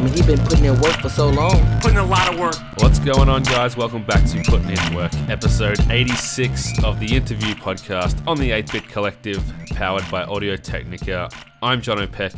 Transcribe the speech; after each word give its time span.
I 0.00 0.02
mean, 0.02 0.14
he 0.14 0.22
been 0.22 0.38
putting 0.46 0.64
in 0.64 0.80
work 0.80 0.98
for 1.02 1.10
so 1.10 1.28
long. 1.28 1.78
Putting 1.82 1.98
a 1.98 2.06
lot 2.06 2.32
of 2.32 2.40
work. 2.40 2.54
What's 2.78 2.98
going 2.98 3.28
on, 3.28 3.42
guys? 3.42 3.76
Welcome 3.76 4.02
back 4.02 4.26
to 4.30 4.42
Putting 4.44 4.70
In 4.70 4.94
Work, 4.94 5.12
episode 5.28 5.78
86 5.90 6.82
of 6.82 6.98
the 6.98 7.14
interview 7.14 7.54
podcast 7.54 8.26
on 8.26 8.38
the 8.38 8.50
8 8.50 8.72
Bit 8.72 8.88
Collective, 8.88 9.44
powered 9.74 10.10
by 10.10 10.22
Audio 10.22 10.56
Technica. 10.56 11.28
I'm 11.62 11.82
John 11.82 12.00
O'Peck, 12.00 12.32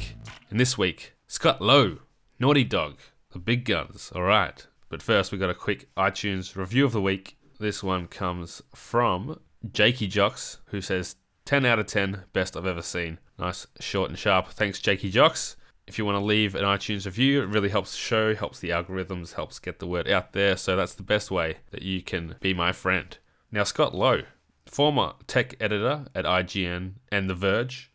and 0.50 0.58
this 0.58 0.76
week, 0.76 1.14
Scott 1.28 1.62
Lowe, 1.62 1.98
Naughty 2.40 2.64
Dog, 2.64 2.98
the 3.30 3.38
big 3.38 3.64
guns. 3.64 4.10
All 4.12 4.24
right. 4.24 4.66
But 4.88 5.00
first, 5.00 5.30
we 5.30 5.38
got 5.38 5.48
a 5.48 5.54
quick 5.54 5.88
iTunes 5.94 6.56
review 6.56 6.84
of 6.84 6.90
the 6.90 7.00
week. 7.00 7.36
This 7.60 7.80
one 7.80 8.08
comes 8.08 8.60
from 8.74 9.38
Jakey 9.70 10.08
Jocks, 10.08 10.58
who 10.70 10.80
says 10.80 11.14
10 11.44 11.64
out 11.64 11.78
of 11.78 11.86
10, 11.86 12.24
best 12.32 12.56
I've 12.56 12.66
ever 12.66 12.82
seen. 12.82 13.20
Nice, 13.38 13.68
short 13.78 14.10
and 14.10 14.18
sharp. 14.18 14.48
Thanks, 14.48 14.80
Jakey 14.80 15.10
Jocks. 15.10 15.54
If 15.92 15.98
you 15.98 16.06
want 16.06 16.16
to 16.16 16.24
leave 16.24 16.54
an 16.54 16.64
iTunes 16.64 17.04
review, 17.04 17.42
it 17.42 17.50
really 17.50 17.68
helps 17.68 17.90
the 17.90 17.98
show, 17.98 18.34
helps 18.34 18.58
the 18.58 18.70
algorithms, 18.70 19.34
helps 19.34 19.58
get 19.58 19.78
the 19.78 19.86
word 19.86 20.08
out 20.08 20.32
there. 20.32 20.56
So 20.56 20.74
that's 20.74 20.94
the 20.94 21.02
best 21.02 21.30
way 21.30 21.58
that 21.70 21.82
you 21.82 22.00
can 22.00 22.36
be 22.40 22.54
my 22.54 22.72
friend. 22.72 23.14
Now, 23.50 23.64
Scott 23.64 23.94
Lowe, 23.94 24.22
former 24.64 25.12
tech 25.26 25.54
editor 25.60 26.06
at 26.14 26.24
IGN 26.24 26.92
and 27.10 27.28
The 27.28 27.34
Verge. 27.34 27.92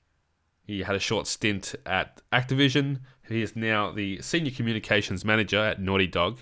He 0.61 0.83
had 0.83 0.95
a 0.95 0.99
short 0.99 1.25
stint 1.25 1.73
at 1.87 2.21
Activision. 2.31 2.99
He 3.27 3.41
is 3.41 3.55
now 3.55 3.89
the 3.89 4.21
senior 4.21 4.51
communications 4.51 5.25
manager 5.25 5.57
at 5.57 5.81
Naughty 5.81 6.05
Dog. 6.05 6.37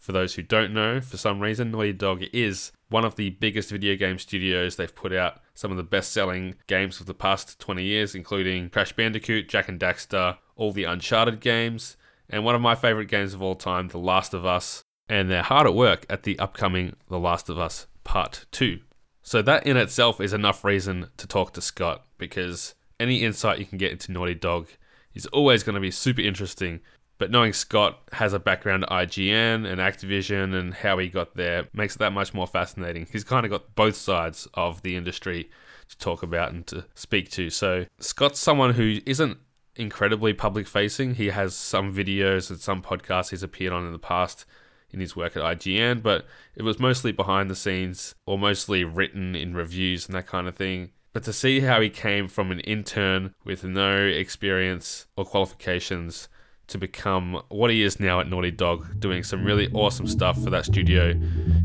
For 0.00 0.10
those 0.10 0.34
who 0.34 0.42
don't 0.42 0.74
know, 0.74 1.00
for 1.00 1.18
some 1.18 1.38
reason, 1.38 1.70
Naughty 1.70 1.92
Dog 1.92 2.24
is 2.32 2.72
one 2.88 3.04
of 3.04 3.14
the 3.14 3.30
biggest 3.30 3.70
video 3.70 3.94
game 3.94 4.18
studios. 4.18 4.74
They've 4.74 4.92
put 4.92 5.12
out 5.12 5.38
some 5.54 5.70
of 5.70 5.76
the 5.76 5.84
best 5.84 6.12
selling 6.12 6.56
games 6.66 6.98
of 6.98 7.06
the 7.06 7.14
past 7.14 7.60
20 7.60 7.84
years, 7.84 8.16
including 8.16 8.70
Crash 8.70 8.92
Bandicoot, 8.92 9.48
Jak 9.48 9.68
and 9.68 9.78
Daxter, 9.78 10.38
all 10.56 10.72
the 10.72 10.84
Uncharted 10.84 11.40
games, 11.40 11.96
and 12.28 12.44
one 12.44 12.54
of 12.54 12.60
my 12.60 12.74
favorite 12.74 13.06
games 13.06 13.34
of 13.34 13.42
all 13.42 13.54
time, 13.54 13.88
The 13.88 13.98
Last 13.98 14.34
of 14.34 14.44
Us. 14.44 14.82
And 15.08 15.30
they're 15.30 15.42
hard 15.42 15.68
at 15.68 15.74
work 15.74 16.04
at 16.10 16.24
the 16.24 16.38
upcoming 16.38 16.96
The 17.08 17.18
Last 17.18 17.48
of 17.48 17.58
Us 17.58 17.86
Part 18.02 18.46
2. 18.50 18.80
So, 19.22 19.42
that 19.42 19.66
in 19.66 19.76
itself 19.76 20.20
is 20.20 20.32
enough 20.32 20.64
reason 20.64 21.08
to 21.16 21.26
talk 21.26 21.52
to 21.52 21.60
Scott 21.60 22.04
because 22.18 22.74
any 22.98 23.22
insight 23.22 23.58
you 23.58 23.66
can 23.66 23.78
get 23.78 23.92
into 23.92 24.12
Naughty 24.12 24.34
Dog 24.34 24.68
is 25.14 25.26
always 25.26 25.62
going 25.62 25.74
to 25.74 25.80
be 25.80 25.90
super 25.90 26.20
interesting. 26.20 26.80
But 27.18 27.30
knowing 27.30 27.52
Scott 27.52 28.00
has 28.12 28.32
a 28.32 28.38
background 28.38 28.84
at 28.84 28.90
IGN 28.90 29.66
and 29.66 29.80
Activision 29.80 30.54
and 30.54 30.74
how 30.74 30.98
he 30.98 31.08
got 31.08 31.34
there 31.34 31.66
makes 31.72 31.96
it 31.96 31.98
that 32.00 32.12
much 32.12 32.34
more 32.34 32.46
fascinating. 32.46 33.06
He's 33.10 33.24
kind 33.24 33.46
of 33.46 33.50
got 33.50 33.74
both 33.74 33.96
sides 33.96 34.46
of 34.54 34.82
the 34.82 34.96
industry 34.96 35.50
to 35.88 35.98
talk 35.98 36.22
about 36.22 36.52
and 36.52 36.66
to 36.66 36.84
speak 36.94 37.30
to. 37.30 37.48
So, 37.48 37.86
Scott's 37.98 38.38
someone 38.38 38.74
who 38.74 38.98
isn't 39.06 39.38
incredibly 39.76 40.32
public 40.32 40.66
facing. 40.66 41.14
He 41.14 41.28
has 41.28 41.54
some 41.54 41.94
videos 41.94 42.50
and 42.50 42.58
some 42.58 42.82
podcasts 42.82 43.30
he's 43.30 43.42
appeared 43.42 43.72
on 43.72 43.86
in 43.86 43.92
the 43.92 43.98
past 43.98 44.44
in 44.90 45.00
his 45.00 45.16
work 45.16 45.36
at 45.36 45.42
IGN, 45.42 46.02
but 46.02 46.26
it 46.54 46.62
was 46.62 46.78
mostly 46.78 47.12
behind 47.12 47.50
the 47.50 47.56
scenes 47.56 48.14
or 48.24 48.38
mostly 48.38 48.84
written 48.84 49.34
in 49.34 49.54
reviews 49.54 50.06
and 50.06 50.14
that 50.14 50.26
kind 50.26 50.48
of 50.48 50.56
thing. 50.56 50.90
But 51.12 51.24
to 51.24 51.32
see 51.32 51.60
how 51.60 51.80
he 51.80 51.88
came 51.88 52.28
from 52.28 52.50
an 52.50 52.60
intern 52.60 53.34
with 53.44 53.64
no 53.64 53.98
experience 53.98 55.06
or 55.16 55.24
qualifications 55.24 56.28
to 56.68 56.78
become 56.78 57.42
what 57.48 57.70
he 57.70 57.82
is 57.82 58.00
now 58.00 58.20
at 58.20 58.28
Naughty 58.28 58.50
Dog, 58.50 59.00
doing 59.00 59.22
some 59.22 59.44
really 59.44 59.70
awesome 59.72 60.06
stuff 60.06 60.42
for 60.42 60.50
that 60.50 60.64
studio, 60.64 61.14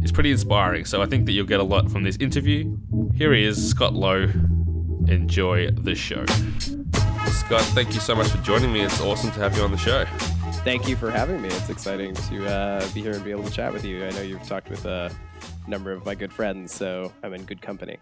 is 0.03 0.11
pretty 0.11 0.31
inspiring. 0.31 0.85
So 0.85 1.01
I 1.01 1.05
think 1.05 1.25
that 1.25 1.31
you'll 1.33 1.47
get 1.47 1.59
a 1.59 1.63
lot 1.63 1.91
from 1.91 2.03
this 2.03 2.17
interview. 2.17 2.77
Here 3.15 3.33
he 3.33 3.43
is, 3.43 3.69
Scott 3.69 3.93
Lowe. 3.93 4.31
Enjoy 5.07 5.71
the 5.71 5.95
show. 5.95 6.23
Scott, 7.30 7.61
thank 7.73 7.94
you 7.94 8.00
so 8.00 8.16
much 8.16 8.27
for 8.27 8.38
joining 8.39 8.72
me. 8.72 8.81
It's 8.81 9.02
awesome 9.02 9.31
to 9.31 9.39
have 9.39 9.55
you 9.55 9.64
on 9.64 9.72
the 9.72 9.77
show. 9.77 10.05
Thank 10.64 10.88
you 10.88 10.95
for 10.95 11.11
having 11.11 11.41
me. 11.41 11.50
It's 11.50 11.69
exciting 11.69 12.13
to 12.13 12.47
uh, 12.47 12.88
be 12.94 13.02
here 13.02 13.13
and 13.13 13.23
be 13.23 13.31
able 13.31 13.44
to 13.44 13.52
chat 13.52 13.73
with 13.73 13.83
you. 13.83 14.05
I 14.05 14.11
know 14.11 14.22
you've 14.22 14.45
talked 14.47 14.69
with 14.69 14.86
a 14.86 15.11
number 15.67 15.91
of 15.91 16.05
my 16.05 16.16
good 16.16 16.31
friends, 16.31 16.73
so 16.73 17.12
I'm 17.23 17.34
in 17.34 17.44
good 17.45 17.62
company. 17.62 17.97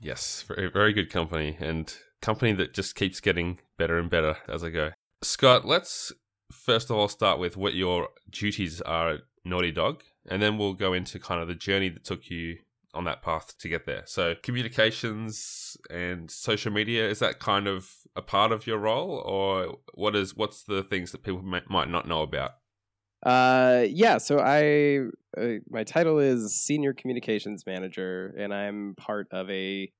Yes, 0.00 0.44
very, 0.46 0.70
very 0.70 0.92
good 0.92 1.10
company, 1.10 1.56
and 1.60 1.94
company 2.20 2.52
that 2.52 2.74
just 2.74 2.94
keeps 2.94 3.20
getting 3.20 3.58
better 3.78 3.98
and 3.98 4.10
better 4.10 4.36
as 4.48 4.62
I 4.62 4.70
go. 4.70 4.90
Scott, 5.22 5.64
let's 5.64 6.12
first 6.52 6.90
of 6.90 6.96
all 6.96 7.08
start 7.08 7.38
with 7.38 7.56
what 7.56 7.74
your 7.74 8.08
duties 8.30 8.80
are 8.82 9.10
at 9.10 9.20
Naughty 9.44 9.72
Dog, 9.72 10.02
and 10.28 10.42
then 10.42 10.58
we'll 10.58 10.74
go 10.74 10.92
into 10.92 11.18
kind 11.18 11.40
of 11.40 11.48
the 11.48 11.54
journey 11.54 11.88
that 11.88 12.04
took 12.04 12.30
you 12.30 12.58
on 12.94 13.04
that 13.04 13.22
path 13.22 13.56
to 13.58 13.68
get 13.68 13.86
there. 13.86 14.02
So, 14.06 14.34
communications 14.42 15.76
and 15.90 16.30
social 16.30 16.72
media 16.72 17.08
is 17.08 17.18
that 17.18 17.38
kind 17.38 17.66
of 17.66 17.90
a 18.16 18.22
part 18.22 18.52
of 18.52 18.66
your 18.66 18.78
role, 18.78 19.22
or 19.24 19.78
what 19.94 20.14
is 20.16 20.36
what's 20.36 20.62
the 20.62 20.82
things 20.82 21.12
that 21.12 21.22
people 21.22 21.42
might, 21.42 21.68
might 21.68 21.90
not 21.90 22.06
know 22.08 22.22
about? 22.22 22.52
Uh, 23.24 23.86
yeah. 23.88 24.18
So 24.18 24.38
I 24.38 25.06
uh, 25.40 25.58
my 25.68 25.84
title 25.84 26.18
is 26.18 26.54
senior 26.54 26.92
communications 26.92 27.64
manager, 27.66 28.34
and 28.38 28.52
I'm 28.52 28.94
part 28.96 29.28
of 29.32 29.50
a 29.50 29.90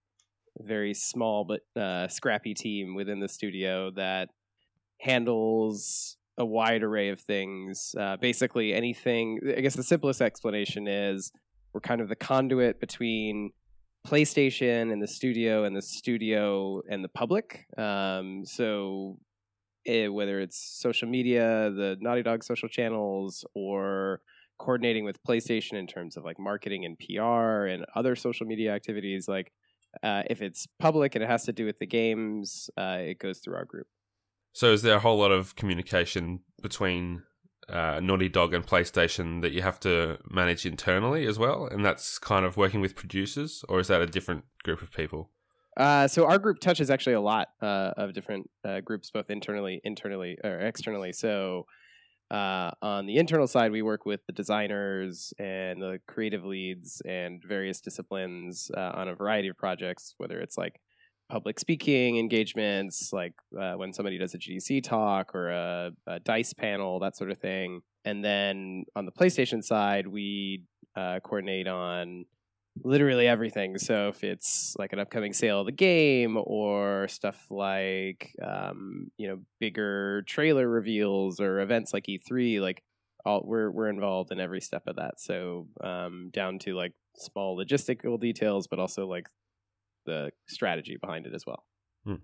very 0.61 0.95
small 0.95 1.45
but 1.45 1.61
uh, 1.81 2.09
scrappy 2.09 2.55
team 2.55 2.95
within 2.95 3.21
the 3.21 3.29
studio 3.29 3.91
that 3.93 4.29
handles 5.01 6.17
a 6.37 6.45
wide 6.45 6.83
array 6.83 7.09
of 7.09 7.21
things. 7.21 7.95
Uh, 7.99 8.17
basically, 8.19 8.75
anything. 8.75 9.41
I 9.57 9.61
guess 9.61 9.75
the 9.75 9.83
simplest 9.83 10.21
explanation 10.21 10.87
is 10.87 11.33
we're 11.75 11.81
kind 11.81 12.01
of 12.01 12.09
the 12.09 12.17
conduit 12.17 12.81
between 12.81 13.51
PlayStation 14.07 14.93
and 14.93 15.03
the 15.03 15.09
studio, 15.09 15.65
and 15.65 15.77
the 15.77 15.83
studio 15.83 16.81
and 16.89 17.03
the 17.03 17.09
public. 17.09 17.67
Um, 17.77 18.45
so, 18.45 19.19
it, 19.85 20.13
whether 20.13 20.41
it's 20.41 20.79
social 20.81 21.09
media, 21.09 21.71
the 21.71 21.97
Naughty 22.01 22.23
Dog 22.23 22.45
social 22.45 22.69
channels, 22.69 23.45
or 23.55 24.21
coordinating 24.59 25.05
with 25.05 25.23
PlayStation 25.25 25.75
in 25.75 25.87
terms 25.87 26.17
of 26.17 26.25
like 26.25 26.39
marketing 26.39 26.85
and 26.85 26.97
PR 26.99 27.67
and 27.67 27.85
other 27.97 28.15
social 28.15 28.47
media 28.47 28.73
activities, 28.73 29.27
like 29.27 29.53
uh, 30.03 30.23
if 30.31 30.43
it's 30.43 30.67
public 30.79 31.15
and 31.15 31.25
it 31.25 31.31
has 31.31 31.45
to 31.45 31.53
do 31.53 31.67
with 31.67 31.79
the 31.79 31.87
games, 31.87 32.71
uh, 32.77 32.99
it 33.01 33.19
goes 33.19 33.39
through 33.39 33.57
our 33.57 33.65
group. 33.65 33.87
So, 34.53 34.73
is 34.73 34.83
there 34.83 34.97
a 34.97 35.01
whole 35.01 35.19
lot 35.19 35.33
of 35.33 35.57
communication 35.57 36.41
between 36.63 37.25
uh, 37.69 38.01
Naughty 38.03 38.29
Dog 38.29 38.55
and 38.55 38.67
PlayStation 38.67 39.43
that 39.43 39.53
you 39.53 39.63
have 39.63 39.81
to 39.81 40.19
manage 40.31 40.67
internally 40.67 41.27
as 41.27 41.39
well? 41.39 41.67
And 41.67 41.85
that's 41.85 42.19
kind 42.19 42.45
of 42.45 42.57
working 42.57 42.81
with 42.81 42.95
producers, 42.95 43.65
or 43.69 43.81
is 43.81 43.89
that 43.89 44.01
a 44.01 44.07
different 44.07 44.45
group 44.63 44.83
of 44.83 44.93
people? 44.93 45.31
Uh, 45.77 46.07
so 46.07 46.27
our 46.27 46.39
group 46.39 46.61
touches 46.61 46.89
actually 46.91 47.15
a 47.15 47.21
lot 47.21 47.49
uh, 47.61 47.93
of 47.97 48.13
different 48.13 48.49
uh, 48.65 48.81
groups, 48.81 49.11
both 49.11 49.29
internally, 49.29 49.81
internally 49.85 50.39
or 50.45 50.61
externally. 50.61 51.13
So 51.13 51.67
uh, 52.31 52.71
on 52.81 53.07
the 53.07 53.17
internal 53.17 53.47
side, 53.47 53.73
we 53.73 53.83
work 53.83 54.07
with 54.07 54.21
the 54.27 54.33
designers 54.33 55.33
and 55.39 55.83
the 55.83 56.01
creative 56.07 56.45
leads 56.45 57.03
and 57.05 57.43
various 57.45 57.81
disciplines 57.81 58.71
uh, 58.77 58.93
on 58.95 59.09
a 59.09 59.15
variety 59.15 59.49
of 59.49 59.57
projects, 59.57 60.15
whether 60.19 60.41
it's 60.41 60.57
like 60.57 60.81
public 61.29 61.59
speaking 61.59 62.19
engagements, 62.19 63.13
like 63.13 63.35
uh, 63.59 63.75
when 63.75 63.93
somebody 63.93 64.19
does 64.19 64.35
a 64.35 64.39
GDC 64.39 64.83
talk 64.85 65.35
or 65.35 65.51
a, 65.51 65.91
a, 66.07 66.21
dice 66.21 66.53
panel, 66.53 67.01
that 67.01 67.17
sort 67.17 67.31
of 67.31 67.39
thing. 67.39 67.81
And 68.05 68.25
then 68.25 68.85
on 68.95 69.07
the 69.07 69.13
PlayStation 69.13 69.63
side, 69.65 70.07
we 70.07 70.63
uh, 70.97 71.21
coordinate 71.21 71.67
on 71.67 72.27
literally 72.83 73.27
everything. 73.27 73.79
So 73.79 74.09
if 74.09 74.25
it's 74.25 74.75
like 74.79 74.93
an 74.93 74.99
upcoming 74.99 75.33
sale 75.33 75.61
of 75.61 75.67
the 75.67 75.73
game 75.73 76.37
or 76.37 77.09
stuff 77.09 77.47
like 77.51 78.35
um, 78.43 79.11
you 79.17 79.29
know 79.29 79.39
bigger 79.61 80.23
trailer 80.23 80.69
reveals 80.69 81.41
or 81.41 81.61
events 81.61 81.93
like 81.95 82.07
E3, 82.07 82.61
like 82.61 82.83
all 83.25 83.43
we're 83.45 83.71
we're 83.71 83.89
involved 83.89 84.33
in 84.33 84.41
every 84.41 84.61
step 84.61 84.83
of 84.87 84.97
that. 84.97 85.21
So 85.21 85.69
um, 85.83 86.31
down 86.33 86.59
to 86.61 86.75
like 86.75 86.93
small 87.17 87.57
logistical 87.57 88.21
details, 88.21 88.67
but 88.67 88.79
also 88.79 89.07
like 89.07 89.29
the 90.05 90.31
strategy 90.47 90.97
behind 91.01 91.27
it 91.27 91.35
as 91.35 91.45
well. 91.47 91.65
Hmm. 92.05 92.15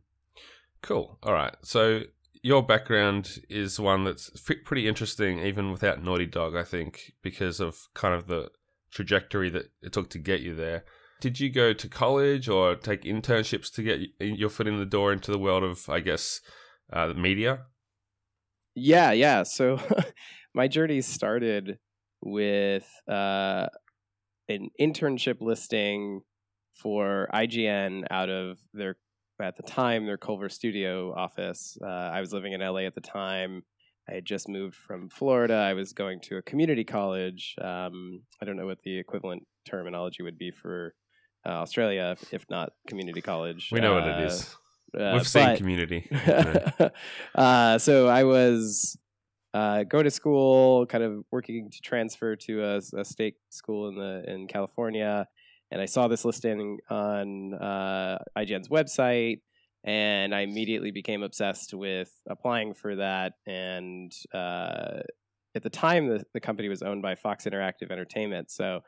Cool. 0.82 1.18
All 1.22 1.32
right. 1.32 1.54
So 1.62 2.02
your 2.42 2.62
background 2.62 3.40
is 3.48 3.78
one 3.78 4.04
that's 4.04 4.30
pretty 4.64 4.88
interesting, 4.88 5.40
even 5.40 5.72
without 5.72 6.02
Naughty 6.02 6.26
Dog. 6.26 6.56
I 6.56 6.64
think 6.64 7.12
because 7.22 7.60
of 7.60 7.88
kind 7.94 8.14
of 8.14 8.26
the 8.26 8.50
trajectory 8.90 9.50
that 9.50 9.70
it 9.82 9.92
took 9.92 10.10
to 10.10 10.18
get 10.18 10.40
you 10.40 10.54
there. 10.54 10.84
Did 11.20 11.38
you 11.38 11.50
go 11.50 11.72
to 11.72 11.88
college 11.88 12.48
or 12.48 12.74
take 12.76 13.02
internships 13.02 13.70
to 13.74 13.82
get 13.82 14.00
your 14.18 14.48
foot 14.48 14.66
in 14.66 14.78
the 14.78 14.86
door 14.86 15.12
into 15.12 15.30
the 15.30 15.38
world 15.38 15.62
of, 15.62 15.88
I 15.88 16.00
guess, 16.00 16.40
uh, 16.92 17.08
the 17.08 17.14
media? 17.14 17.66
Yeah, 18.74 19.12
yeah. 19.12 19.42
So 19.42 19.78
my 20.54 20.66
journey 20.66 21.02
started 21.02 21.78
with 22.22 22.88
uh, 23.06 23.66
an 24.48 24.70
internship 24.80 25.40
listing 25.40 26.22
for 26.74 27.28
IGN 27.32 28.04
out 28.10 28.28
of 28.28 28.58
their 28.72 28.96
at 29.40 29.56
the 29.56 29.62
time 29.62 30.04
their 30.04 30.18
Culver 30.18 30.48
Studio 30.48 31.14
office. 31.14 31.78
Uh, 31.82 31.86
I 31.86 32.20
was 32.20 32.32
living 32.32 32.52
in 32.52 32.60
LA 32.60 32.80
at 32.80 32.94
the 32.94 33.00
time. 33.00 33.62
I 34.08 34.14
had 34.14 34.24
just 34.24 34.48
moved 34.48 34.74
from 34.74 35.08
Florida. 35.08 35.54
I 35.54 35.72
was 35.74 35.92
going 35.92 36.20
to 36.22 36.36
a 36.36 36.42
community 36.42 36.84
college. 36.84 37.54
Um, 37.60 38.22
I 38.40 38.44
don't 38.44 38.56
know 38.56 38.66
what 38.66 38.82
the 38.82 38.98
equivalent 38.98 39.46
terminology 39.66 40.22
would 40.22 40.36
be 40.36 40.50
for 40.50 40.94
uh, 41.46 41.50
Australia, 41.50 42.16
if, 42.32 42.44
not 42.50 42.72
community 42.88 43.22
college. 43.22 43.70
We 43.72 43.80
know 43.80 43.96
uh, 43.96 44.00
what 44.00 44.10
it 44.10 44.26
is. 44.26 44.42
uh. 44.42 44.56
Uh, 44.92 45.12
We've 45.14 45.28
seen 45.28 45.56
community. 45.56 46.10
uh, 47.36 47.78
so 47.78 48.08
I 48.08 48.24
was 48.24 48.98
uh, 49.54 49.84
go 49.84 50.02
to 50.02 50.10
school, 50.10 50.86
kind 50.86 51.04
of 51.04 51.24
working 51.30 51.70
to 51.70 51.80
transfer 51.80 52.34
to 52.34 52.64
a, 52.64 52.80
a, 52.96 53.04
state 53.04 53.36
school 53.50 53.88
in 53.88 53.94
the 53.96 54.24
in 54.26 54.48
California, 54.48 55.28
and 55.70 55.80
I 55.80 55.86
saw 55.86 56.08
this 56.08 56.24
listing 56.24 56.78
on 56.88 57.54
uh, 57.54 58.18
IGN's 58.36 58.68
website, 58.68 59.40
and 59.84 60.34
I 60.34 60.40
immediately 60.40 60.90
became 60.90 61.22
obsessed 61.22 61.74
with 61.74 62.10
applying 62.28 62.74
for 62.74 62.96
that. 62.96 63.34
And 63.46 64.12
uh, 64.34 65.00
at 65.54 65.62
the 65.62 65.70
time, 65.70 66.08
the, 66.08 66.24
the 66.34 66.40
company 66.40 66.68
was 66.68 66.82
owned 66.82 67.02
by 67.02 67.14
Fox 67.14 67.44
Interactive 67.44 67.90
Entertainment, 67.90 68.50
so 68.50 68.80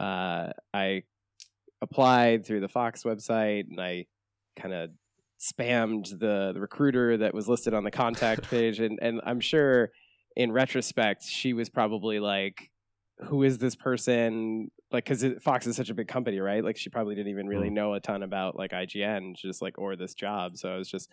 uh, 0.00 0.50
I 0.72 1.02
applied 1.80 2.46
through 2.46 2.60
the 2.60 2.68
Fox 2.68 3.02
website, 3.04 3.64
and 3.68 3.80
I 3.80 4.06
kind 4.56 4.74
of 4.74 4.90
spammed 5.40 6.18
the, 6.18 6.52
the 6.52 6.60
recruiter 6.60 7.16
that 7.18 7.34
was 7.34 7.48
listed 7.48 7.74
on 7.74 7.84
the 7.84 7.90
contact 7.90 8.42
page, 8.50 8.80
and 8.80 8.98
and 9.02 9.20
I'm 9.24 9.40
sure 9.40 9.90
in 10.36 10.52
retrospect 10.52 11.24
she 11.24 11.52
was 11.52 11.68
probably 11.68 12.20
like, 12.20 12.70
"Who 13.26 13.42
is 13.42 13.58
this 13.58 13.74
person?" 13.74 14.70
Like, 14.90 15.04
because 15.04 15.24
Fox 15.42 15.66
is 15.66 15.76
such 15.76 15.90
a 15.90 15.94
big 15.94 16.08
company, 16.08 16.40
right? 16.40 16.64
Like, 16.64 16.76
she 16.76 16.88
probably 16.88 17.14
didn't 17.14 17.30
even 17.30 17.46
really 17.46 17.68
mm. 17.68 17.74
know 17.74 17.94
a 17.94 18.00
ton 18.00 18.22
about 18.22 18.56
like 18.56 18.70
IGN, 18.70 19.36
just 19.36 19.60
like 19.60 19.78
or 19.78 19.96
this 19.96 20.14
job. 20.14 20.56
So 20.56 20.72
I 20.72 20.76
was 20.76 20.88
just 20.88 21.10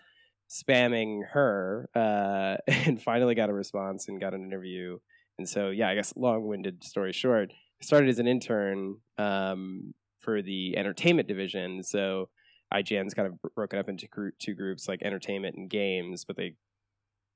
spamming 0.50 1.22
her, 1.32 1.90
uh, 1.96 2.58
and 2.68 3.02
finally 3.02 3.36
got 3.36 3.50
a 3.50 3.54
response 3.54 4.08
and 4.08 4.20
got 4.20 4.34
an 4.34 4.44
interview. 4.44 5.00
And 5.38 5.48
so, 5.48 5.70
yeah, 5.70 5.90
I 5.90 5.96
guess 5.96 6.14
long-winded 6.16 6.84
story 6.84 7.12
short, 7.12 7.52
I 7.52 7.86
started 7.86 8.10
as 8.10 8.20
an 8.20 8.28
intern 8.28 8.98
um, 9.18 9.94
for 10.20 10.42
the 10.42 10.78
entertainment 10.78 11.28
division. 11.28 11.84
So 11.84 12.30
IGN's 12.74 13.14
kind 13.14 13.28
of 13.28 13.54
broken 13.54 13.80
up 13.80 13.90
into 13.90 14.08
group, 14.08 14.36
two 14.40 14.54
groups, 14.54 14.88
like 14.88 15.02
entertainment 15.04 15.56
and 15.56 15.70
games, 15.70 16.26
but 16.26 16.38
they 16.38 16.56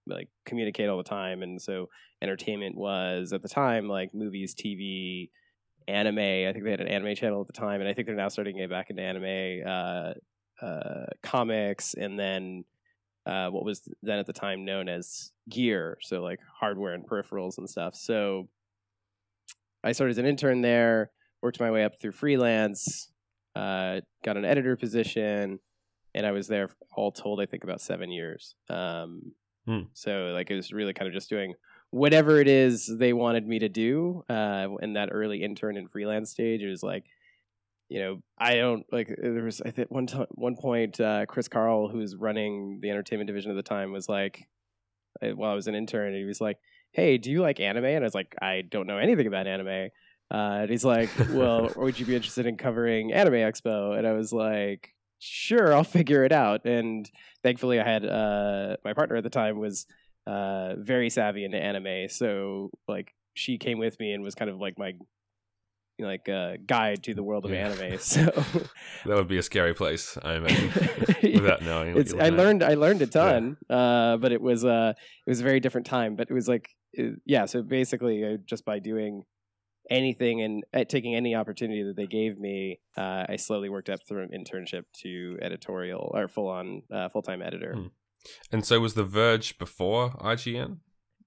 like 0.08 0.30
communicate 0.46 0.90
all 0.90 0.98
the 0.98 1.04
time. 1.04 1.44
And 1.44 1.62
so 1.62 1.90
entertainment 2.22 2.76
was 2.76 3.32
at 3.34 3.42
the 3.42 3.50
time 3.50 3.88
like 3.88 4.14
movies, 4.14 4.56
TV, 4.56 5.30
anime. 5.90 6.48
I 6.48 6.54
think 6.54 6.64
they 6.64 6.72
had 6.72 6.82
an 6.82 6.88
anime 6.88 7.16
channel 7.16 7.42
at 7.42 7.48
the 7.48 7.54
time, 7.54 7.82
and 7.82 7.90
I 7.90 7.94
think 7.94 8.08
they're 8.08 8.16
now 8.16 8.30
starting 8.30 8.56
to 8.56 8.62
get 8.62 8.70
back 8.70 8.90
into 8.90 9.02
anime, 9.02 9.68
uh, 9.68 10.66
uh, 10.66 11.06
comics, 11.24 11.94
and 11.94 12.20
then 12.20 12.66
uh, 13.26 13.50
what 13.50 13.66
was 13.66 13.88
then 14.02 14.20
at 14.20 14.26
the 14.26 14.34
time 14.34 14.66
known 14.66 14.90
as 14.90 15.32
gear, 15.50 15.98
so 16.02 16.22
like 16.22 16.40
hardware 16.60 16.94
and 16.94 17.08
peripherals 17.08 17.58
and 17.58 17.70
stuff. 17.70 17.96
So 17.96 18.48
I 19.84 19.92
started 19.92 20.12
as 20.12 20.18
an 20.18 20.26
intern 20.26 20.62
there, 20.62 21.12
worked 21.42 21.60
my 21.60 21.72
way 21.72 21.84
up 21.84 22.00
through 22.00 22.14
freelance, 22.14 23.12
uh, 23.56 24.02
got 24.24 24.38
an 24.38 24.46
editor 24.46 24.76
position, 24.76 25.60
and 26.14 26.26
I 26.26 26.32
was 26.32 26.48
there 26.48 26.70
all 26.96 27.12
told, 27.12 27.40
I 27.40 27.46
think 27.46 27.64
about 27.64 27.82
seven 27.82 28.12
years. 28.12 28.56
Um, 28.70 29.34
hmm. 29.66 29.82
So 29.94 30.32
like 30.34 30.50
it 30.50 30.56
was 30.56 30.72
really 30.72 30.94
kind 30.94 31.08
of 31.08 31.14
just 31.14 31.30
doing 31.30 31.54
whatever 31.92 32.40
it 32.40 32.48
is 32.48 32.86
they 32.86 33.14
wanted 33.14 33.48
me 33.48 33.60
to 33.60 33.70
do 33.70 34.24
uh, 34.30 34.68
in 34.82 34.94
that 34.94 35.10
early 35.12 35.44
intern 35.44 35.78
and 35.78 35.90
freelance 35.90 36.30
stage. 36.32 36.62
It 36.62 36.70
was 36.70 36.84
like, 36.84 37.06
you 37.90 38.00
know, 38.00 38.22
I 38.38 38.56
don't 38.56 38.86
like. 38.92 39.08
There 39.18 39.44
was 39.44 39.62
I 39.62 39.72
think 39.72 39.90
one 39.90 40.06
time, 40.06 40.28
one 40.32 40.56
point, 40.56 41.00
uh, 41.00 41.26
Chris 41.26 41.48
Carle, 41.48 41.88
who 41.88 41.98
was 41.98 42.16
running 42.16 42.80
the 42.82 42.92
entertainment 42.92 43.28
division 43.28 43.50
at 43.52 43.56
the 43.56 43.64
time, 43.64 43.92
was 43.92 44.08
like, 44.08 44.48
uh, 45.24 45.30
while 45.30 45.52
I 45.52 45.56
was 45.56 45.68
an 45.68 45.74
intern, 45.76 46.10
and 46.10 46.18
he 46.18 46.26
was 46.26 46.40
like, 46.40 46.58
"Hey, 46.92 47.18
do 47.18 47.32
you 47.32 47.42
like 47.42 47.60
anime?" 47.60 47.86
And 47.86 48.04
I 48.04 48.08
was 48.08 48.14
like, 48.14 48.36
"I 48.40 48.62
don't 48.62 48.86
know 48.86 49.00
anything 49.00 49.26
about 49.26 49.48
anime." 49.48 49.90
Uh, 50.32 50.60
and 50.62 50.70
he's 50.70 50.86
like, 50.86 51.10
"Well, 51.32 51.72
would 51.78 52.00
you 52.00 52.06
be 52.06 52.16
interested 52.16 52.46
in 52.46 52.58
covering 52.58 53.12
Anime 53.12 53.34
Expo?" 53.34 53.98
And 53.98 54.06
I 54.06 54.14
was 54.14 54.32
like, 54.32 54.94
"Sure, 55.18 55.74
I'll 55.74 55.84
figure 55.84 56.24
it 56.26 56.32
out." 56.32 56.66
And 56.66 57.10
thankfully, 57.42 57.80
I 57.80 57.90
had 57.90 58.06
uh, 58.06 58.78
my 58.86 58.94
partner 58.94 59.16
at 59.16 59.24
the 59.24 59.32
time 59.32 59.58
was 59.58 59.88
uh, 60.30 60.76
very 60.78 61.10
savvy 61.10 61.44
into 61.44 61.58
anime, 61.58 62.10
so 62.10 62.70
like 62.88 63.14
she 63.34 63.58
came 63.58 63.80
with 63.80 64.00
me 64.00 64.14
and 64.14 64.24
was 64.24 64.36
kind 64.36 64.52
of 64.52 64.60
like 64.60 64.78
my 64.78 64.94
like 66.00 66.30
uh, 66.30 66.54
guide 66.66 67.04
to 67.04 67.14
the 67.14 67.24
world 67.24 67.46
of 67.46 67.52
yeah. 67.52 67.70
anime. 67.70 67.98
So 68.10 68.26
that 69.06 69.16
would 69.16 69.28
be 69.28 69.38
a 69.38 69.44
scary 69.44 69.74
place, 69.74 70.18
I 70.22 70.36
imagine, 70.42 70.72
without 71.34 71.62
knowing. 71.62 71.98
It's, 71.98 72.14
I 72.14 72.30
learned 72.30 72.64
I 72.64 72.76
learned 72.76 73.02
a 73.02 73.08
ton, 73.08 73.58
yeah. 73.70 73.76
uh, 73.76 74.18
but 74.18 74.32
it 74.32 74.42
was 74.42 74.66
uh, 74.66 74.94
it 75.26 75.30
was 75.30 75.42
a 75.42 75.44
very 75.44 75.60
different 75.60 75.88
time. 75.88 76.16
But 76.16 76.30
it 76.30 76.34
was 76.34 76.48
like 76.48 76.70
it, 76.94 77.16
yeah, 77.26 77.46
so 77.46 77.62
basically 77.62 78.24
uh, 78.24 78.38
just 78.46 78.66
by 78.66 78.80
doing 78.80 79.24
anything 79.90 80.42
and 80.42 80.64
uh, 80.74 80.84
taking 80.88 81.16
any 81.16 81.36
opportunity 81.36 81.84
that 81.84 81.96
they 81.96 82.08
gave 82.08 82.38
me, 82.38 82.80
uh, 82.98 83.26
I 83.28 83.36
slowly 83.38 83.70
worked 83.70 83.90
up 83.90 84.00
through 84.08 84.24
an 84.24 84.30
internship 84.30 84.84
to 85.02 85.38
editorial 85.42 86.12
or 86.14 86.28
full 86.28 86.48
on 86.48 86.84
uh, 86.94 87.10
full 87.10 87.22
time 87.24 87.42
editor. 87.42 87.74
Hmm. 87.76 87.88
And 88.52 88.66
so 88.66 88.80
was 88.80 88.94
The 88.94 89.04
Verge 89.04 89.58
before 89.58 90.12
IGN? 90.12 90.78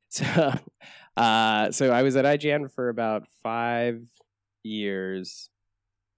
So, 0.09 0.55
uh, 1.17 1.71
so 1.71 1.91
I 1.91 2.03
was 2.03 2.17
at 2.17 2.25
IGN 2.25 2.71
for 2.73 2.89
about 2.89 3.27
five 3.43 4.03
years 4.63 5.49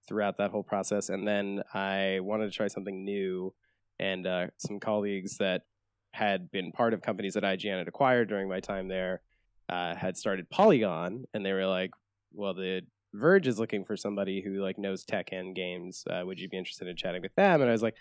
throughout 0.09 0.39
that 0.39 0.51
whole 0.51 0.63
process, 0.63 1.09
and 1.09 1.27
then 1.27 1.63
I 1.73 2.19
wanted 2.21 2.51
to 2.51 2.57
try 2.57 2.69
something 2.69 3.05
new, 3.05 3.55
and 3.99 4.27
uh, 4.27 4.47
some 4.59 4.81
colleagues 4.81 5.39
that 5.39 5.63
had 6.13 6.51
been 6.51 6.73
part 6.73 6.95
of 6.95 7.03
companies 7.03 7.35
that 7.35 7.43
IGN 7.43 7.79
had 7.79 7.89
acquired 7.89 8.29
during 8.29 8.49
my 8.49 8.61
time 8.61 8.89
there 8.89 9.23
uh, 9.69 9.95
had 9.95 10.17
started 10.17 10.51
Polygon, 10.51 11.25
and 11.33 11.45
they 11.45 11.53
were 11.53 11.67
like, 11.67 11.91
well, 12.33 12.55
the 12.55 12.83
Verge 13.15 13.47
is 13.47 13.59
looking 13.59 13.85
for 13.85 13.97
somebody 13.97 14.43
who 14.43 14.61
like 14.61 14.79
knows 14.79 15.05
tech 15.05 15.29
and 15.33 15.55
games. 15.55 16.05
Uh, 16.11 16.23
would 16.25 16.41
you 16.41 16.49
be 16.49 16.59
interested 16.59 16.89
in 16.89 16.97
chatting 16.97 17.23
with 17.23 17.35
them? 17.37 17.61
And 17.61 17.71
I 17.71 17.73
was 17.73 17.83
like, 17.83 17.95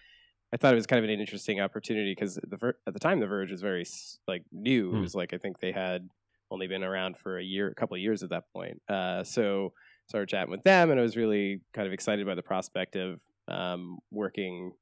I 0.54 0.58
thought 0.58 0.74
it 0.74 0.76
was 0.76 0.86
kind 0.86 1.04
of 1.04 1.10
an 1.10 1.20
interesting 1.20 1.60
opportunity 1.60 2.12
because 2.12 2.36
the 2.36 2.74
at 2.86 2.94
the 2.94 3.00
time 3.00 3.20
the 3.20 3.26
Verge 3.26 3.52
was 3.52 3.62
very 3.62 3.86
like 4.28 4.44
new. 4.52 4.92
Mm. 4.92 4.94
It 4.94 4.96
hmm. 4.98 5.02
was 5.02 5.16
like 5.16 5.34
I 5.34 5.38
think 5.38 5.60
they 5.60 5.72
had 5.72 6.08
only 6.52 6.68
been 6.68 6.84
around 6.84 7.18
for 7.18 7.40
a 7.40 7.44
year, 7.44 7.70
a 7.70 7.76
couple 7.76 7.96
of 7.96 8.02
years 8.02 8.22
at 8.22 8.30
that 8.30 8.44
point. 8.54 8.80
Uh, 8.88 9.24
so 9.24 9.74
started 10.08 10.30
chatting 10.30 10.52
with 10.52 10.64
them, 10.64 10.92
and 10.92 11.00
I 11.00 11.04
was 11.04 11.18
really 11.18 11.62
kind 11.74 11.88
of 11.88 11.94
excited 11.94 12.26
by 12.28 12.36
the 12.36 12.44
prospect 12.44 12.96
of 12.96 13.20
um, 13.48 13.98
working 14.12 14.74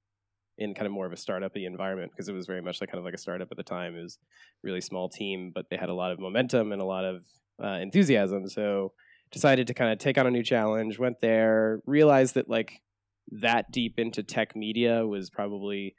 in 0.57 0.73
kind 0.73 0.85
of 0.85 0.91
more 0.91 1.05
of 1.05 1.13
a 1.13 1.17
startup 1.17 1.55
environment 1.55 2.11
because 2.11 2.27
it 2.27 2.33
was 2.33 2.45
very 2.45 2.61
much 2.61 2.81
like 2.81 2.91
kind 2.91 2.99
of 2.99 3.05
like 3.05 3.13
a 3.13 3.17
startup 3.17 3.47
at 3.49 3.57
the 3.57 3.63
time. 3.63 3.95
It 3.95 4.01
was 4.01 4.19
really 4.63 4.81
small 4.81 5.07
team, 5.07 5.51
but 5.55 5.67
they 5.69 5.77
had 5.77 5.89
a 5.89 5.93
lot 5.93 6.11
of 6.11 6.19
momentum 6.19 6.73
and 6.73 6.81
a 6.81 6.85
lot 6.85 7.05
of 7.05 7.23
uh, 7.63 7.79
enthusiasm. 7.79 8.47
So 8.49 8.91
decided 9.31 9.67
to 9.67 9.73
kind 9.73 9.91
of 9.91 9.99
take 9.99 10.17
on 10.17 10.27
a 10.27 10.31
new 10.31 10.43
challenge, 10.43 10.99
went 10.99 11.21
there, 11.21 11.81
realized 11.85 12.35
that 12.35 12.49
like 12.49 12.81
that 13.29 13.71
deep 13.71 13.99
into 13.99 14.23
tech 14.23 14.55
media 14.55 15.05
was 15.05 15.29
probably 15.29 15.95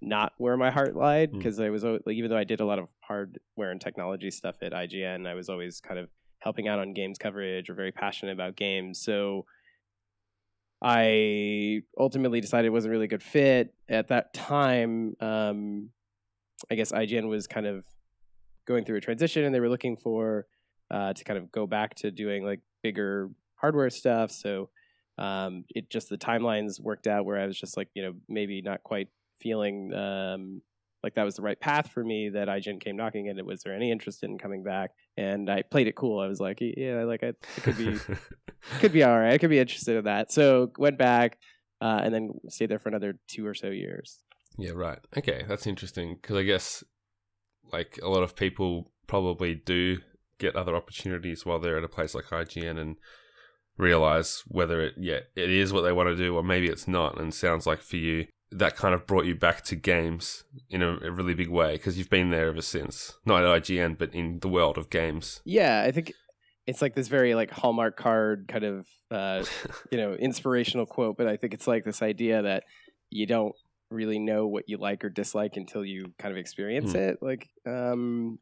not 0.00 0.32
where 0.38 0.56
my 0.56 0.70
heart 0.70 0.94
lied 0.94 1.32
because 1.32 1.58
mm. 1.58 1.66
I 1.66 1.70
was 1.70 1.82
like, 1.82 2.00
even 2.06 2.30
though 2.30 2.36
I 2.36 2.44
did 2.44 2.60
a 2.60 2.64
lot 2.64 2.78
of 2.78 2.88
hardware 3.00 3.70
and 3.70 3.80
technology 3.80 4.30
stuff 4.30 4.56
at 4.62 4.72
IGN, 4.72 5.26
I 5.26 5.34
was 5.34 5.48
always 5.48 5.80
kind 5.80 5.98
of 5.98 6.08
helping 6.38 6.68
out 6.68 6.78
on 6.78 6.92
games 6.92 7.18
coverage 7.18 7.68
or 7.68 7.74
very 7.74 7.90
passionate 7.90 8.32
about 8.32 8.56
games. 8.56 9.00
So 9.00 9.44
I 10.80 11.82
ultimately 11.98 12.40
decided 12.40 12.68
it 12.68 12.72
wasn't 12.72 12.92
really 12.92 13.06
a 13.06 13.08
good 13.08 13.22
fit 13.22 13.74
at 13.88 14.08
that 14.08 14.32
time. 14.32 15.16
Um, 15.20 15.90
I 16.70 16.76
guess 16.76 16.92
IGN 16.92 17.28
was 17.28 17.46
kind 17.48 17.66
of 17.66 17.84
going 18.66 18.84
through 18.84 18.98
a 18.98 19.00
transition, 19.00 19.44
and 19.44 19.54
they 19.54 19.60
were 19.60 19.68
looking 19.68 19.96
for 19.96 20.46
uh, 20.90 21.12
to 21.12 21.24
kind 21.24 21.38
of 21.38 21.50
go 21.50 21.66
back 21.66 21.96
to 21.96 22.10
doing 22.10 22.44
like 22.44 22.60
bigger 22.82 23.30
hardware 23.56 23.90
stuff. 23.90 24.30
So 24.30 24.70
um, 25.18 25.64
it 25.70 25.90
just 25.90 26.08
the 26.08 26.18
timelines 26.18 26.80
worked 26.80 27.06
out 27.06 27.24
where 27.24 27.38
I 27.38 27.46
was 27.46 27.58
just 27.58 27.76
like, 27.76 27.88
you 27.94 28.02
know, 28.02 28.12
maybe 28.28 28.62
not 28.62 28.82
quite 28.82 29.08
feeling 29.40 29.92
um, 29.94 30.62
like 31.02 31.14
that 31.14 31.24
was 31.24 31.36
the 31.36 31.42
right 31.42 31.58
path 31.58 31.90
for 31.90 32.02
me. 32.02 32.28
That 32.28 32.48
IGN 32.48 32.80
came 32.80 32.96
knocking, 32.96 33.28
and 33.28 33.38
it 33.38 33.46
was 33.46 33.62
there 33.62 33.74
any 33.74 33.90
interest 33.90 34.22
in 34.22 34.38
coming 34.38 34.62
back? 34.62 34.90
And 35.16 35.50
I 35.50 35.62
played 35.62 35.86
it 35.86 35.94
cool. 35.94 36.20
I 36.20 36.26
was 36.26 36.40
like, 36.40 36.58
yeah, 36.60 37.04
like 37.04 37.22
it, 37.22 37.36
it 37.56 37.62
could 37.62 37.76
be, 37.76 37.98
could 38.80 38.92
be 38.92 39.04
all 39.04 39.18
right. 39.18 39.32
I 39.32 39.38
could 39.38 39.50
be 39.50 39.58
interested 39.58 39.96
in 39.96 40.04
that. 40.04 40.32
So 40.32 40.72
went 40.78 40.98
back, 40.98 41.38
uh, 41.80 42.00
and 42.02 42.12
then 42.12 42.32
stayed 42.48 42.70
there 42.70 42.78
for 42.78 42.88
another 42.88 43.18
two 43.28 43.46
or 43.46 43.54
so 43.54 43.68
years. 43.68 44.18
Yeah, 44.56 44.72
right. 44.74 44.98
Okay, 45.16 45.44
that's 45.48 45.66
interesting 45.66 46.18
because 46.20 46.36
I 46.36 46.42
guess 46.42 46.82
like 47.72 47.98
a 48.02 48.08
lot 48.08 48.22
of 48.22 48.34
people 48.34 48.90
probably 49.06 49.54
do 49.54 49.98
get 50.38 50.56
other 50.56 50.74
opportunities 50.74 51.44
while 51.46 51.58
they're 51.58 51.78
at 51.78 51.84
a 51.84 51.88
place 51.88 52.14
like 52.14 52.26
IGN 52.26 52.78
and 52.78 52.96
realize 53.78 54.42
whether 54.48 54.80
it 54.80 54.94
yeah 54.98 55.20
it 55.36 55.50
is 55.50 55.72
what 55.72 55.82
they 55.82 55.92
want 55.92 56.08
to 56.08 56.16
do 56.16 56.36
or 56.36 56.42
maybe 56.42 56.68
it's 56.68 56.88
not 56.88 57.18
and 57.18 57.32
sounds 57.32 57.66
like 57.66 57.80
for 57.80 57.96
you 57.96 58.26
that 58.50 58.76
kind 58.76 58.94
of 58.94 59.06
brought 59.06 59.26
you 59.26 59.34
back 59.34 59.62
to 59.62 59.76
games 59.76 60.44
in 60.70 60.82
a, 60.82 60.98
a 61.00 61.10
really 61.10 61.34
big 61.34 61.48
way 61.48 61.74
because 61.74 61.96
you've 61.96 62.10
been 62.10 62.30
there 62.30 62.48
ever 62.48 62.62
since 62.62 63.14
not 63.24 63.44
at 63.44 63.62
IGN 63.62 63.96
but 63.96 64.12
in 64.14 64.40
the 64.40 64.48
world 64.48 64.76
of 64.76 64.90
games 64.90 65.40
yeah 65.44 65.82
I 65.86 65.92
think 65.92 66.12
it's 66.66 66.82
like 66.82 66.94
this 66.94 67.08
very 67.08 67.34
like 67.34 67.50
hallmark 67.50 67.96
card 67.96 68.46
kind 68.48 68.64
of 68.64 68.86
uh, 69.10 69.44
you 69.92 69.98
know 69.98 70.14
inspirational 70.14 70.86
quote 70.86 71.16
but 71.16 71.28
I 71.28 71.36
think 71.36 71.54
it's 71.54 71.68
like 71.68 71.84
this 71.84 72.02
idea 72.02 72.42
that 72.42 72.64
you 73.10 73.26
don't 73.26 73.54
really 73.90 74.18
know 74.18 74.46
what 74.46 74.68
you 74.68 74.76
like 74.76 75.04
or 75.04 75.08
dislike 75.08 75.56
until 75.56 75.84
you 75.84 76.12
kind 76.18 76.32
of 76.32 76.38
experience 76.38 76.92
mm. 76.92 76.96
it 76.96 77.18
like 77.22 77.48
um 77.66 78.38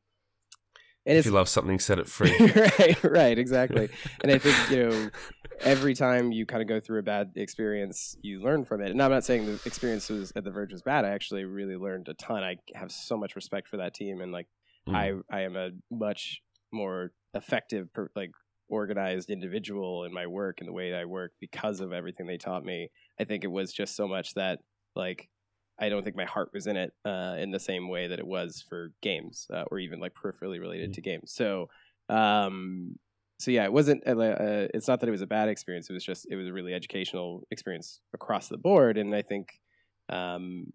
and 1.06 1.18
if 1.18 1.24
you 1.26 1.32
love 1.32 1.48
something, 1.48 1.78
set 1.78 1.98
it 1.98 2.08
free. 2.08 2.36
right, 2.78 3.04
right, 3.04 3.38
exactly. 3.38 3.88
and 4.22 4.32
I 4.32 4.38
think 4.38 4.70
you 4.70 4.88
know, 4.88 5.10
every 5.60 5.94
time 5.94 6.32
you 6.32 6.46
kind 6.46 6.62
of 6.62 6.68
go 6.68 6.80
through 6.80 6.98
a 6.98 7.02
bad 7.02 7.32
experience, 7.36 8.16
you 8.22 8.40
learn 8.42 8.64
from 8.64 8.82
it. 8.82 8.90
And 8.90 9.02
I'm 9.02 9.10
not 9.10 9.24
saying 9.24 9.46
the 9.46 9.60
experience 9.64 10.08
was 10.08 10.32
at 10.36 10.44
the 10.44 10.50
Verge 10.50 10.72
was 10.72 10.82
bad. 10.82 11.04
I 11.04 11.10
actually 11.10 11.44
really 11.44 11.76
learned 11.76 12.08
a 12.08 12.14
ton. 12.14 12.42
I 12.42 12.56
have 12.74 12.90
so 12.90 13.16
much 13.16 13.36
respect 13.36 13.68
for 13.68 13.78
that 13.78 13.94
team, 13.94 14.20
and 14.20 14.32
like 14.32 14.46
Mm. 14.88 15.24
I 15.30 15.36
I 15.36 15.40
am 15.42 15.56
a 15.56 15.70
much 15.90 16.42
more 16.72 17.12
effective, 17.34 17.92
per, 17.92 18.10
like 18.14 18.30
organized 18.68 19.30
individual 19.30 20.04
in 20.04 20.12
my 20.12 20.26
work 20.26 20.56
and 20.60 20.68
the 20.68 20.72
way 20.72 20.92
I 20.94 21.04
work 21.04 21.32
because 21.40 21.80
of 21.80 21.92
everything 21.92 22.26
they 22.26 22.38
taught 22.38 22.64
me. 22.64 22.90
I 23.20 23.24
think 23.24 23.44
it 23.44 23.50
was 23.50 23.72
just 23.72 23.94
so 23.96 24.08
much 24.08 24.34
that 24.34 24.60
like 24.94 25.28
I 25.78 25.88
don't 25.88 26.02
think 26.04 26.16
my 26.16 26.24
heart 26.24 26.50
was 26.54 26.66
in 26.66 26.76
it 26.76 26.92
uh, 27.04 27.36
in 27.38 27.50
the 27.50 27.60
same 27.60 27.88
way 27.88 28.06
that 28.08 28.18
it 28.18 28.26
was 28.26 28.64
for 28.68 28.92
games 29.02 29.46
uh, 29.52 29.64
or 29.70 29.78
even 29.78 30.00
like 30.00 30.14
peripherally 30.14 30.58
related 30.60 30.90
Mm. 30.90 30.94
to 30.94 31.00
games. 31.02 31.32
So 31.32 31.68
um 32.08 32.98
so 33.38 33.50
yeah, 33.50 33.64
it 33.64 33.72
wasn't. 33.72 34.02
Uh, 34.06 34.18
uh, 34.18 34.68
it's 34.72 34.88
not 34.88 35.00
that 35.00 35.08
it 35.08 35.12
was 35.12 35.20
a 35.20 35.26
bad 35.26 35.50
experience. 35.50 35.90
It 35.90 35.92
was 35.92 36.02
just 36.04 36.26
it 36.30 36.36
was 36.36 36.46
a 36.48 36.52
really 36.54 36.72
educational 36.72 37.46
experience 37.50 38.00
across 38.14 38.48
the 38.48 38.56
board, 38.56 38.96
and 38.96 39.14
I 39.14 39.20
think 39.20 39.60
um, 40.08 40.72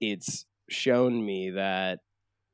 it's 0.00 0.44
shown 0.70 1.24
me 1.24 1.50
that 1.50 2.00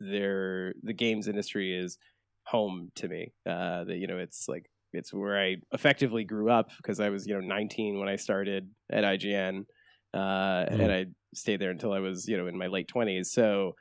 there 0.00 0.72
the 0.82 0.92
games 0.92 1.28
industry 1.28 1.76
is 1.76 1.98
home 2.46 2.90
to 2.96 3.08
me. 3.08 3.32
Uh, 3.46 3.84
that 3.84 3.96
you 3.96 4.06
know, 4.06 4.18
it's 4.18 4.48
like 4.48 4.70
it's 4.92 5.12
where 5.12 5.38
I 5.38 5.56
effectively 5.72 6.24
grew 6.24 6.50
up 6.50 6.70
because 6.76 7.00
I 7.00 7.10
was 7.10 7.26
you 7.26 7.34
know 7.34 7.40
19 7.40 7.98
when 7.98 8.08
I 8.08 8.16
started 8.16 8.70
at 8.90 9.04
IGN, 9.04 9.66
uh, 10.14 10.66
and 10.68 10.92
I 10.92 11.06
stayed 11.34 11.60
there 11.60 11.70
until 11.70 11.92
I 11.92 11.98
was 11.98 12.28
you 12.28 12.38
know 12.38 12.46
in 12.46 12.56
my 12.56 12.68
late 12.68 12.90
20s. 12.94 13.26
So 13.26 13.74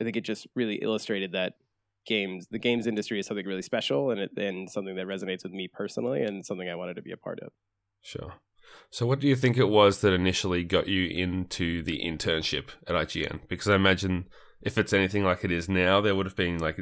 I 0.00 0.04
think 0.04 0.16
it 0.16 0.22
just 0.22 0.46
really 0.54 0.76
illustrated 0.76 1.32
that 1.32 1.54
games 2.06 2.46
the 2.50 2.58
games 2.58 2.86
industry 2.86 3.20
is 3.20 3.26
something 3.26 3.46
really 3.46 3.62
special 3.62 4.10
and 4.10 4.20
it, 4.20 4.30
and 4.36 4.68
something 4.70 4.96
that 4.96 5.06
resonates 5.06 5.42
with 5.42 5.52
me 5.52 5.68
personally 5.68 6.22
and 6.22 6.44
something 6.44 6.68
I 6.68 6.74
wanted 6.74 6.94
to 6.94 7.02
be 7.02 7.12
a 7.12 7.16
part 7.16 7.40
of. 7.40 7.52
Sure. 8.02 8.34
So, 8.90 9.06
what 9.06 9.20
do 9.20 9.28
you 9.28 9.36
think 9.36 9.56
it 9.56 9.68
was 9.68 10.00
that 10.00 10.12
initially 10.12 10.64
got 10.64 10.88
you 10.88 11.06
into 11.08 11.82
the 11.82 12.00
internship 12.00 12.70
at 12.86 12.94
IGN? 12.94 13.40
Because 13.48 13.68
I 13.68 13.74
imagine 13.74 14.26
if 14.62 14.78
it's 14.78 14.92
anything 14.92 15.24
like 15.24 15.44
it 15.44 15.52
is 15.52 15.68
now, 15.68 16.00
there 16.00 16.14
would 16.14 16.26
have 16.26 16.36
been 16.36 16.58
like 16.58 16.78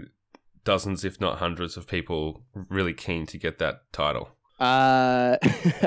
dozens, 0.64 1.04
if 1.04 1.20
not 1.20 1.38
hundreds, 1.38 1.76
of 1.76 1.86
people 1.86 2.44
really 2.68 2.94
keen 2.94 3.26
to 3.26 3.38
get 3.38 3.58
that 3.58 3.92
title. 3.92 4.35
Uh, 4.58 5.36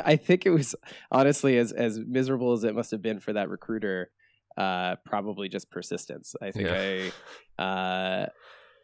I 0.06 0.16
think 0.16 0.46
it 0.46 0.52
was 0.52 0.76
honestly 1.12 1.58
as 1.58 1.72
as 1.72 2.00
miserable 2.00 2.54
as 2.54 2.64
it 2.64 2.76
must 2.76 2.92
have 2.92 3.02
been 3.02 3.20
for 3.20 3.34
that 3.34 3.50
recruiter. 3.50 4.12
Uh, 4.58 4.96
probably 5.06 5.48
just 5.48 5.72
persistence. 5.72 6.36
I 6.42 6.52
think 6.52 6.68
I, 6.70 7.64
uh, 7.64 8.26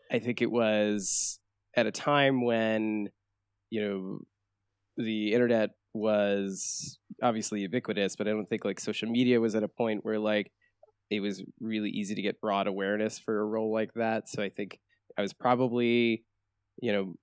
I 0.10 0.20
think 0.20 0.42
it 0.42 0.50
was 0.50 1.40
at 1.76 1.86
a 1.86 1.92
time 1.92 2.46
when, 2.46 3.10
you 3.70 3.82
know, 3.82 4.20
the 4.96 5.34
internet 5.34 5.72
was 5.94 7.00
obviously 7.22 7.62
ubiquitous, 7.62 8.16
but 8.16 8.28
I 8.28 8.32
don't 8.32 8.48
think 8.48 8.64
like 8.64 8.80
social 8.80 9.10
media 9.10 9.42
was 9.42 9.56
at 9.56 9.64
a 9.64 9.68
point 9.68 10.06
where 10.06 10.20
like 10.20 10.52
it 11.10 11.20
was 11.20 11.44
really 11.60 11.90
easy 11.90 12.16
to 12.16 12.22
get 12.22 12.40
broad 12.40 12.68
awareness 12.68 13.20
for 13.20 13.40
a 13.40 13.46
role 13.46 13.74
like 13.74 13.94
that. 13.96 14.30
So 14.30 14.42
I 14.42 14.50
think 14.50 14.80
I 15.18 15.22
was 15.22 15.34
probably, 15.34 16.24
you 16.82 16.92
know, 16.92 17.16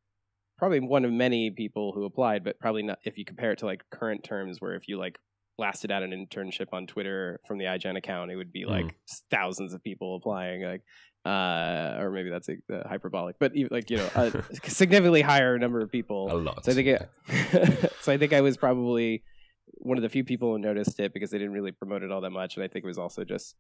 probably 0.59 0.81
one 0.81 1.05
of 1.05 1.13
many 1.13 1.51
people 1.51 1.93
who 1.93 2.05
applied, 2.05 2.45
but 2.45 2.59
probably 2.59 2.83
not 2.83 2.99
if 3.05 3.19
you 3.19 3.25
compare 3.25 3.53
it 3.53 3.59
to 3.59 3.67
like 3.67 3.83
current 3.91 4.23
terms 4.25 4.61
where 4.61 4.75
if 4.75 4.89
you 4.89 4.99
like 4.99 5.19
blasted 5.59 5.91
out 5.91 6.03
an 6.03 6.11
internship 6.13 6.69
on 6.73 6.87
Twitter 6.87 7.41
from 7.47 7.59
the 7.59 7.65
IGN 7.67 7.97
account, 7.97 8.31
it 8.31 8.37
would 8.37 8.53
be 8.53 8.65
like 8.65 8.87
Mm. 8.87 8.95
thousands 9.31 9.75
of 9.75 9.83
people 9.83 10.17
applying, 10.17 10.63
like 10.63 10.83
uh, 11.25 11.99
or 12.01 12.11
maybe 12.11 12.31
that's 12.31 12.49
uh, 12.49 12.89
hyperbolic, 12.89 13.37
but 13.39 13.55
even, 13.55 13.69
like 13.71 13.91
you 13.91 13.97
know, 13.97 14.09
a 14.17 14.33
significantly 14.69 15.23
higher 15.23 15.57
number 15.59 15.81
of 15.81 15.91
people. 15.91 16.33
A 16.33 16.35
lot. 16.35 16.65
So 16.65 16.73
I 16.73 16.75
think 16.75 16.89
it, 16.89 17.93
so 18.01 18.13
I 18.13 18.19
think 18.19 18.33
I 18.33 18.41
was 18.41 18.57
probably 18.57 19.23
one 19.75 19.97
of 19.99 20.03
the 20.03 20.09
few 20.09 20.25
people 20.25 20.53
who 20.53 20.59
noticed 20.59 20.99
it 20.99 21.13
because 21.13 21.31
they 21.31 21.39
didn't 21.39 21.53
really 21.53 21.71
promote 21.73 22.03
it 22.03 22.11
all 22.11 22.21
that 22.23 22.31
much, 22.31 22.57
and 22.57 22.65
I 22.65 22.69
think 22.69 22.85
it 22.85 22.89
was 22.89 22.99
also 22.99 23.23
just 23.25 23.55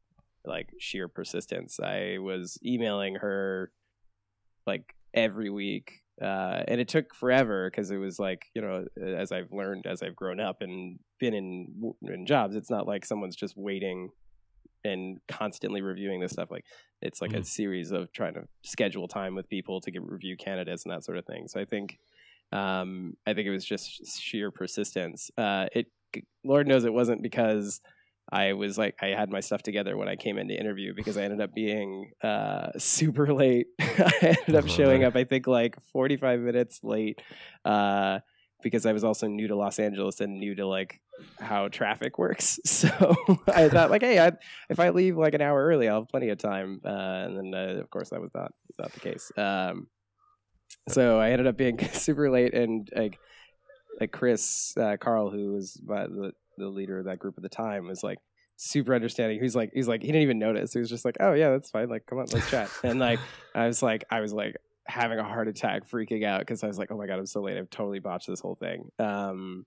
like 0.44 0.70
sheer 0.80 1.06
persistence. 1.06 1.78
I 1.78 2.18
was 2.18 2.58
emailing 2.64 3.16
her 3.16 3.70
like 4.66 4.94
every 5.14 5.50
week, 5.50 6.01
uh, 6.22 6.62
and 6.68 6.80
it 6.80 6.88
took 6.88 7.14
forever 7.14 7.70
because 7.70 7.90
it 7.90 7.96
was 7.98 8.18
like 8.18 8.46
you 8.54 8.62
know, 8.62 8.86
as 9.04 9.32
I've 9.32 9.52
learned 9.52 9.86
as 9.86 10.02
I've 10.02 10.16
grown 10.16 10.40
up 10.40 10.62
and 10.62 10.98
been 11.18 11.34
in 11.34 11.94
in 12.02 12.26
jobs, 12.26 12.54
it's 12.56 12.70
not 12.70 12.86
like 12.86 13.04
someone's 13.04 13.36
just 13.36 13.56
waiting 13.56 14.10
and 14.84 15.20
constantly 15.28 15.80
reviewing 15.80 16.20
this 16.20 16.32
stuff 16.32 16.50
like 16.50 16.64
it's 17.00 17.20
like 17.20 17.34
a 17.34 17.38
Mhm. 17.38 17.46
series 17.46 17.92
of 17.92 18.12
trying 18.12 18.34
to 18.34 18.48
schedule 18.64 19.06
time 19.06 19.34
with 19.34 19.48
people 19.48 19.80
to 19.80 19.90
get 19.92 20.02
review 20.02 20.36
candidates 20.36 20.84
and 20.84 20.92
that 20.92 21.04
sort 21.04 21.16
of 21.18 21.24
thing 21.24 21.46
so 21.46 21.60
i 21.60 21.64
think 21.64 21.98
um 22.52 23.16
i 23.26 23.32
think 23.32 23.46
it 23.46 23.50
was 23.50 23.64
just 23.64 24.20
sheer 24.20 24.50
persistence 24.50 25.30
uh 25.38 25.66
it 25.72 25.86
lord 26.44 26.66
knows 26.66 26.84
it 26.84 26.92
wasn't 26.92 27.22
because 27.22 27.80
i 28.32 28.52
was 28.54 28.76
like 28.76 28.96
i 29.00 29.08
had 29.08 29.30
my 29.30 29.40
stuff 29.40 29.62
together 29.62 29.96
when 29.96 30.08
i 30.08 30.16
came 30.16 30.38
in 30.38 30.48
to 30.48 30.54
interview 30.54 30.92
because 30.94 31.16
i 31.16 31.22
ended 31.22 31.40
up 31.40 31.54
being 31.54 32.10
uh 32.22 32.70
super 32.78 33.32
late 33.32 33.66
i 33.80 34.12
ended 34.22 34.56
up 34.56 34.64
Oh, 34.64 34.68
showing 34.68 35.04
up 35.04 35.14
i 35.14 35.24
think 35.24 35.46
like 35.46 35.76
45 35.92 36.40
minutes 36.40 36.80
late 36.82 37.20
uh 37.64 38.18
because 38.62 38.86
I 38.86 38.92
was 38.92 39.02
also 39.02 39.26
new 39.26 39.48
to 39.48 39.56
Los 39.56 39.80
Angeles 39.80 40.20
and 40.20 40.38
new 40.38 40.54
to 40.54 40.64
like 40.66 41.00
how 41.40 41.66
traffic 41.66 42.16
works. 42.16 42.60
So 42.64 43.16
I 43.52 43.68
thought 43.68 43.90
like, 43.90 44.02
hey, 44.02 44.18
I, 44.20 44.32
if 44.68 44.78
I 44.78 44.90
leave 44.90 45.16
like 45.16 45.34
an 45.34 45.40
hour 45.40 45.66
early, 45.66 45.88
I'll 45.88 46.02
have 46.02 46.08
plenty 46.08 46.28
of 46.28 46.38
time. 46.38 46.80
Uh, 46.84 46.88
and 47.26 47.36
then 47.36 47.54
uh, 47.54 47.80
of 47.80 47.90
course 47.90 48.10
that 48.10 48.20
was 48.20 48.30
not 48.34 48.52
not 48.78 48.92
the 48.92 49.00
case. 49.00 49.32
Um, 49.36 49.88
so 50.88 51.18
I 51.20 51.30
ended 51.30 51.48
up 51.48 51.56
being 51.56 51.78
super 51.92 52.30
late, 52.30 52.54
and 52.54 52.88
like 52.94 53.18
like 54.00 54.12
Chris 54.12 54.76
uh, 54.76 54.96
Carle, 54.98 55.30
who 55.30 55.52
was 55.52 55.80
my, 55.84 56.06
the 56.06 56.32
the 56.56 56.68
leader 56.68 56.98
of 56.98 57.06
that 57.06 57.18
group 57.18 57.34
at 57.36 57.42
the 57.42 57.48
time, 57.48 57.86
was 57.86 58.02
like 58.02 58.18
super 58.56 58.94
understanding. 58.94 59.40
He's 59.40 59.56
like 59.56 59.70
he's 59.72 59.88
like 59.88 60.02
he 60.02 60.08
didn't 60.08 60.22
even 60.22 60.38
notice. 60.38 60.72
He 60.72 60.78
was 60.78 60.88
just 60.88 61.04
like, 61.04 61.16
oh 61.20 61.32
yeah, 61.32 61.50
that's 61.50 61.70
fine. 61.70 61.88
Like 61.88 62.06
come 62.06 62.18
on, 62.18 62.26
let's 62.32 62.50
chat. 62.50 62.70
And 62.84 62.98
like 62.98 63.20
I 63.54 63.66
was 63.66 63.82
like 63.82 64.04
I 64.10 64.20
was 64.20 64.32
like 64.32 64.56
having 64.86 65.18
a 65.18 65.24
heart 65.24 65.48
attack, 65.48 65.88
freaking 65.88 66.24
out 66.24 66.40
because 66.40 66.62
I 66.62 66.66
was 66.66 66.78
like, 66.78 66.90
oh 66.90 66.96
my 66.96 67.06
god, 67.06 67.18
I'm 67.18 67.26
so 67.26 67.42
late. 67.42 67.58
I've 67.58 67.70
totally 67.70 68.00
botched 68.00 68.28
this 68.28 68.40
whole 68.40 68.54
thing. 68.54 68.90
Um, 68.98 69.66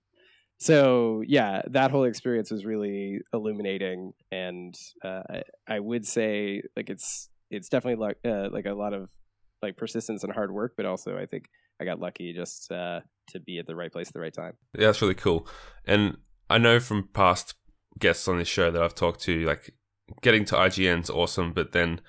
so 0.58 1.22
yeah, 1.26 1.62
that 1.70 1.90
whole 1.90 2.04
experience 2.04 2.50
was 2.50 2.64
really 2.64 3.20
illuminating, 3.32 4.12
and 4.32 4.74
uh, 5.04 5.22
I, 5.28 5.42
I 5.68 5.80
would 5.80 6.06
say 6.06 6.62
like 6.76 6.88
it's 6.88 7.28
it's 7.50 7.68
definitely 7.68 8.02
like 8.02 8.18
uh, 8.24 8.48
like 8.50 8.66
a 8.66 8.72
lot 8.72 8.94
of 8.94 9.10
like 9.62 9.76
persistence 9.76 10.24
and 10.24 10.32
hard 10.32 10.50
work, 10.50 10.72
but 10.76 10.86
also 10.86 11.18
I 11.18 11.26
think 11.26 11.46
I 11.80 11.84
got 11.84 12.00
lucky 12.00 12.32
just 12.32 12.72
uh, 12.72 13.00
to 13.30 13.40
be 13.40 13.58
at 13.58 13.66
the 13.66 13.76
right 13.76 13.92
place 13.92 14.08
at 14.08 14.14
the 14.14 14.20
right 14.20 14.32
time. 14.32 14.54
Yeah, 14.74 14.86
that's 14.86 15.02
really 15.02 15.14
cool. 15.14 15.46
And 15.84 16.16
I 16.48 16.58
know 16.58 16.80
from 16.80 17.08
past 17.12 17.54
guests 17.98 18.28
on 18.28 18.38
this 18.38 18.48
show 18.48 18.70
that 18.70 18.82
I've 18.82 18.94
talked 18.94 19.20
to, 19.22 19.44
like 19.44 19.74
getting 20.22 20.44
to 20.46 20.54
IGN's 20.54 21.10
awesome, 21.10 21.52
but 21.52 21.72
then 21.72 22.00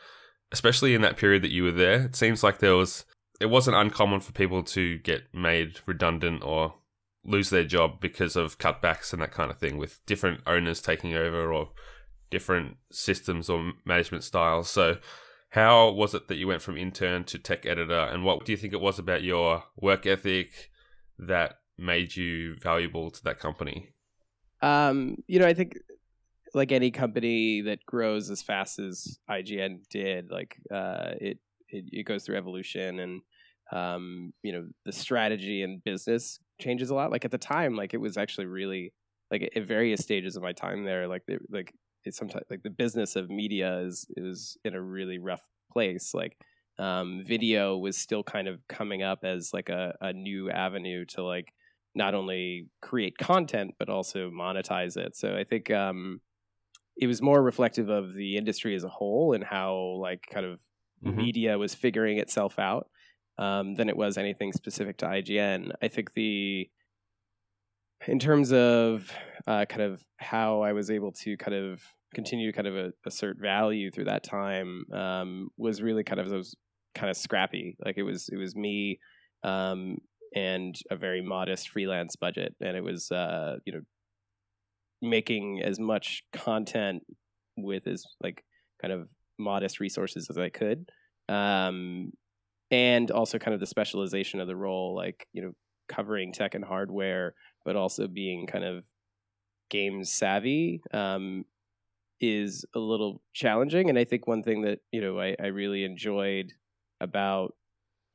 especially 0.51 0.93
in 0.93 1.01
that 1.01 1.17
period 1.17 1.41
that 1.43 1.51
you 1.51 1.63
were 1.63 1.71
there, 1.71 2.01
it 2.01 2.15
seems 2.15 2.43
like 2.43 2.59
there 2.59 2.75
was 2.75 3.05
it 3.39 3.47
wasn't 3.47 3.77
uncommon 3.77 4.19
for 4.19 4.31
people 4.31 4.63
to 4.63 4.97
get 4.99 5.23
made 5.33 5.79
redundant 5.85 6.43
or 6.43 6.75
lose 7.23 7.49
their 7.49 7.63
job 7.63 7.99
because 7.99 8.35
of 8.35 8.57
cutbacks 8.57 9.13
and 9.13 9.21
that 9.21 9.31
kind 9.31 9.51
of 9.51 9.59
thing 9.59 9.77
with 9.77 10.03
different 10.05 10.41
owners 10.47 10.81
taking 10.81 11.13
over 11.13 11.51
or 11.51 11.69
different 12.31 12.77
systems 12.91 13.49
or 13.49 13.73
management 13.85 14.23
styles. 14.23 14.69
So 14.69 14.97
how 15.51 15.91
was 15.91 16.13
it 16.13 16.27
that 16.27 16.37
you 16.37 16.47
went 16.47 16.61
from 16.61 16.77
intern 16.77 17.25
to 17.25 17.37
tech 17.37 17.65
editor 17.65 17.99
and 17.99 18.23
what 18.23 18.45
do 18.45 18.51
you 18.51 18.57
think 18.57 18.73
it 18.73 18.81
was 18.81 18.97
about 18.97 19.23
your 19.23 19.63
work 19.75 20.05
ethic 20.05 20.71
that 21.19 21.59
made 21.77 22.15
you 22.15 22.55
valuable 22.55 23.11
to 23.11 23.23
that 23.23 23.39
company? 23.39 23.93
Um, 24.61 25.17
you 25.27 25.39
know, 25.39 25.45
I 25.47 25.53
think 25.53 25.77
like 26.53 26.71
any 26.71 26.91
company 26.91 27.61
that 27.61 27.85
grows 27.85 28.29
as 28.29 28.41
fast 28.41 28.79
as 28.79 29.19
IGN 29.29 29.87
did, 29.89 30.31
like 30.31 30.57
uh, 30.71 31.11
it, 31.19 31.39
it 31.69 31.85
it 31.91 32.03
goes 32.03 32.23
through 32.23 32.37
evolution 32.37 32.99
and 32.99 33.21
um, 33.71 34.33
you 34.43 34.53
know 34.53 34.67
the 34.85 34.91
strategy 34.91 35.61
and 35.61 35.83
business 35.83 36.39
changes 36.59 36.89
a 36.89 36.95
lot. 36.95 37.11
Like 37.11 37.25
at 37.25 37.31
the 37.31 37.37
time, 37.37 37.75
like 37.75 37.93
it 37.93 38.01
was 38.01 38.17
actually 38.17 38.47
really 38.47 38.93
like 39.31 39.51
at 39.55 39.63
various 39.63 40.01
stages 40.01 40.35
of 40.35 40.43
my 40.43 40.53
time 40.53 40.83
there, 40.83 41.07
like 41.07 41.23
like 41.49 41.73
it's 42.03 42.17
sometimes 42.17 42.45
like 42.49 42.63
the 42.63 42.69
business 42.69 43.15
of 43.15 43.29
media 43.29 43.79
is 43.79 44.07
is 44.15 44.57
in 44.63 44.73
a 44.73 44.81
really 44.81 45.19
rough 45.19 45.45
place. 45.71 46.13
Like 46.13 46.37
um, 46.79 47.23
video 47.25 47.77
was 47.77 47.97
still 47.97 48.23
kind 48.23 48.47
of 48.47 48.65
coming 48.67 49.03
up 49.03 49.19
as 49.23 49.53
like 49.53 49.69
a, 49.69 49.95
a 50.01 50.13
new 50.13 50.49
avenue 50.49 51.05
to 51.05 51.23
like 51.23 51.53
not 51.97 52.15
only 52.15 52.69
create 52.81 53.17
content 53.17 53.75
but 53.79 53.89
also 53.89 54.29
monetize 54.31 54.97
it. 54.97 55.15
So 55.17 55.35
I 55.37 55.43
think 55.43 55.71
um, 55.71 56.21
it 56.97 57.07
was 57.07 57.21
more 57.21 57.41
reflective 57.43 57.89
of 57.89 58.13
the 58.15 58.37
industry 58.37 58.75
as 58.75 58.83
a 58.83 58.89
whole 58.89 59.33
and 59.33 59.43
how 59.43 59.75
like 60.01 60.25
kind 60.31 60.45
of 60.45 60.59
Mhm. 61.01 61.27
media 61.31 61.57
was 61.57 61.75
figuring 61.75 62.19
itself 62.19 62.59
out 62.59 62.89
um, 63.37 63.75
than 63.75 63.89
it 63.89 63.97
was 63.97 64.17
anything 64.17 64.53
specific 64.53 64.97
to 64.97 65.07
IGN. 65.07 65.71
I 65.81 65.87
think 65.87 66.13
the 66.13 66.69
in 68.07 68.19
terms 68.19 68.51
of 68.53 69.11
uh, 69.47 69.65
kind 69.65 69.81
of 69.81 70.05
how 70.17 70.61
I 70.61 70.73
was 70.73 70.89
able 70.91 71.11
to 71.13 71.35
kind 71.37 71.55
of 71.55 71.81
continue 72.13 72.51
to 72.51 72.55
kind 72.55 72.67
of 72.67 72.75
a, 72.75 72.93
assert 73.05 73.37
value 73.39 73.91
through 73.91 74.05
that 74.05 74.23
time 74.23 74.85
um, 74.93 75.49
was 75.57 75.81
really 75.81 76.03
kind 76.03 76.19
of 76.19 76.29
those 76.29 76.55
kind 76.93 77.09
of 77.09 77.17
scrappy. 77.17 77.75
Like 77.83 77.97
it 77.97 78.03
was 78.03 78.29
it 78.29 78.37
was 78.37 78.55
me 78.55 78.99
um, 79.43 79.97
and 80.37 80.75
a 80.91 80.97
very 80.97 81.21
modest 81.21 81.69
freelance 81.69 82.15
budget, 82.15 82.55
and 82.61 82.77
it 82.77 82.83
was 82.83 83.11
uh, 83.11 83.57
you 83.65 83.73
know 83.73 83.81
making 85.01 85.61
as 85.63 85.79
much 85.79 86.23
content 86.33 87.03
with 87.55 87.87
as 87.87 88.03
like 88.21 88.43
kind 88.81 88.93
of 88.93 89.07
modest 89.37 89.79
resources 89.79 90.27
as 90.29 90.37
I 90.37 90.49
could. 90.49 90.89
um, 91.29 92.11
and 92.71 93.11
also 93.11 93.39
kind 93.39 93.53
of 93.53 93.61
the 93.61 93.67
specialization 93.67 94.41
of 94.41 94.47
the 94.47 94.55
role, 94.55 94.95
like 94.95 95.27
you 95.33 95.43
know, 95.43 95.53
covering 95.89 96.33
tech 96.33 96.55
and 96.55 96.65
hardware, 96.65 97.35
but 97.65 97.75
also 97.77 98.07
being 98.07 98.47
kind 98.47 98.65
of 98.65 98.85
game 99.69 100.03
savvy 100.03 100.81
um, 100.93 101.45
is 102.21 102.65
a 102.75 102.79
little 102.79 103.21
challenging. 103.33 103.89
And 103.89 103.99
I 103.99 104.05
think 104.05 104.27
one 104.27 104.43
thing 104.43 104.63
that 104.63 104.79
you 104.93 105.01
know 105.01 105.19
I, 105.19 105.35
I 105.41 105.47
really 105.47 105.85
enjoyed 105.85 106.53
about 107.01 107.55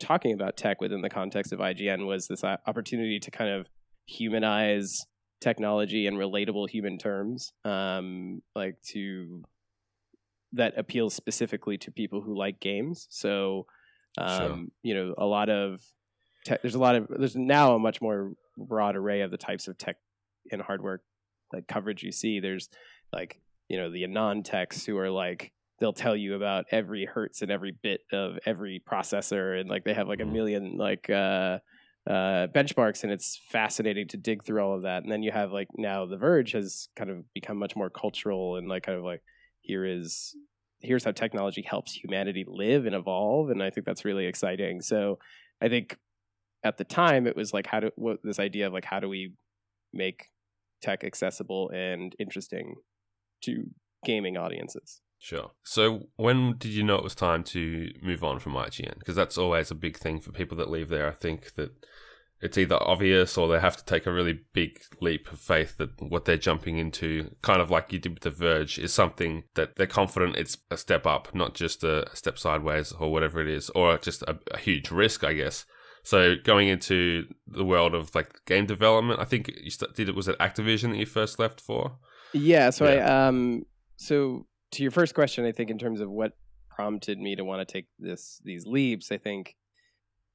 talking 0.03 0.35
about 0.35 0.57
tech 0.57 0.81
within 0.81 1.01
the 1.01 1.09
context 1.09 1.53
of 1.53 1.61
IGN 1.61 2.07
was 2.07 2.27
this 2.27 2.45
opportunity 2.45 3.19
to 3.21 3.31
kind 3.31 3.51
of 3.51 3.69
humanize 4.07 5.07
technology 5.41 6.07
in 6.07 6.15
relatable 6.15 6.69
human 6.69 6.99
terms, 6.99 7.53
um, 7.65 8.43
like 8.55 8.81
to 8.83 9.43
that 10.53 10.75
appeals 10.77 11.15
specifically 11.15 11.79
to 11.79 11.91
people 11.91 12.21
who 12.21 12.37
like 12.37 12.61
games. 12.61 13.07
So, 13.11 13.67
um, 14.19 14.39
sure. 14.39 14.65
you 14.83 14.95
know, 14.95 15.15
a 15.17 15.25
lot 15.25 15.49
of 15.49 15.81
te- 16.45 16.59
there's 16.63 16.75
a 16.75 16.81
lot 16.81 16.97
of 16.97 17.09
there's 17.09 17.37
now 17.37 17.75
a 17.75 17.79
much 17.79 18.01
more 18.01 18.33
broad 18.57 18.97
array 18.97 19.23
of 19.23 19.31
the 19.31 19.39
types 19.39 19.69
of 19.69 19.79
tech 19.79 19.97
and 20.51 20.61
hardware 20.61 21.01
like 21.53 21.67
coverage 21.67 22.03
you 22.03 22.13
see. 22.13 22.41
There's 22.41 22.69
like 23.13 23.41
you 23.69 23.79
know 23.79 23.91
the 23.91 24.07
non-techs 24.07 24.85
who 24.85 24.99
are 24.99 25.11
like 25.11 25.53
they'll 25.81 25.93
tell 25.93 26.17
you 26.17 26.35
about 26.35 26.65
every 26.71 27.05
hertz 27.05 27.43
and 27.43 27.51
every 27.51 27.73
bit 27.83 28.03
of 28.13 28.39
every 28.47 28.83
processor 28.89 29.61
and 29.61 29.69
like 29.69 29.85
they 29.85 29.95
have 29.95 30.09
like 30.09 30.21
a 30.21 30.23
mm-hmm. 30.23 30.33
million 30.33 30.77
like 30.77 31.11
uh 31.11 31.59
uh, 32.07 32.49
benchmarks, 32.49 33.05
and 33.05 33.13
it's 33.13 33.41
fascinating 33.49 34.09
to 34.09 34.17
dig 34.17 34.43
through 34.43 34.61
all 34.61 34.75
of 34.75 34.83
that. 34.83 35.03
And 35.03 35.13
then 35.13 35.23
you 35.23 35.31
have 35.31 35.53
like 35.53 35.69
now 35.77 36.07
The 36.07 36.17
Verge 36.17 36.53
has 36.53 36.89
kind 36.97 37.11
of 37.11 37.33
become 37.33 37.59
much 37.59 37.77
more 37.77 37.91
cultural 37.91 38.57
and 38.57 38.69
like 38.69 38.83
kind 38.83 38.99
of 38.99 39.05
like 39.05 39.23
here 39.61 39.85
is 39.85 40.35
here's 40.81 41.05
how 41.05 41.13
technology 41.13 41.63
helps 41.63 41.93
humanity 41.93 42.45
live 42.47 42.87
and 42.87 42.95
evolve, 42.95 43.51
and 43.51 43.63
I 43.63 43.71
think 43.71 43.87
that's 43.87 44.05
really 44.05 44.27
exciting. 44.27 44.81
So 44.81 45.19
I 45.61 45.69
think 45.69 45.97
at 46.65 46.77
the 46.77 46.85
time 46.85 47.27
it 47.27 47.37
was 47.37 47.53
like 47.53 47.67
how 47.67 47.81
do 47.81 47.91
what 47.95 48.19
this 48.25 48.41
idea 48.41 48.67
of 48.67 48.73
like 48.73 48.85
how 48.85 48.99
do 48.99 49.09
we 49.09 49.35
make 49.93 50.27
tech 50.83 51.05
accessible 51.05 51.71
and 51.71 52.15
interesting 52.19 52.75
to 53.43 53.65
gaming 54.05 54.37
audiences. 54.37 55.01
Sure. 55.23 55.53
So 55.63 56.09
when 56.17 56.57
did 56.59 56.73
you 56.73 56.83
know 56.83 56.97
it 56.97 57.05
was 57.05 57.15
time 57.15 57.45
to 57.45 57.93
move 58.03 58.25
on 58.25 58.41
from 58.41 58.55
IGN? 58.55 58.99
Because 58.99 59.15
that's 59.15 59.39
always 59.39 59.71
a 59.71 59.77
big 59.77 59.97
thing 59.97 60.19
for 60.19 60.33
people 60.33 60.57
that 60.57 60.69
leave 60.69 60.89
there. 60.89 61.07
I 61.09 61.13
think 61.13 61.55
that 61.55 61.71
it's 62.41 62.59
either 62.59 62.77
obvious 62.83 63.39
or 63.39 63.47
they 63.47 63.61
have 63.61 63.77
to 63.77 63.85
take 63.85 64.05
a 64.05 64.13
really 64.13 64.41
big 64.53 64.81
leap 65.01 65.31
of 65.31 65.39
faith 65.39 65.77
that 65.79 65.91
what 66.03 66.25
they're 66.25 66.37
jumping 66.37 66.79
into, 66.79 67.37
kind 67.41 67.63
of 67.63 67.71
like 67.71 67.93
you 67.93 68.01
did 68.01 68.15
with 68.15 68.23
The 68.25 68.31
Verge, 68.31 68.81
is 68.81 68.93
something 68.93 69.45
that 69.55 69.77
they're 69.77 69.87
confident 69.87 70.35
it's 70.35 70.59
a 70.73 70.77
step 70.77 71.07
up, 71.07 71.33
not 71.33 71.55
just 71.55 71.85
a 71.85 72.05
step 72.15 72.37
sideways 72.37 72.91
or 72.91 73.13
whatever 73.13 73.41
it 73.41 73.47
is, 73.49 73.71
or 73.71 73.97
just 73.99 74.23
a, 74.23 74.37
a 74.51 74.59
huge 74.59 74.91
risk, 74.91 75.23
I 75.23 75.35
guess. 75.35 75.65
So 76.03 76.35
going 76.43 76.67
into 76.67 77.27
the 77.47 77.65
world 77.65 77.95
of 77.95 78.13
like 78.13 78.45
game 78.45 78.67
development, 78.67 79.21
I 79.21 79.25
think 79.25 79.53
you 79.63 79.71
did 79.95 80.09
it 80.09 80.17
was 80.17 80.27
it 80.27 80.37
Activision 80.41 80.91
that 80.91 80.99
you 80.99 81.07
first 81.07 81.39
left 81.39 81.61
for? 81.61 81.99
Yeah. 82.33 82.71
So 82.71 82.93
yeah. 82.93 83.07
I 83.07 83.29
um 83.29 83.67
so 83.95 84.47
to 84.73 84.83
your 84.83 84.91
first 84.91 85.15
question, 85.15 85.45
I 85.45 85.53
think 85.53 85.71
in 85.71 85.79
terms 85.79 86.01
of 86.01 86.11
what 86.11 86.33
prompted 86.69 87.19
me 87.19 87.37
to 87.37 87.45
want 87.45 87.67
to 87.67 87.71
take 87.71 87.87
this 87.99 88.41
these 88.45 88.67
leaps, 88.67 89.13
I 89.13 89.19
think 89.19 89.57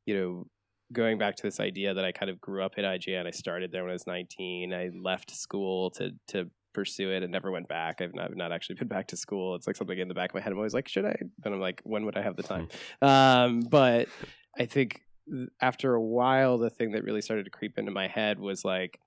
you 0.06 0.16
know 0.16 0.48
going 0.94 1.18
back 1.18 1.36
to 1.36 1.44
this 1.44 1.60
idea 1.60 1.94
that 1.94 2.06
I 2.06 2.12
kind 2.12 2.30
of 2.30 2.40
grew 2.40 2.64
up 2.64 2.74
at 2.78 2.86
IGN. 2.86 3.28
I 3.28 3.32
started 3.32 3.72
there 3.72 3.84
when 3.84 3.90
I 3.90 3.94
was 3.94 4.08
19. 4.08 4.74
I 4.74 4.90
left 5.02 5.32
school 5.32 5.92
to 5.92 6.12
to 6.30 6.50
pursue 6.74 7.12
it 7.12 7.24
and 7.24 7.32
never 7.32 7.52
went 7.52 7.68
back. 7.68 8.02
I've 8.02 8.14
not, 8.14 8.36
not 8.36 8.52
actually 8.52 8.76
been 8.80 8.88
back 8.88 9.08
to 9.08 9.18
school. 9.18 9.56
It's 9.56 9.68
like 9.68 9.76
something 9.76 9.98
in 9.98 10.08
the 10.08 10.14
back 10.14 10.30
of 10.30 10.36
my 10.36 10.42
head. 10.42 10.52
I'm 10.52 10.60
always 10.60 10.76
like, 10.76 10.88
should 10.88 11.06
I? 11.06 11.18
But 11.44 11.52
I'm 11.52 11.60
like, 11.60 11.82
when 11.84 12.06
would 12.06 12.16
I 12.18 12.22
have 12.22 12.36
the 12.36 12.44
time? 12.44 12.68
Um, 13.02 13.62
but 13.62 14.08
I 14.58 14.66
think 14.66 15.02
after 15.62 15.94
a 15.94 16.02
while, 16.02 16.58
the 16.58 16.70
thing 16.70 16.92
that 16.92 17.04
really 17.04 17.22
started 17.22 17.46
to 17.46 17.50
creep 17.50 17.78
into 17.78 17.92
my 17.92 18.08
head 18.08 18.40
was 18.40 18.64
like, 18.64 19.00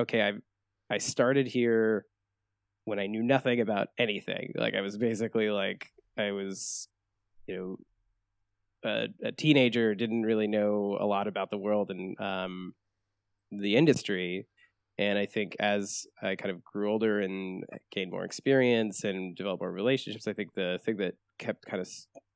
okay, 0.00 0.22
I 0.22 0.32
I 0.90 0.98
started 0.98 1.46
here 1.46 2.04
when 2.84 2.98
I 2.98 3.06
knew 3.06 3.22
nothing 3.22 3.60
about 3.60 3.88
anything. 3.98 4.52
Like 4.54 4.74
I 4.74 4.80
was 4.80 4.96
basically 4.96 5.50
like 5.50 5.90
I 6.18 6.32
was, 6.32 6.88
you 7.46 7.56
know, 7.56 8.90
a, 8.90 9.28
a 9.28 9.32
teenager, 9.32 9.94
didn't 9.94 10.22
really 10.22 10.46
know 10.46 10.96
a 11.00 11.06
lot 11.06 11.26
about 11.26 11.50
the 11.50 11.58
world 11.58 11.90
and 11.90 12.20
um, 12.20 12.74
the 13.50 13.76
industry. 13.76 14.46
And 14.98 15.18
I 15.18 15.26
think 15.26 15.56
as 15.58 16.06
I 16.22 16.36
kind 16.36 16.52
of 16.52 16.62
grew 16.62 16.92
older 16.92 17.20
and 17.20 17.64
gained 17.90 18.12
more 18.12 18.24
experience 18.24 19.02
and 19.02 19.34
developed 19.34 19.62
more 19.62 19.72
relationships, 19.72 20.28
I 20.28 20.34
think 20.34 20.54
the 20.54 20.78
thing 20.84 20.98
that 20.98 21.14
kept 21.38 21.66
kind 21.66 21.80
of 21.80 21.88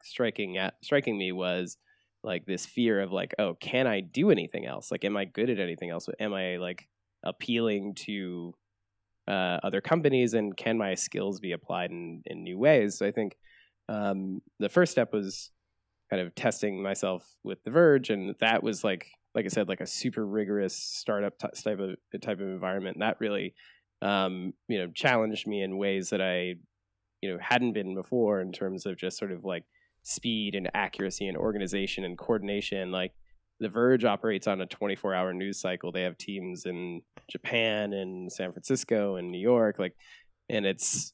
striking 0.03 0.57
at 0.57 0.75
striking 0.83 1.17
me 1.17 1.31
was 1.31 1.77
like 2.25 2.47
this 2.47 2.67
fear 2.67 3.01
of 3.01 3.13
like, 3.13 3.35
oh, 3.39 3.55
can 3.61 3.87
I 3.87 4.01
do 4.01 4.31
anything 4.31 4.67
else? 4.67 4.91
Like, 4.91 5.05
am 5.05 5.17
I 5.17 5.25
good 5.25 5.51
at 5.51 5.61
anything 5.61 5.91
else? 5.91 6.09
Am 6.19 6.35
I 6.35 6.57
like 6.57 6.89
appealing 7.23 7.95
to 7.95 8.55
uh, 9.29 9.59
other 9.63 9.81
companies 9.81 10.35
and 10.35 10.57
can 10.57 10.79
my 10.79 10.95
skills 10.95 11.41
be 11.41 11.53
applied 11.53 11.91
in, 11.91 12.23
in 12.27 12.43
new 12.43 12.59
ways? 12.59 12.99
So 12.99 13.07
i 13.07 13.13
think 13.13 13.37
um, 13.89 14.43
the 14.59 14.69
first 14.69 14.93
step 14.93 15.13
was 15.13 15.51
kind 16.11 16.23
of 16.23 16.35
testing 16.35 16.83
myself 16.83 17.27
with 17.45 17.63
the 17.65 17.71
verge 17.71 18.11
and 18.11 18.35
that 18.41 18.63
was 18.63 18.83
like 18.83 19.07
like 19.35 19.45
i 19.45 19.49
said 19.49 19.69
like 19.69 19.81
a 19.81 19.87
super 19.87 20.27
rigorous 20.27 20.75
startup 20.75 21.39
t- 21.39 21.49
type 21.63 21.79
of 21.79 21.97
type 22.21 22.41
of 22.41 22.49
environment. 22.49 22.99
That 23.01 23.21
really 23.21 23.55
um, 24.03 24.55
you 24.69 24.79
know 24.79 24.91
challenged 24.95 25.47
me 25.47 25.63
in 25.63 25.79
ways 25.79 26.11
that 26.11 26.21
i 26.21 26.55
you 27.21 27.31
know 27.31 27.39
hadn't 27.41 27.73
been 27.73 27.95
before 27.95 28.41
in 28.41 28.53
terms 28.53 28.87
of 28.87 28.97
just 28.97 29.19
sort 29.19 29.33
of 29.33 29.45
like 29.45 29.65
speed 30.03 30.55
and 30.55 30.71
accuracy 30.75 31.27
and 31.27 31.37
organization 31.37 32.05
and 32.05 32.17
coordination. 32.17 32.91
Like 32.91 33.13
the 33.61 33.69
Verge 33.69 34.05
operates 34.05 34.47
on 34.47 34.61
a 34.61 34.67
24 34.67 35.15
hour 35.15 35.33
news 35.33 35.61
cycle. 35.61 35.93
They 35.93 36.03
have 36.03 36.17
teams 36.17 36.65
in 36.65 37.03
Japan 37.31 37.93
and 37.93 38.33
San 38.33 38.53
Francisco 38.53 39.17
and 39.17 39.31
New 39.31 39.41
York, 39.41 39.79
like, 39.79 39.95
and 40.49 40.65
it's 40.65 41.13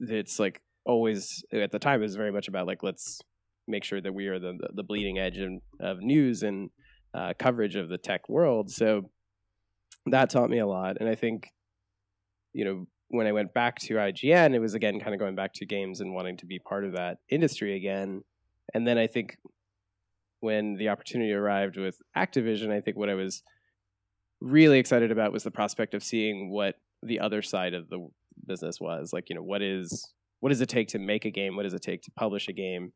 it's 0.00 0.38
like 0.38 0.60
always 0.86 1.44
at 1.52 1.70
the 1.70 1.78
time 1.78 2.00
it 2.00 2.04
was 2.04 2.16
very 2.16 2.32
much 2.32 2.48
about 2.48 2.66
like 2.66 2.82
let's 2.82 3.20
make 3.68 3.84
sure 3.84 4.00
that 4.00 4.14
we 4.14 4.28
are 4.28 4.38
the 4.38 4.58
the 4.74 4.82
bleeding 4.82 5.18
edge 5.18 5.38
of, 5.38 5.50
of 5.80 6.00
news 6.00 6.42
and 6.42 6.70
uh, 7.14 7.32
coverage 7.38 7.76
of 7.76 7.88
the 7.88 7.98
tech 7.98 8.28
world. 8.28 8.70
So 8.70 9.10
that 10.06 10.30
taught 10.30 10.50
me 10.50 10.58
a 10.58 10.66
lot, 10.66 10.96
and 11.00 11.08
I 11.08 11.14
think 11.14 11.48
you 12.52 12.64
know 12.64 12.86
when 13.08 13.26
I 13.26 13.32
went 13.32 13.52
back 13.52 13.76
to 13.80 13.94
IGN, 13.94 14.54
it 14.54 14.60
was 14.60 14.74
again 14.74 15.00
kind 15.00 15.14
of 15.14 15.20
going 15.20 15.34
back 15.34 15.52
to 15.54 15.66
games 15.66 16.00
and 16.00 16.14
wanting 16.14 16.36
to 16.38 16.46
be 16.46 16.58
part 16.58 16.84
of 16.84 16.92
that 16.92 17.18
industry 17.28 17.76
again. 17.76 18.22
And 18.72 18.86
then 18.86 18.98
I 18.98 19.08
think 19.08 19.36
when 20.40 20.76
the 20.76 20.88
opportunity 20.88 21.32
arrived 21.32 21.76
with 21.76 21.96
Activision, 22.16 22.70
I 22.70 22.80
think 22.80 22.96
what 22.96 23.10
I 23.10 23.14
was 23.14 23.42
really 24.40 24.78
excited 24.78 25.10
about 25.10 25.32
was 25.32 25.42
the 25.42 25.50
prospect 25.50 25.94
of 25.94 26.02
seeing 26.02 26.50
what 26.50 26.76
the 27.02 27.20
other 27.20 27.42
side 27.42 27.74
of 27.74 27.88
the 27.88 28.08
business 28.46 28.80
was. 28.80 29.12
Like, 29.12 29.28
you 29.28 29.36
know, 29.36 29.42
what 29.42 29.62
is 29.62 30.12
what 30.40 30.48
does 30.48 30.60
it 30.60 30.68
take 30.68 30.88
to 30.88 30.98
make 30.98 31.24
a 31.24 31.30
game? 31.30 31.56
What 31.56 31.64
does 31.64 31.74
it 31.74 31.82
take 31.82 32.02
to 32.02 32.10
publish 32.12 32.48
a 32.48 32.52
game? 32.52 32.92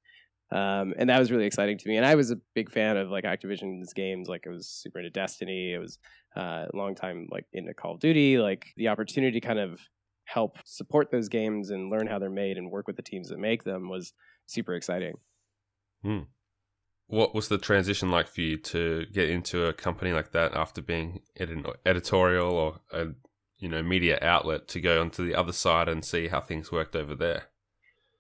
Um, 0.51 0.95
and 0.99 1.09
that 1.11 1.19
was 1.19 1.31
really 1.31 1.47
exciting 1.47 1.79
to 1.79 1.89
me. 1.89 1.97
And 1.97 2.07
I 2.07 2.15
was 2.15 2.31
a 2.31 2.39
big 2.55 2.71
fan 2.71 2.97
of 2.97 3.11
like 3.11 3.25
Activision's 3.25 3.93
games. 3.93 4.29
Like 4.29 4.47
I 4.47 4.51
was 4.51 4.69
super 4.69 4.99
into 4.99 5.11
Destiny. 5.11 5.75
I 5.75 5.79
was 5.79 5.99
uh, 6.37 6.67
a 6.73 6.77
long 6.77 6.95
time 6.95 7.29
like 7.31 7.47
into 7.53 7.75
Call 7.75 7.95
of 7.95 8.01
Duty. 8.01 8.39
Like 8.39 8.67
the 8.77 8.89
opportunity 8.89 9.41
to 9.41 9.47
kind 9.47 9.59
of 9.59 9.81
help 10.27 10.59
support 10.65 11.11
those 11.11 11.29
games 11.29 11.71
and 11.71 11.91
learn 11.91 12.07
how 12.07 12.19
they're 12.19 12.31
made 12.31 12.57
and 12.57 12.71
work 12.71 12.87
with 12.87 12.97
the 12.97 13.03
teams 13.03 13.29
that 13.29 13.39
make 13.39 13.65
them 13.65 13.89
was 13.89 14.13
super 14.47 14.75
exciting. 14.75 15.15
Hmm. 16.03 16.21
What 17.07 17.35
was 17.35 17.49
the 17.49 17.59
transition 17.59 18.11
like 18.11 18.29
for 18.29 18.41
you 18.41 18.57
to 18.59 19.07
get 19.13 19.29
into 19.29 19.67
a 19.67 19.73
company 19.73 20.13
like 20.13 20.33
that 20.33 20.55
after 20.55 20.81
being 20.81 21.21
at 21.39 21.51
an 21.51 21.67
editorial 21.85 22.53
or 22.53 22.81
a 22.93 23.09
you 23.59 23.69
know 23.69 23.83
media 23.83 24.19
outlet 24.23 24.69
to 24.69 24.81
go 24.81 25.01
onto 25.01 25.25
the 25.25 25.35
other 25.35 25.53
side 25.53 25.89
and 25.89 26.05
see 26.05 26.29
how 26.29 26.41
things 26.41 26.73
worked 26.73 26.97
over 26.97 27.15
there? 27.15 27.45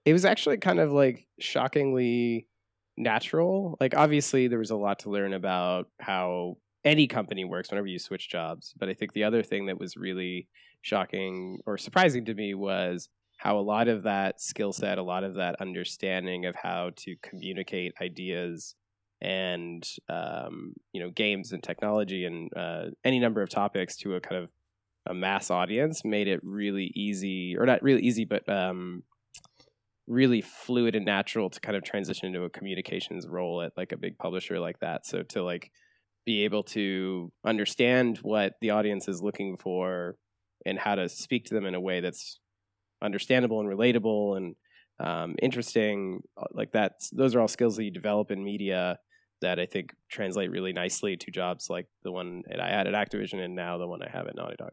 It 0.05 0.13
was 0.13 0.25
actually 0.25 0.59
kind 0.59 0.81
of 0.81 0.93
like 0.93 1.27
shockingly 1.39 2.47
natural. 2.97 3.77
Like 3.81 3.95
obviously 3.97 4.49
there 4.49 4.59
was 4.59 4.71
a 4.71 4.77
lot 4.77 5.01
to 5.01 5.11
learn 5.11 5.33
about 5.33 5.89
how 5.99 6.59
any 6.85 7.07
company 7.07 7.45
works 7.45 7.71
whenever 7.71 7.87
you 7.87 7.99
switch 7.99 8.29
jobs, 8.29 8.75
but 8.77 8.89
I 8.89 8.95
think 8.95 9.13
the 9.13 9.25
other 9.25 9.43
thing 9.43 9.67
that 9.67 9.79
was 9.79 9.97
really 9.97 10.49
shocking 10.83 11.61
or 11.65 11.79
surprising 11.79 12.27
to 12.27 12.35
me 12.35 12.55
was 12.55 13.09
how 13.45 13.59
a 13.59 13.61
lot 13.61 13.89
of 13.89 14.05
that 14.05 14.41
skill 14.41 14.73
set, 14.73 14.97
a 14.97 15.03
lot 15.03 15.23
of 15.23 15.35
that 15.35 15.57
understanding 15.61 16.47
of 16.47 16.57
how 16.57 16.91
to 16.97 17.15
communicate 17.23 17.93
ideas 18.01 18.75
and 19.21 19.87
um, 20.09 20.73
you 20.93 21.01
know 21.03 21.11
games 21.11 21.53
and 21.53 21.63
technology 21.63 22.25
and 22.25 22.51
uh, 22.57 22.87
any 23.05 23.19
number 23.19 23.43
of 23.43 23.51
topics 23.51 23.97
to 23.97 24.15
a 24.15 24.21
kind 24.21 24.43
of 24.43 24.51
a 25.07 25.13
mass 25.13 25.51
audience 25.51 26.07
made 26.07 26.27
it 26.27 26.41
really 26.43 26.91
easy, 26.95 27.55
or 27.59 27.67
not 27.67 27.83
really 27.83 28.01
easy, 28.01 28.25
but 28.25 28.49
um, 28.49 29.03
really 30.07 30.41
fluid 30.41 30.95
and 30.95 31.05
natural 31.05 31.51
to 31.51 31.61
kind 31.61 31.77
of 31.77 31.85
transition 31.85 32.29
into 32.29 32.45
a 32.45 32.51
communications 32.51 33.29
role 33.29 33.61
at 33.61 33.73
like 33.77 33.93
a 33.93 33.99
big 33.99 34.17
publisher 34.17 34.59
like 34.59 34.81
that. 34.81 35.07
So 35.07 35.23
to 35.23 35.43
like 35.43 35.71
be 36.25 36.45
able 36.45 36.63
to 36.63 37.31
understand 37.45 38.21
what 38.23 38.55
the 38.63 38.71
audience 38.71 39.07
is 39.07 39.21
looking 39.21 39.59
for 39.59 40.17
and 40.65 40.79
how 40.79 40.95
to 40.95 41.11
speak 41.11 41.45
to 41.45 41.55
them 41.55 41.67
in 41.67 41.75
a 41.75 41.81
way 41.81 42.01
that's 42.01 42.41
understandable 43.05 43.61
and 43.61 43.69
relatable 43.69 44.37
and 44.37 44.57
um, 45.01 45.37
interesting. 45.43 46.23
uh, 46.37 46.47
Like 46.53 46.73
that's 46.73 47.11
those 47.11 47.35
are 47.35 47.41
all 47.41 47.49
skills 47.49 47.77
that 47.77 47.85
you 47.85 47.91
develop 47.91 48.31
in 48.31 48.43
media 48.43 48.99
that 49.41 49.59
I 49.61 49.67
think 49.67 49.95
translate 50.09 50.51
really 50.51 50.73
nicely 50.73 51.17
to 51.17 51.31
jobs 51.31 51.69
like 51.69 51.87
the 52.03 52.13
one 52.13 52.43
that 52.49 52.61
I 52.61 52.71
had 52.71 52.87
at 52.87 52.95
Activision 52.95 53.45
and 53.45 53.55
now 53.55 53.79
the 53.79 53.87
one 53.87 54.03
I 54.03 54.11
have 54.11 54.27
at 54.27 54.37
Naughty 54.37 54.57
Dog. 54.57 54.73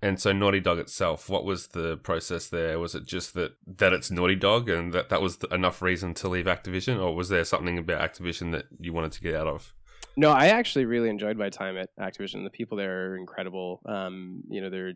And 0.00 0.20
so 0.20 0.32
Naughty 0.32 0.60
Dog 0.60 0.78
itself, 0.78 1.28
what 1.28 1.44
was 1.44 1.68
the 1.68 1.96
process 1.96 2.48
there? 2.48 2.78
Was 2.78 2.94
it 2.94 3.04
just 3.04 3.34
that 3.34 3.56
that 3.66 3.92
it's 3.92 4.10
Naughty 4.10 4.36
Dog 4.36 4.68
and 4.68 4.92
that 4.92 5.08
that 5.08 5.20
was 5.20 5.38
enough 5.50 5.82
reason 5.82 6.14
to 6.14 6.28
leave 6.28 6.46
Activision, 6.46 7.02
or 7.02 7.14
was 7.14 7.28
there 7.28 7.44
something 7.44 7.78
about 7.78 8.00
Activision 8.00 8.52
that 8.52 8.66
you 8.78 8.92
wanted 8.92 9.12
to 9.12 9.20
get 9.20 9.34
out 9.34 9.48
of? 9.48 9.74
No, 10.16 10.30
I 10.30 10.46
actually 10.46 10.84
really 10.84 11.10
enjoyed 11.10 11.36
my 11.36 11.50
time 11.50 11.76
at 11.76 11.90
Activision. 11.98 12.44
The 12.44 12.50
people 12.50 12.76
there 12.76 13.10
are 13.10 13.16
incredible. 13.16 13.80
Um, 13.86 14.42
you 14.48 14.60
know, 14.60 14.70
they're 14.70 14.94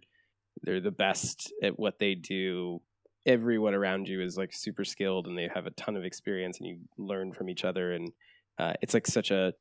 they're 0.62 0.80
the 0.80 0.90
best 0.90 1.52
at 1.62 1.78
what 1.78 1.98
they 1.98 2.14
do. 2.14 2.80
Everyone 3.26 3.74
around 3.74 4.08
you 4.08 4.20
is 4.20 4.36
like 4.36 4.52
super 4.52 4.84
skilled, 4.84 5.26
and 5.26 5.38
they 5.38 5.48
have 5.54 5.66
a 5.66 5.70
ton 5.70 5.96
of 5.96 6.04
experience, 6.04 6.58
and 6.58 6.66
you 6.66 6.78
learn 6.98 7.32
from 7.32 7.48
each 7.48 7.64
other. 7.64 7.92
And 7.92 8.12
uh, 8.58 8.74
it's 8.82 8.94
like 8.94 9.06
such 9.06 9.30
a 9.30 9.54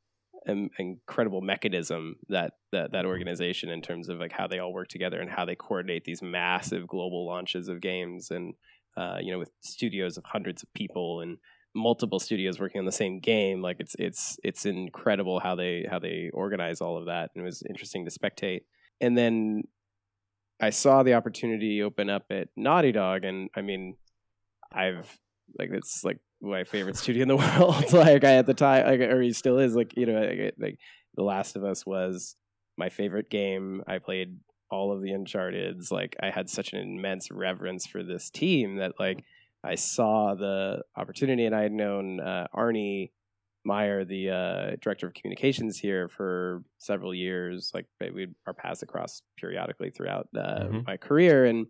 an 0.45 0.69
incredible 0.79 1.41
mechanism 1.41 2.15
that, 2.29 2.53
that 2.71 2.91
that 2.93 3.05
organization 3.05 3.69
in 3.69 3.81
terms 3.81 4.09
of 4.09 4.19
like 4.19 4.31
how 4.31 4.47
they 4.47 4.59
all 4.59 4.73
work 4.73 4.87
together 4.87 5.19
and 5.19 5.29
how 5.29 5.45
they 5.45 5.55
coordinate 5.55 6.03
these 6.03 6.21
massive 6.21 6.87
global 6.87 7.25
launches 7.27 7.67
of 7.67 7.79
games 7.79 8.31
and 8.31 8.55
uh, 8.97 9.17
you 9.21 9.31
know 9.31 9.39
with 9.39 9.51
studios 9.61 10.17
of 10.17 10.23
hundreds 10.25 10.63
of 10.63 10.73
people 10.73 11.21
and 11.21 11.37
multiple 11.73 12.19
studios 12.19 12.59
working 12.59 12.79
on 12.79 12.85
the 12.85 12.91
same 12.91 13.19
game 13.19 13.61
like 13.61 13.77
it's 13.79 13.95
it's 13.97 14.37
it's 14.43 14.65
incredible 14.65 15.39
how 15.39 15.55
they 15.55 15.85
how 15.89 15.99
they 15.99 16.29
organize 16.33 16.81
all 16.81 16.97
of 16.97 17.05
that 17.05 17.29
and 17.33 17.43
it 17.43 17.45
was 17.45 17.63
interesting 17.69 18.03
to 18.03 18.11
spectate 18.11 18.61
and 18.99 19.17
then 19.17 19.63
i 20.61 20.69
saw 20.69 21.03
the 21.03 21.13
opportunity 21.13 21.81
open 21.81 22.09
up 22.09 22.25
at 22.29 22.47
naughty 22.55 22.91
dog 22.91 23.25
and 23.25 23.49
i 23.55 23.61
mean 23.61 23.95
i've 24.71 25.17
like 25.59 25.69
it's 25.71 26.03
like 26.03 26.19
my 26.41 26.63
favorite 26.63 26.95
studio 26.95 27.23
in 27.23 27.27
the 27.27 27.35
world 27.59 27.91
like 27.93 28.23
i 28.23 28.35
at 28.35 28.45
the 28.45 28.53
time 28.53 28.85
like, 28.85 28.99
or 29.01 29.21
he 29.21 29.33
still 29.33 29.57
is 29.57 29.75
like 29.75 29.95
you 29.97 30.05
know 30.05 30.19
like, 30.19 30.53
like 30.57 30.79
the 31.15 31.23
last 31.23 31.55
of 31.55 31.63
us 31.63 31.85
was 31.85 32.35
my 32.77 32.89
favorite 32.89 33.29
game. 33.29 33.83
I 33.87 33.99
played 33.99 34.37
all 34.69 34.91
of 34.91 35.01
the 35.01 35.11
uncharted's. 35.11 35.91
Like 35.91 36.15
i 36.21 36.29
had 36.29 36.49
such 36.49 36.73
an 36.73 36.79
immense 36.79 37.29
reverence 37.31 37.85
for 37.85 38.03
this 38.03 38.29
team 38.29 38.77
that 38.77 38.93
like 38.99 39.23
I 39.63 39.75
saw 39.75 40.33
the 40.33 40.81
opportunity, 40.95 41.45
and 41.45 41.55
I 41.55 41.61
had 41.61 41.71
known 41.71 42.19
uh, 42.19 42.47
Arne 42.51 43.09
Meyer, 43.63 44.03
the 44.05 44.29
uh, 44.29 44.75
director 44.81 45.07
of 45.07 45.13
communications 45.13 45.77
here, 45.77 46.07
for 46.09 46.63
several 46.79 47.13
years. 47.13 47.71
Like 47.73 47.85
we 47.99 48.27
our 48.47 48.53
paths 48.53 48.81
across 48.81 49.21
periodically 49.37 49.91
throughout 49.91 50.27
uh, 50.35 50.65
Mhm. 50.65 50.85
my 50.87 50.97
career, 50.97 51.45
and 51.45 51.67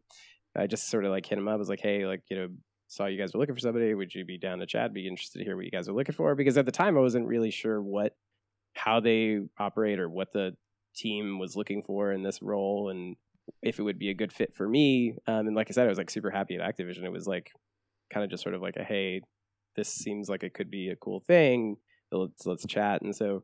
I 0.56 0.68
just 0.68 0.88
sort 0.90 1.06
of 1.06 1.12
like 1.12 1.26
hit 1.26 1.38
him 1.38 1.48
up. 1.48 1.54
I 1.54 1.58
was 1.58 1.70
like, 1.70 1.82
"Hey, 1.82 2.06
like 2.06 2.22
you 2.30 2.38
know, 2.38 2.48
saw 2.88 3.06
you 3.08 3.18
guys 3.18 3.34
were 3.34 3.40
looking 3.40 3.56
for 3.56 3.62
somebody. 3.62 3.94
Would 3.94 4.14
you 4.14 4.26
be 4.26 4.38
down 4.38 4.60
to 4.60 4.66
chat? 4.66 4.94
Be 4.94 5.08
interested 5.08 5.40
to 5.40 5.46
hear 5.46 5.56
what 5.56 5.66
you 5.66 5.72
guys 5.72 5.90
are 5.90 5.94
looking 5.94 6.16
for?" 6.16 6.36
Because 6.36 6.58
at 6.58 6.66
the 6.66 6.72
time, 6.72 6.98
I 6.98 7.02
wasn't 7.02 7.28
really 7.28 7.52
sure 7.52 7.82
what 7.82 8.16
how 8.74 9.00
they 9.02 9.40
operate 9.60 10.00
or 10.00 10.10
what 10.10 10.32
the 10.34 10.56
team 10.96 11.40
was 11.40 11.56
looking 11.58 11.84
for 11.84 12.12
in 12.12 12.24
this 12.24 12.42
role, 12.42 12.90
and 12.90 13.16
if 13.62 13.80
it 13.80 13.84
would 13.84 14.00
be 14.00 14.10
a 14.10 14.14
good 14.14 14.32
fit 14.32 14.54
for 14.54 14.68
me. 14.68 15.16
Um, 15.28 15.48
and 15.48 15.56
like 15.56 15.68
I 15.70 15.74
said, 15.74 15.86
I 15.86 15.90
was 15.90 15.98
like 15.98 16.10
super 16.10 16.30
happy 16.32 16.56
at 16.56 16.62
Activision. 16.62 17.04
It 17.04 17.12
was 17.12 17.28
like 17.28 17.52
kind 18.14 18.24
of 18.24 18.30
just 18.30 18.44
sort 18.44 18.56
of 18.56 18.62
like 18.62 18.78
a 18.78 18.84
hey, 18.84 19.22
this 19.76 19.94
seems 19.94 20.30
like 20.30 20.44
it 20.44 20.54
could 20.54 20.70
be 20.70 20.90
a 20.90 20.96
cool 20.96 21.20
thing. 21.20 21.78
Let's 22.12 22.46
let's 22.46 22.66
chat. 22.66 23.02
And 23.02 23.16
so 23.16 23.44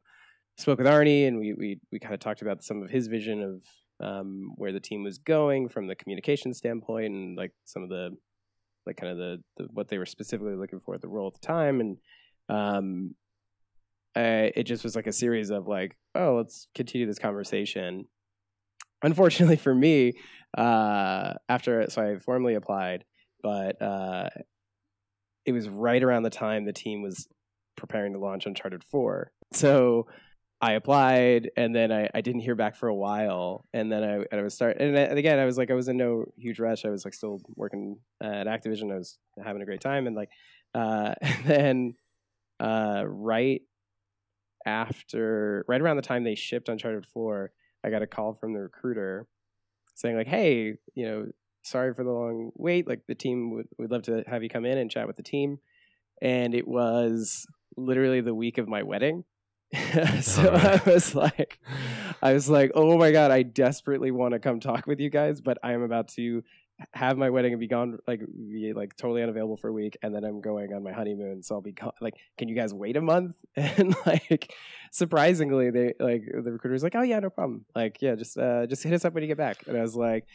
spoke 0.57 0.79
with 0.79 0.87
Arne, 0.87 1.07
and 1.07 1.39
we 1.39 1.53
we 1.53 1.79
we 1.91 1.99
kind 1.99 2.13
of 2.13 2.19
talked 2.19 2.41
about 2.41 2.63
some 2.63 2.81
of 2.81 2.89
his 2.89 3.07
vision 3.07 3.41
of 3.41 3.63
um, 4.05 4.51
where 4.55 4.71
the 4.71 4.79
team 4.79 5.03
was 5.03 5.17
going 5.17 5.69
from 5.69 5.87
the 5.87 5.95
communication 5.95 6.53
standpoint, 6.53 7.13
and 7.13 7.37
like 7.37 7.51
some 7.65 7.83
of 7.83 7.89
the 7.89 8.11
like 8.85 8.97
kind 8.97 9.11
of 9.11 9.17
the, 9.17 9.37
the 9.57 9.63
what 9.73 9.87
they 9.87 9.97
were 9.97 10.05
specifically 10.05 10.55
looking 10.55 10.79
for 10.79 10.95
at 10.95 11.01
the 11.01 11.07
role 11.07 11.27
at 11.27 11.33
the 11.39 11.45
time, 11.45 11.79
and 11.79 11.97
um, 12.49 13.15
I, 14.15 14.51
it 14.55 14.63
just 14.63 14.83
was 14.83 14.95
like 14.95 15.07
a 15.07 15.13
series 15.13 15.49
of 15.49 15.67
like, 15.67 15.95
oh, 16.15 16.35
let's 16.35 16.67
continue 16.73 17.05
this 17.05 17.19
conversation. 17.19 18.05
Unfortunately 19.03 19.55
for 19.57 19.75
me, 19.75 20.13
uh, 20.57 21.33
after 21.47 21.89
so 21.89 22.01
I 22.01 22.19
formally 22.19 22.55
applied, 22.55 23.03
but 23.43 23.81
uh, 23.81 24.29
it 25.47 25.53
was 25.53 25.69
right 25.69 26.03
around 26.03 26.23
the 26.23 26.29
time 26.29 26.65
the 26.65 26.73
team 26.73 27.01
was 27.01 27.27
preparing 27.77 28.13
to 28.13 28.19
launch 28.19 28.45
Uncharted 28.45 28.83
4. 28.83 29.31
So 29.53 30.07
I 30.59 30.73
applied 30.73 31.49
and 31.55 31.73
then 31.73 31.89
I, 31.89 32.09
I 32.13 32.19
didn't 32.19 32.41
hear 32.41 32.55
back 32.55 32.75
for 32.75 32.89
a 32.89 32.95
while. 32.95 33.65
And 33.73 33.89
then 33.89 34.03
I, 34.03 34.15
and 34.29 34.41
I 34.41 34.41
was 34.41 34.53
start 34.53 34.77
and, 34.79 34.95
and 34.97 35.17
again, 35.17 35.39
I 35.39 35.45
was 35.45 35.57
like, 35.57 35.71
I 35.71 35.73
was 35.73 35.87
in 35.87 35.95
no 35.95 36.25
huge 36.37 36.59
rush. 36.59 36.83
I 36.83 36.89
was 36.89 37.05
like 37.05 37.13
still 37.13 37.39
working 37.55 37.97
at 38.21 38.45
Activision. 38.45 38.91
I 38.91 38.97
was 38.97 39.17
having 39.43 39.61
a 39.61 39.65
great 39.65 39.79
time. 39.79 40.05
And 40.05 40.17
like, 40.17 40.29
uh, 40.75 41.13
and 41.21 41.45
then 41.45 41.93
uh, 42.59 43.03
right 43.07 43.61
after, 44.65 45.63
right 45.69 45.79
around 45.79 45.95
the 45.95 46.01
time 46.01 46.25
they 46.25 46.35
shipped 46.35 46.67
Uncharted 46.67 47.05
4, 47.05 47.51
I 47.85 47.89
got 47.89 48.01
a 48.01 48.07
call 48.07 48.33
from 48.33 48.53
the 48.53 48.59
recruiter 48.59 49.27
saying 49.95 50.17
like, 50.17 50.27
hey, 50.27 50.73
you 50.93 51.05
know, 51.05 51.27
sorry 51.67 51.93
for 51.93 52.03
the 52.03 52.11
long 52.11 52.51
wait. 52.55 52.87
Like 52.87 53.01
the 53.07 53.15
team 53.15 53.51
would 53.51 53.67
would 53.77 53.91
love 53.91 54.03
to 54.03 54.23
have 54.27 54.43
you 54.43 54.49
come 54.49 54.65
in 54.65 54.77
and 54.77 54.91
chat 54.91 55.07
with 55.07 55.17
the 55.17 55.23
team. 55.23 55.59
And 56.21 56.55
it 56.55 56.67
was 56.67 57.45
literally 57.75 58.21
the 58.21 58.33
week 58.33 58.57
of 58.57 58.67
my 58.67 58.83
wedding. 58.83 59.23
so 60.21 60.49
I 60.53 60.81
was 60.85 61.13
like 61.13 61.59
I 62.21 62.33
was 62.33 62.49
like, 62.49 62.71
"Oh 62.73 62.97
my 62.97 63.11
god, 63.11 63.31
I 63.31 63.43
desperately 63.43 64.11
want 64.11 64.33
to 64.33 64.39
come 64.39 64.59
talk 64.59 64.87
with 64.87 64.99
you 64.99 65.09
guys, 65.09 65.41
but 65.41 65.57
I 65.61 65.73
am 65.73 65.81
about 65.81 66.07
to 66.09 66.43
have 66.93 67.17
my 67.17 67.29
wedding 67.29 67.53
and 67.53 67.59
be 67.59 67.67
gone 67.67 67.97
like 68.07 68.21
be 68.21 68.71
like 68.73 68.95
totally 68.95 69.23
unavailable 69.23 69.57
for 69.57 69.67
a 69.67 69.73
week 69.73 69.97
and 70.03 70.13
then 70.13 70.23
I'm 70.23 70.41
going 70.41 70.73
on 70.73 70.83
my 70.83 70.93
honeymoon, 70.93 71.43
so 71.43 71.55
I'll 71.55 71.61
be 71.61 71.71
gone. 71.73 71.91
like, 71.99 72.13
can 72.37 72.47
you 72.47 72.55
guys 72.55 72.73
wait 72.73 72.95
a 72.95 73.01
month?" 73.01 73.35
And 73.55 73.93
like 74.05 74.53
surprisingly, 74.91 75.69
they 75.69 75.93
like 75.99 76.23
the 76.25 76.51
recruiter 76.51 76.73
was 76.73 76.83
like, 76.83 76.95
"Oh 76.95 77.01
yeah, 77.01 77.19
no 77.19 77.29
problem. 77.29 77.65
Like, 77.75 78.01
yeah, 78.01 78.15
just 78.15 78.37
uh 78.37 78.67
just 78.67 78.83
hit 78.83 78.93
us 78.93 79.03
up 79.03 79.13
when 79.13 79.23
you 79.23 79.27
get 79.27 79.37
back." 79.37 79.67
And 79.67 79.77
I 79.77 79.81
was 79.81 79.95
like 79.95 80.25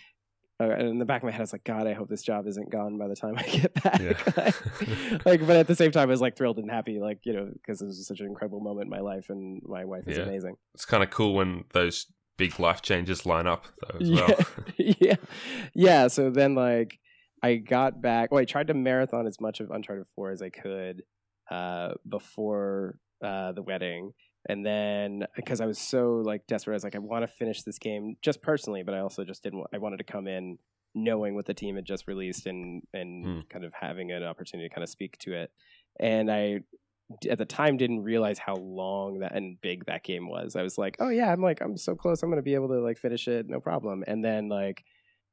and 0.71 0.89
in 0.89 0.99
the 0.99 1.05
back 1.05 1.23
of 1.23 1.27
my 1.27 1.31
head, 1.33 1.41
I 1.41 1.43
was 1.43 1.53
like, 1.53 1.65
God, 1.65 1.87
I 1.87 1.93
hope 1.93 2.09
this 2.09 2.23
job 2.23 2.47
isn't 2.47 2.71
gone 2.71 2.99
by 2.99 3.09
the 3.09 3.17
time 3.17 3.35
I 3.37 3.43
get 3.43 3.75
back. 3.83 4.01
Yeah. 4.01 5.19
like, 5.25 5.47
but 5.47 5.57
at 5.57 5.67
the 5.67 5.75
same 5.77 5.91
time, 5.91 6.03
I 6.09 6.13
was 6.13 6.21
like 6.21 6.37
thrilled 6.37 6.59
and 6.59 6.71
happy, 6.71 6.99
like 7.01 7.21
you 7.25 7.33
know, 7.33 7.51
because 7.53 7.83
it 7.83 7.87
was 7.87 8.07
such 8.07 8.21
an 8.21 8.27
incredible 8.27 8.61
moment 8.61 8.85
in 8.85 8.91
my 8.91 9.01
life, 9.01 9.27
and 9.29 9.63
my 9.65 9.85
wife 9.85 10.05
is 10.07 10.17
Yeah. 10.19 10.25
amazing. 10.25 10.57
it's 10.75 10.85
kind 10.85 11.03
of 11.03 11.11
cool 11.11 11.35
when 11.35 11.65
those 11.73 12.07
big 12.39 12.59
life 12.59 12.83
changes 12.83 13.27
line 13.27 13.47
up, 13.47 13.67
though, 13.81 13.99
as 14.01 14.09
yeah, 14.09 14.27
well. 14.27 14.47
yeah, 14.77 15.15
yeah. 15.75 16.09
So 16.09 16.31
then, 16.31 16.55
like, 16.55 16.99
I 17.43 17.57
got 17.57 18.01
back. 18.01 18.31
Well, 18.33 18.41
I 18.41 18.45
tried 18.45 18.69
to 18.69 18.75
marathon 18.75 19.27
as 19.27 19.41
much 19.41 19.61
of 19.61 19.71
Uncharted 19.71 20.07
Four 20.15 20.31
as 20.31 20.43
I 20.43 20.49
could 20.51 21.03
uh, 21.51 21.95
before 22.09 22.99
uh, 23.23 23.53
the 23.53 23.63
wedding, 23.63 24.13
and 24.47 24.65
then 24.67 25.27
because 25.37 25.61
I 25.61 25.67
was 25.67 25.79
so 25.79 26.17
like 26.17 26.47
desperate, 26.47 26.75
I 26.75 26.77
was 26.77 26.85
like, 26.85 26.97
I 26.97 26.99
want 26.99 27.23
to 27.23 27.29
finish 27.29 27.63
this 27.63 27.79
game 27.79 28.17
just 28.23 28.43
personally, 28.43 28.83
but 28.83 28.95
I 28.95 29.01
also 29.01 29.25
just 29.25 29.43
didn't. 29.43 29.67
I 29.73 29.79
wanted 29.79 29.99
to 29.99 30.05
come 30.05 30.27
in 30.29 30.59
knowing 30.95 31.35
what 31.35 31.47
the 31.47 31.55
team 31.55 31.77
had 31.77 31.85
just 31.87 32.07
released 32.09 32.47
and 32.47 32.83
and 32.93 33.29
Hmm. 33.29 33.41
kind 33.51 33.65
of 33.65 33.73
having 33.75 34.13
an 34.13 34.23
opportunity 34.25 34.69
to 34.69 34.75
kind 34.75 34.83
of 34.83 34.91
speak 34.91 35.19
to 35.19 35.33
it, 35.35 35.51
and 36.01 36.31
I 36.31 36.61
At 37.29 37.37
the 37.39 37.45
time, 37.45 37.77
didn't 37.77 38.03
realize 38.05 38.39
how 38.39 38.55
long 38.55 39.19
that 39.19 39.35
and 39.35 39.61
big 39.61 39.85
that 39.87 40.03
game 40.03 40.29
was. 40.29 40.57
I 40.57 40.63
was 40.63 40.79
like, 40.79 40.97
"Oh 40.99 41.11
yeah, 41.11 41.31
I'm 41.33 41.43
like, 41.43 41.61
I'm 41.61 41.77
so 41.77 41.95
close. 41.95 42.23
I'm 42.23 42.31
gonna 42.31 42.43
be 42.43 42.55
able 42.55 42.69
to 42.69 42.81
like 42.81 42.97
finish 42.99 43.29
it, 43.29 43.49
no 43.49 43.61
problem." 43.61 44.03
And 44.07 44.25
then 44.25 44.49
like, 44.49 44.85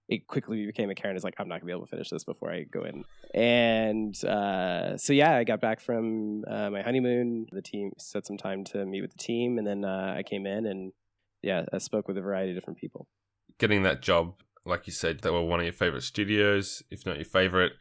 it 0.09 0.27
quickly 0.27 0.65
became 0.65 0.89
apparent. 0.89 1.15
It's 1.15 1.23
like 1.23 1.35
I'm 1.37 1.47
not 1.47 1.61
gonna 1.61 1.67
be 1.67 1.71
able 1.71 1.85
to 1.85 1.89
finish 1.89 2.09
this 2.09 2.23
before 2.23 2.51
I 2.51 2.63
go 2.63 2.83
in. 2.83 3.05
And 3.33 4.15
uh, 4.25 4.97
so 4.97 5.13
yeah, 5.13 5.35
I 5.35 5.43
got 5.43 5.61
back 5.61 5.79
from 5.79 6.43
uh, 6.47 6.71
my 6.71 6.81
honeymoon. 6.81 7.45
The 7.51 7.61
team 7.61 7.91
set 7.99 8.25
some 8.25 8.37
time 8.37 8.63
to 8.65 8.85
meet 8.85 9.01
with 9.01 9.11
the 9.11 9.19
team, 9.19 9.59
and 9.59 9.67
then 9.67 9.85
uh, 9.85 10.15
I 10.17 10.23
came 10.23 10.47
in 10.47 10.65
and 10.65 10.91
yeah, 11.43 11.63
I 11.71 11.77
spoke 11.77 12.07
with 12.07 12.17
a 12.17 12.21
variety 12.21 12.51
of 12.51 12.57
different 12.57 12.79
people. 12.79 13.07
Getting 13.59 13.83
that 13.83 14.01
job, 14.01 14.33
like 14.65 14.87
you 14.87 14.93
said, 14.93 15.19
that 15.19 15.31
were 15.31 15.43
one 15.43 15.59
of 15.59 15.65
your 15.65 15.73
favorite 15.73 16.03
studios, 16.03 16.81
if 16.89 17.05
not 17.05 17.17
your 17.17 17.25
favorite, 17.25 17.73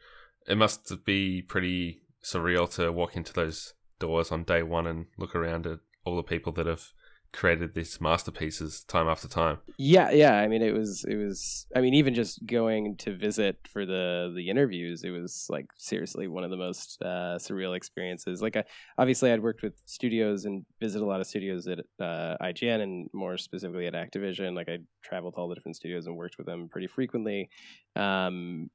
it 0.47 0.55
must 0.55 0.93
be 1.05 1.41
pretty 1.41 2.03
surreal 2.23 2.71
to 2.75 2.91
walk 2.91 3.15
into 3.15 3.33
those 3.33 3.73
doors 3.97 4.31
on 4.31 4.43
day 4.43 4.61
one 4.61 4.85
and 4.85 5.07
look 5.17 5.35
around 5.35 5.65
at 5.65 5.79
all 6.05 6.15
the 6.15 6.23
people 6.23 6.53
that 6.53 6.67
have 6.67 6.91
created 7.31 7.73
these 7.73 8.01
masterpieces 8.01 8.83
time 8.85 9.07
after 9.07 9.27
time. 9.27 9.59
Yeah, 9.77 10.09
yeah. 10.09 10.33
I 10.33 10.47
mean, 10.47 10.61
it 10.61 10.73
was, 10.73 11.05
it 11.07 11.15
was. 11.15 11.67
I 11.75 11.81
mean, 11.81 11.93
even 11.93 12.13
just 12.13 12.45
going 12.45 12.95
to 12.97 13.15
visit 13.15 13.57
for 13.71 13.85
the 13.85 14.33
the 14.35 14.49
interviews, 14.49 15.03
it 15.03 15.11
was 15.11 15.45
like 15.49 15.67
seriously 15.77 16.27
one 16.27 16.43
of 16.43 16.49
the 16.49 16.57
most 16.57 17.01
uh, 17.01 17.37
surreal 17.37 17.75
experiences. 17.75 18.41
Like, 18.41 18.57
I, 18.57 18.63
obviously, 18.97 19.31
I'd 19.31 19.43
worked 19.43 19.61
with 19.61 19.73
studios 19.85 20.45
and 20.45 20.65
visited 20.79 21.03
a 21.03 21.07
lot 21.07 21.21
of 21.21 21.27
studios 21.27 21.67
at 21.67 21.79
uh, 21.99 22.37
IGN 22.41 22.81
and 22.81 23.09
more 23.13 23.37
specifically 23.37 23.87
at 23.87 23.93
Activision. 23.93 24.55
Like, 24.55 24.69
I 24.69 24.79
traveled 25.03 25.35
to 25.35 25.39
all 25.39 25.49
the 25.49 25.55
different 25.55 25.75
studios 25.75 26.07
and 26.07 26.15
worked 26.15 26.37
with 26.37 26.47
them 26.47 26.67
pretty 26.69 26.87
frequently. 26.87 27.49
Um, 27.95 28.69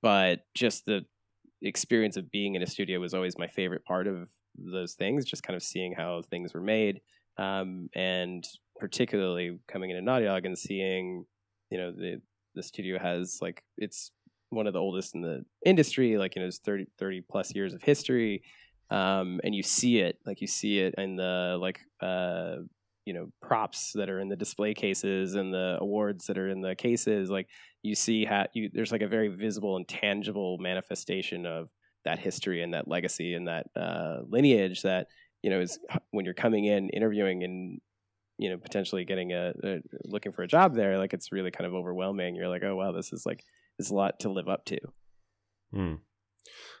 but 0.00 0.40
just 0.54 0.86
the 0.86 1.04
experience 1.60 2.16
of 2.16 2.30
being 2.30 2.54
in 2.54 2.62
a 2.62 2.66
studio 2.66 2.98
was 2.98 3.14
always 3.14 3.38
my 3.38 3.46
favorite 3.46 3.84
part 3.84 4.06
of 4.06 4.28
those 4.56 4.94
things. 4.94 5.24
Just 5.24 5.42
kind 5.42 5.56
of 5.56 5.62
seeing 5.62 5.92
how 5.92 6.22
things 6.22 6.54
were 6.54 6.60
made 6.60 7.00
um, 7.38 7.88
and 7.94 8.46
particularly 8.78 9.58
coming 9.68 9.90
into 9.90 10.02
Naughty 10.02 10.26
Dog 10.26 10.46
and 10.46 10.58
seeing, 10.58 11.24
you 11.70 11.78
know, 11.78 11.92
the 11.92 12.20
the 12.54 12.62
studio 12.62 12.98
has 12.98 13.38
like 13.40 13.62
it's 13.78 14.10
one 14.50 14.66
of 14.66 14.74
the 14.74 14.78
oldest 14.78 15.14
in 15.14 15.22
the 15.22 15.44
industry. 15.64 16.18
Like 16.18 16.36
you 16.36 16.42
know, 16.42 16.48
it's 16.48 16.58
30, 16.58 16.86
30 16.98 17.22
plus 17.22 17.54
years 17.54 17.74
of 17.74 17.82
history, 17.82 18.42
um, 18.90 19.40
and 19.44 19.54
you 19.54 19.62
see 19.62 19.98
it. 19.98 20.18
Like 20.26 20.40
you 20.40 20.46
see 20.46 20.78
it 20.80 20.94
in 20.98 21.16
the 21.16 21.56
like 21.60 21.80
uh, 22.00 22.56
you 23.04 23.14
know 23.14 23.28
props 23.40 23.92
that 23.94 24.10
are 24.10 24.20
in 24.20 24.28
the 24.28 24.36
display 24.36 24.74
cases 24.74 25.34
and 25.34 25.52
the 25.52 25.78
awards 25.80 26.26
that 26.26 26.38
are 26.38 26.50
in 26.50 26.60
the 26.60 26.74
cases. 26.74 27.30
Like 27.30 27.48
you 27.82 27.94
see 27.94 28.24
how 28.24 28.46
you 28.52 28.70
there's 28.72 28.92
like 28.92 29.02
a 29.02 29.08
very 29.08 29.28
visible 29.28 29.76
and 29.76 29.88
tangible 29.88 30.58
manifestation 30.58 31.46
of 31.46 31.68
that 32.04 32.18
history 32.18 32.62
and 32.62 32.74
that 32.74 32.88
legacy 32.88 33.34
and 33.34 33.46
that 33.46 33.66
uh, 33.76 34.18
lineage 34.28 34.82
that 34.82 35.06
you 35.42 35.50
know 35.50 35.60
is 35.60 35.78
when 36.10 36.24
you're 36.24 36.34
coming 36.34 36.64
in 36.64 36.88
interviewing 36.90 37.42
and 37.42 37.80
you 38.38 38.48
know 38.48 38.56
potentially 38.56 39.04
getting 39.04 39.32
a, 39.32 39.52
a, 39.62 39.78
looking 40.04 40.32
for 40.32 40.42
a 40.42 40.48
job 40.48 40.74
there 40.74 40.98
like 40.98 41.12
it's 41.12 41.32
really 41.32 41.50
kind 41.50 41.66
of 41.66 41.74
overwhelming. 41.74 42.34
You're 42.34 42.48
like 42.48 42.62
oh 42.64 42.76
wow 42.76 42.92
this 42.92 43.12
is 43.12 43.26
like 43.26 43.44
this 43.78 43.86
is 43.86 43.90
a 43.90 43.94
lot 43.94 44.20
to 44.20 44.30
live 44.30 44.48
up 44.48 44.64
to. 44.66 44.78
Mm. 45.74 45.98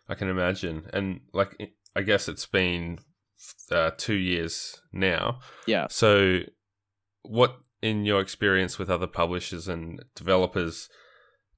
i 0.08 0.14
can 0.14 0.28
imagine. 0.28 0.84
And 0.92 1.20
like 1.32 1.56
i 1.94 2.02
guess 2.02 2.28
it's 2.28 2.46
been 2.46 2.98
uh, 3.70 3.90
two 3.96 4.14
years 4.14 4.80
now. 4.92 5.40
Yeah. 5.66 5.86
So 5.90 6.40
what 7.22 7.58
in 7.80 8.04
your 8.04 8.20
experience 8.20 8.78
with 8.78 8.90
other 8.90 9.06
publishers 9.06 9.66
and 9.66 10.04
developers 10.14 10.88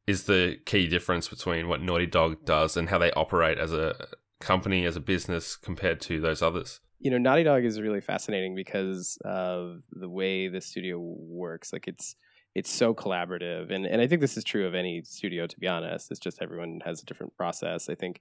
is 0.07 0.25
the 0.25 0.57
key 0.64 0.87
difference 0.87 1.29
between 1.29 1.69
what 1.69 1.83
naughty 1.83 2.07
dog 2.07 2.45
does 2.45 2.77
and 2.77 2.88
how 2.88 2.99
they 2.99 3.11
operate 3.12 3.59
as 3.59 3.73
a 3.73 3.95
company 4.40 4.85
as 4.85 4.97
a 4.97 5.01
business 5.01 5.57
compared 5.57 6.01
to 6.03 6.21
those 6.21 6.43
others 6.43 6.81
you 7.00 7.11
know, 7.11 7.18
Naughty 7.18 7.42
Dog 7.42 7.64
is 7.64 7.80
really 7.80 8.00
fascinating 8.00 8.54
because 8.54 9.18
of 9.24 9.83
the 9.90 10.09
way 10.09 10.48
the 10.48 10.61
studio 10.61 10.98
works. 10.98 11.72
Like 11.72 11.88
it's 11.88 12.16
it's 12.54 12.70
so 12.70 12.94
collaborative, 12.94 13.72
and 13.72 13.85
and 13.85 14.00
I 14.00 14.07
think 14.07 14.20
this 14.20 14.37
is 14.37 14.44
true 14.44 14.66
of 14.66 14.74
any 14.74 15.02
studio. 15.04 15.46
To 15.46 15.59
be 15.59 15.66
honest, 15.66 16.11
it's 16.11 16.20
just 16.20 16.40
everyone 16.40 16.80
has 16.85 17.02
a 17.02 17.04
different 17.04 17.37
process. 17.37 17.88
I 17.88 17.94
think 17.94 18.20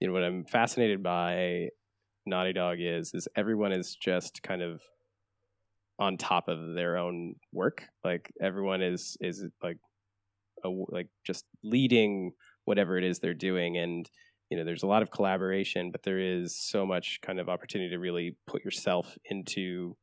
you 0.00 0.06
know 0.06 0.12
what 0.12 0.24
I'm 0.24 0.44
fascinated 0.44 1.02
by 1.02 1.68
Naughty 2.26 2.52
Dog 2.52 2.78
is 2.80 3.12
is 3.14 3.28
everyone 3.36 3.72
is 3.72 3.96
just 3.96 4.42
kind 4.42 4.62
of 4.62 4.80
on 5.98 6.16
top 6.16 6.48
of 6.48 6.74
their 6.74 6.96
own 6.96 7.34
work. 7.52 7.84
Like 8.04 8.32
everyone 8.40 8.82
is 8.82 9.16
is 9.20 9.44
like 9.62 9.78
a, 10.64 10.68
like 10.68 11.08
just 11.26 11.44
leading 11.62 12.32
whatever 12.64 12.96
it 12.96 13.04
is 13.04 13.18
they're 13.18 13.34
doing, 13.34 13.76
and 13.76 14.08
you 14.52 14.58
know 14.58 14.64
there's 14.64 14.82
a 14.82 14.86
lot 14.86 15.00
of 15.00 15.10
collaboration 15.10 15.90
but 15.90 16.02
there 16.02 16.18
is 16.18 16.54
so 16.54 16.84
much 16.84 17.20
kind 17.22 17.40
of 17.40 17.48
opportunity 17.48 17.88
to 17.88 17.98
really 17.98 18.36
put 18.46 18.62
yourself 18.62 19.16
into 19.24 19.96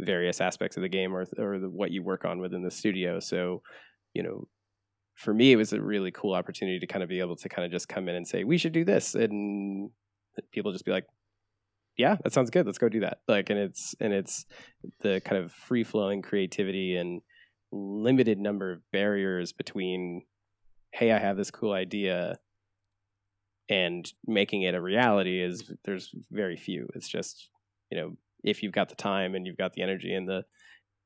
various 0.00 0.40
aspects 0.40 0.76
of 0.76 0.82
the 0.82 0.88
game 0.88 1.14
or 1.14 1.24
or 1.38 1.60
the, 1.60 1.70
what 1.70 1.92
you 1.92 2.02
work 2.02 2.24
on 2.24 2.40
within 2.40 2.64
the 2.64 2.70
studio. 2.70 3.20
So 3.20 3.62
you 4.12 4.24
know 4.24 4.48
for 5.14 5.32
me 5.32 5.52
it 5.52 5.56
was 5.56 5.72
a 5.72 5.80
really 5.80 6.10
cool 6.10 6.34
opportunity 6.34 6.80
to 6.80 6.86
kind 6.88 7.04
of 7.04 7.08
be 7.08 7.20
able 7.20 7.36
to 7.36 7.48
kind 7.48 7.64
of 7.64 7.70
just 7.70 7.88
come 7.88 8.08
in 8.08 8.16
and 8.16 8.26
say 8.26 8.42
we 8.42 8.58
should 8.58 8.72
do 8.72 8.84
this 8.84 9.14
and 9.14 9.90
people 10.50 10.72
just 10.72 10.84
be 10.84 10.90
like 10.90 11.06
yeah 11.96 12.16
that 12.24 12.32
sounds 12.32 12.50
good. 12.50 12.66
Let's 12.66 12.78
go 12.78 12.88
do 12.88 13.00
that. 13.00 13.18
Like 13.28 13.50
and 13.50 13.58
it's 13.60 13.94
and 14.00 14.12
it's 14.12 14.46
the 15.02 15.22
kind 15.24 15.40
of 15.40 15.52
free 15.52 15.84
flowing 15.84 16.22
creativity 16.22 16.96
and 16.96 17.22
limited 17.70 18.40
number 18.40 18.72
of 18.72 18.80
barriers 18.90 19.52
between 19.52 20.22
hey 20.90 21.10
i 21.10 21.18
have 21.18 21.38
this 21.38 21.50
cool 21.50 21.72
idea 21.72 22.36
and 23.68 24.10
making 24.26 24.62
it 24.62 24.74
a 24.74 24.80
reality 24.80 25.40
is 25.40 25.72
there's 25.84 26.10
very 26.30 26.56
few. 26.56 26.88
It's 26.94 27.08
just 27.08 27.48
you 27.90 27.98
know 27.98 28.16
if 28.44 28.62
you've 28.62 28.72
got 28.72 28.88
the 28.88 28.94
time 28.94 29.34
and 29.34 29.46
you've 29.46 29.58
got 29.58 29.72
the 29.72 29.82
energy 29.82 30.14
and 30.14 30.28
the 30.28 30.44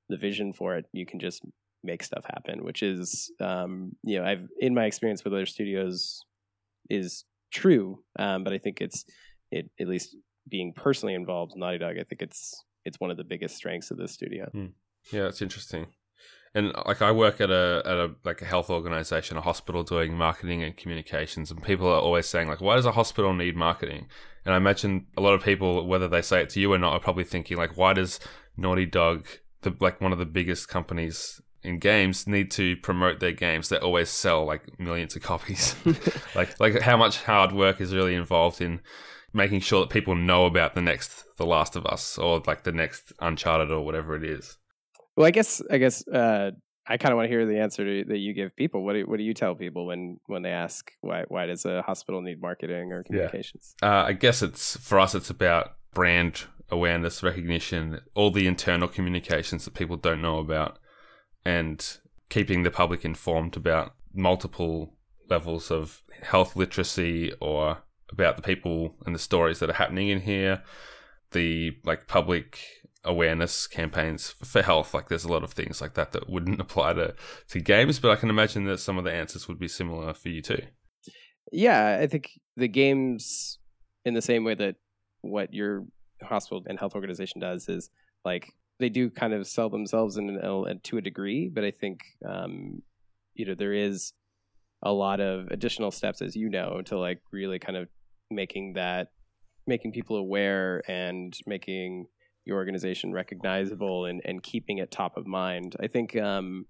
the 0.09 0.17
vision 0.17 0.53
for 0.53 0.77
it, 0.77 0.87
you 0.93 1.05
can 1.05 1.19
just 1.19 1.43
make 1.83 2.03
stuff 2.03 2.25
happen. 2.25 2.65
Which 2.65 2.83
is 2.83 3.31
um, 3.41 3.93
you 4.03 4.19
know 4.19 4.25
I've 4.25 4.47
in 4.59 4.75
my 4.75 4.85
experience 4.85 5.25
with 5.25 5.33
other 5.33 5.47
studios 5.47 6.25
is 6.89 7.25
true, 7.53 8.03
um, 8.19 8.45
but 8.45 8.53
I 8.53 8.59
think 8.59 8.81
it's 8.81 9.05
it 9.51 9.71
at 9.81 9.89
least 9.89 10.17
being 10.49 10.73
personally 10.73 11.15
involved 11.15 11.53
in 11.55 11.61
Naughty 11.61 11.79
Dog. 11.79 11.97
I 11.99 12.05
think 12.05 12.23
it's 12.23 12.65
it's 12.85 13.01
one 13.01 13.11
of 13.11 13.17
the 13.17 13.25
biggest 13.25 13.57
strengths 13.57 13.91
of 13.91 13.99
this 13.99 14.13
studio. 14.13 14.49
Hmm. 14.51 14.67
Yeah, 15.13 15.27
it's 15.27 15.43
interesting 15.43 15.87
and 16.57 16.73
like 16.87 17.03
I 17.03 17.13
work 17.13 17.43
at 17.43 17.51
a 17.51 17.83
at 17.85 17.97
a 17.99 18.15
like 18.25 18.41
a 18.41 18.47
health 18.47 18.71
organization, 18.71 19.37
a 19.37 19.43
hospital 19.43 19.83
doing 19.83 20.15
marketing 20.15 20.63
and 20.63 20.75
communications, 20.75 21.51
and 21.51 21.63
people 21.63 21.87
are 21.87 22.01
always 22.01 22.27
saying 22.27 22.49
like, 22.49 22.63
why 22.63 22.77
does 22.77 22.87
a 22.87 22.93
hospital 22.93 23.35
need 23.35 23.57
marketing? 23.57 24.09
And 24.47 24.55
I 24.55 24.57
imagine 24.57 25.07
a 25.19 25.21
lot 25.21 25.35
of 25.35 25.45
people, 25.45 25.87
whether 25.87 26.09
they 26.09 26.23
say 26.23 26.41
it 26.41 26.49
to 26.51 26.61
you 26.61 26.73
or 26.73 26.79
not, 26.79 26.95
are 26.95 27.01
probably 27.01 27.25
thinking 27.25 27.59
like, 27.59 27.77
why 27.77 27.93
does 27.93 28.21
Naughty 28.57 28.87
Dog, 28.87 29.27
the 29.61 29.77
like 29.81 30.01
one 30.01 30.13
of 30.13 30.19
the 30.19 30.25
biggest 30.25 30.67
companies 30.67 31.43
in 31.63 31.79
games, 31.79 32.27
need 32.27 32.51
to 32.53 32.77
promote 32.79 33.21
their 33.21 33.33
games 33.33 33.69
that 33.69 33.83
always 33.83 34.09
sell 34.09 34.47
like 34.47 34.81
millions 34.81 35.15
of 35.15 35.21
copies? 35.21 35.77
like 36.35 36.59
like 36.59 36.81
how 36.81 36.97
much 36.97 37.23
hard 37.25 37.53
work 37.53 37.83
is 37.83 37.95
really 37.95 38.15
involved 38.15 38.63
in 38.63 38.81
making 39.35 39.61
sure 39.61 39.81
that 39.81 39.91
people 39.91 40.15
know 40.15 40.47
about 40.47 40.75
the 40.75 40.81
next 40.81 41.23
The 41.37 41.45
Last 41.45 41.77
of 41.77 41.85
Us 41.85 42.17
or 42.17 42.43
like 42.47 42.65
the 42.65 42.73
next 42.73 43.13
Uncharted 43.21 43.71
or 43.71 43.85
whatever 43.85 44.17
it 44.17 44.25
is. 44.25 44.57
Well, 45.17 45.27
I 45.27 45.31
guess 45.31 45.63
I 45.71 45.79
guess 45.79 46.07
uh, 46.09 46.51
I 46.87 46.97
kind 46.99 47.13
of 47.13 47.17
want 47.17 47.27
to 47.27 47.31
hear 47.31 47.47
the 47.47 47.59
answer 47.59 47.85
to, 47.85 48.09
that 48.09 48.19
you 48.19 48.35
give 48.35 48.55
people. 48.55 48.85
What 48.85 48.93
do, 48.93 49.05
what 49.07 49.17
do 49.17 49.25
you 49.25 49.35
tell 49.35 49.55
people 49.55 49.87
when 49.87 50.19
when 50.27 50.43
they 50.43 50.51
ask 50.51 50.91
why 51.01 51.25
why 51.29 51.47
does 51.47 51.65
a 51.65 51.83
hospital 51.83 52.21
need 52.21 52.41
marketing 52.41 52.93
or 52.93 53.03
communications? 53.03 53.75
Yeah. 53.83 54.01
Uh, 54.01 54.05
I 54.05 54.13
guess 54.13 54.43
it's 54.43 54.77
for 54.77 55.01
us. 55.01 55.15
It's 55.15 55.31
about 55.31 55.77
brand 55.95 56.45
awareness, 56.71 57.23
recognition, 57.23 58.01
all 58.15 58.31
the 58.31 58.47
internal 58.47 58.89
communications 58.89 59.65
that 59.65 59.75
people 59.75 59.97
don't 59.97 60.21
know 60.21 60.39
about, 60.39 60.79
and 61.45 61.99
keeping 62.29 62.63
the 62.63 62.71
public 62.71 63.05
informed 63.05 63.57
about 63.57 63.95
multiple 64.13 64.97
levels 65.29 65.71
of 65.71 66.03
health 66.23 66.57
literacy 66.57 67.33
or 67.41 67.79
about 68.11 68.37
the 68.37 68.43
people 68.43 68.97
and 69.05 69.15
the 69.15 69.19
stories 69.19 69.59
that 69.59 69.71
are 69.71 69.75
happening 69.75 70.09
in 70.09 70.21
here 70.21 70.63
the 71.33 71.77
like 71.85 72.07
public 72.07 72.59
awareness 73.07 73.67
campaigns 73.67 74.35
for 74.43 74.63
health. 74.63 74.93
Like 74.93 75.09
there's 75.09 75.25
a 75.25 75.33
lot 75.33 75.45
of 75.45 75.53
things 75.53 75.81
like 75.81 75.95
that 75.95 76.13
that 76.13 76.29
wouldn't 76.29 76.61
apply 76.67 76.95
to, 76.95 77.15
to 77.49 77.61
games, 77.61 77.99
but 77.99 78.11
I 78.11 78.17
can 78.17 78.31
imagine 78.31 78.65
that 78.65 78.79
some 78.79 78.99
of 78.99 79.05
the 79.05 79.13
answers 79.13 79.49
would 79.49 79.59
be 79.59 79.69
similar 79.69 80.13
for 80.15 80.29
you 80.29 80.43
too. 80.43 80.63
Yeah, 81.53 81.99
I 82.01 82.07
think 82.07 82.31
the 82.57 82.69
games, 82.69 83.59
in 84.05 84.15
the 84.15 84.23
same 84.23 84.45
way 84.45 84.55
that 84.55 84.77
what 85.21 85.55
your 85.55 85.85
hospital 86.23 86.65
and 86.67 86.79
health 86.79 86.95
organization 86.95 87.41
does, 87.41 87.69
is 87.69 87.89
like 88.25 88.53
they 88.79 88.89
do 88.89 89.11
kind 89.11 89.33
of 89.33 89.47
sell 89.47 89.71
themselves 89.71 90.17
in 90.17 90.29
an, 90.29 90.81
to 90.83 90.99
a 90.99 91.01
degree, 91.01 91.49
but 91.49 91.65
I 91.65 91.71
think 91.71 92.01
um, 92.29 92.83
you 93.35 93.47
know 93.47 93.55
there 93.55 93.73
is 93.73 94.13
a 94.83 94.93
lot 94.93 95.21
of 95.21 95.49
additional 95.49 95.91
steps, 95.91 96.21
as 96.21 96.37
you 96.37 96.49
know, 96.49 96.83
to 96.87 96.99
like 96.99 97.21
really 97.33 97.59
kind 97.59 97.79
of 97.79 97.89
making 98.31 98.75
that 98.75 99.09
making 99.67 99.93
people 99.93 100.17
aware 100.17 100.83
and 100.89 101.37
making 101.47 102.07
your 102.47 102.57
organization 102.57 103.13
recognizable 103.13 104.07
and, 104.07 104.23
and 104.25 104.43
keeping 104.43 104.79
it 104.79 104.91
top 104.91 105.17
of 105.17 105.27
mind. 105.27 105.77
I 105.81 105.89
think 105.89 106.17
um, 106.17 106.67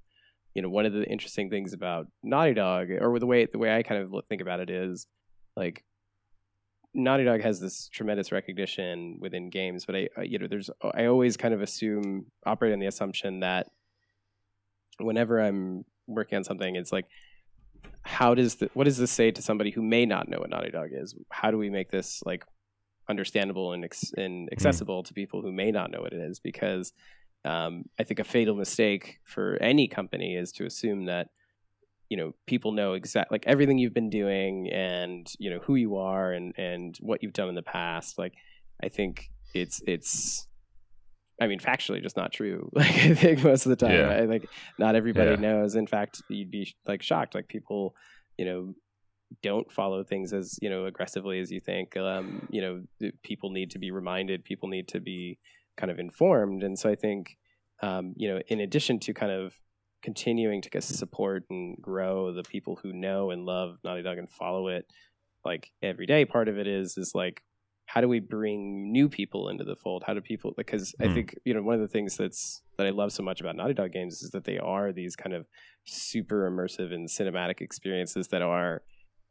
you 0.55 0.63
know 0.63 0.71
one 0.71 0.87
of 0.87 0.93
the 0.93 1.05
interesting 1.05 1.51
things 1.51 1.73
about 1.73 2.07
Naughty 2.23 2.55
Dog, 2.55 2.91
or 2.91 3.19
the 3.19 3.27
way 3.27 3.47
the 3.47 3.59
way 3.59 3.77
I 3.77 3.83
kind 3.83 4.03
of 4.03 4.25
think 4.29 4.41
about 4.43 4.59
it 4.59 4.71
is 4.71 5.07
like 5.55 5.85
Naughty 6.95 7.25
Dog 7.25 7.43
has 7.43 7.61
this 7.61 7.89
tremendous 7.89 8.33
recognition 8.33 9.19
within 9.21 9.51
games, 9.51 9.85
but 9.85 9.95
I 9.95 10.09
you 10.23 10.39
know 10.39 10.49
there's 10.49 10.71
I 10.95 11.05
always 11.05 11.37
kind 11.37 11.55
of 11.55 11.61
assume 11.61 12.27
operate 12.45 12.73
on 12.73 12.81
the 12.81 12.87
assumption 12.87 13.41
that 13.41 13.69
whenever 14.99 15.41
I'm 15.41 15.85
working 16.07 16.37
on 16.37 16.45
something, 16.45 16.75
it's 16.75 16.91
like 16.91 17.05
how 18.03 18.35
does 18.35 18.57
the, 18.57 18.71
what 18.73 18.85
does 18.85 18.97
this 18.97 19.11
say 19.11 19.31
to 19.31 19.43
somebody 19.43 19.71
who 19.71 19.83
may 19.83 20.07
not 20.07 20.29
know 20.29 20.39
what 20.39 20.49
Naughty 20.49 20.71
Dog 20.71 20.89
is? 20.93 21.15
How 21.31 21.51
do 21.51 21.59
we 21.59 21.69
make 21.69 21.91
this 21.91 22.23
like 22.25 22.45
understandable 23.09 23.73
and, 23.73 23.85
ex- 23.85 24.13
and 24.17 24.49
hmm. 24.49 24.53
accessible 24.53 25.03
mm. 25.03 25.07
to 25.07 25.15
people 25.15 25.43
who 25.43 25.53
may 25.53 25.71
not 25.71 25.91
know 25.91 26.01
what 26.01 26.13
it 26.13 26.21
is 26.21 26.41
because 26.41 26.93
um, 27.45 27.85
I 27.99 28.05
think 28.05 28.19
a 28.19 28.25
fatal 28.25 28.57
mistake 28.57 29.19
for 29.25 29.57
any 29.61 29.87
company 29.87 30.35
is 30.35 30.53
to 30.53 30.67
assume 30.67 31.07
that 31.07 31.29
you 32.09 32.17
know 32.17 32.35
people 32.47 32.73
know 32.73 32.95
exactly 32.95 33.35
like 33.35 33.47
everything 33.47 33.79
you've 33.79 33.95
been 33.95 34.11
doing 34.11 34.71
and 34.71 35.27
you 35.39 35.51
know 35.51 35.59
who 35.61 35.75
you 35.75 35.97
are 35.97 36.33
and 36.33 36.55
and 36.57 36.97
what 37.01 37.23
you've 37.23 37.33
done 37.33 37.49
in 37.49 37.55
the 37.55 37.63
past 37.63 38.19
like 38.19 38.35
I 38.83 38.89
think 38.89 39.31
it's 39.55 39.83
it's 39.87 40.47
I 41.41 41.47
mean 41.47 41.59
factually 41.59 42.03
just 42.03 42.17
not 42.17 42.33
true 42.33 42.71
like 42.75 42.95
I 42.95 43.15
think 43.15 43.43
most 43.43 43.67
of 43.67 43.71
the 43.71 43.77
time 43.77 43.93
yeah. 43.93 44.23
I 44.23 44.27
think 44.27 44.47
not 44.79 44.95
everybody 44.95 45.31
yeah. 45.31 45.37
knows 45.37 45.75
in 45.75 45.87
fact 45.87 46.23
you'd 46.29 46.51
be 46.51 46.75
like 46.87 47.03
shocked 47.03 47.35
like 47.35 47.49
people 47.49 47.95
you 48.39 48.45
know 48.45 48.75
don't 49.43 49.71
follow 49.71 50.05
things 50.05 50.33
as 50.33 50.59
you 50.63 50.71
know 50.71 50.87
aggressively 50.87 51.41
as 51.41 51.51
you 51.51 51.61
think. 51.61 51.97
Um, 51.97 52.47
you 52.51 52.61
know, 52.61 53.11
people 53.23 53.51
need 53.51 53.71
to 53.73 53.79
be 53.79 53.91
reminded. 53.91 54.45
People 54.45 54.69
need 54.69 54.89
to 54.89 55.01
be 55.01 55.39
kind 55.77 55.91
of 55.91 55.99
informed. 55.99 56.63
And 56.63 56.79
so 56.79 56.89
I 56.89 56.95
think, 56.95 57.37
um, 57.83 58.15
you 58.17 58.33
know, 58.33 58.41
in 58.49 58.61
addition 58.61 58.99
to 59.01 59.13
kind 59.13 59.33
of 59.33 59.55
continuing 60.03 60.63
to 60.63 60.81
support 60.81 61.45
and 61.51 61.77
grow 61.81 62.33
the 62.33 62.43
people 62.43 62.79
who 62.83 62.93
know 62.93 63.31
and 63.31 63.45
love 63.45 63.79
Naughty 63.85 64.03
Dog 64.03 64.19
and 64.19 64.31
follow 64.31 64.69
it, 64.69 64.87
like 65.45 65.71
every 65.83 66.07
day, 66.07 66.25
part 66.25 66.49
of 66.49 66.59
it 66.59 66.67
is 66.67 66.97
is 66.97 67.13
like 67.15 67.43
how 67.87 68.01
do 68.01 68.09
we 68.09 68.19
bring 68.19 68.91
new 68.91 69.09
people 69.09 69.49
into 69.49 69.63
the 69.63 69.77
fold? 69.77 70.03
How 70.05 70.13
do 70.13 70.21
people 70.21 70.53
because 70.57 70.95
mm. 71.01 71.05
I 71.05 71.09
hmm. 71.09 71.15
think 71.15 71.35
you 71.45 71.55
know 71.55 71.63
one 71.63 71.77
of 71.77 71.81
the 71.81 71.89
things 71.89 72.17
that's 72.17 72.63
that 72.79 72.87
I 72.87 72.91
love 72.91 73.13
so 73.13 73.23
much 73.23 73.41
about 73.41 73.57
Naughty 73.57 73.75
Dog 73.75 73.93
games 73.93 74.23
is 74.23 74.31
that 74.31 74.45
they 74.45 74.59
are 74.59 74.93
these 74.93 75.17
kind 75.17 75.35
of 75.35 75.47
super 75.85 76.51
immersive 76.51 76.93
and 76.93 77.09
cinematic 77.09 77.61
experiences 77.61 78.29
that 78.29 78.43
are 78.43 78.83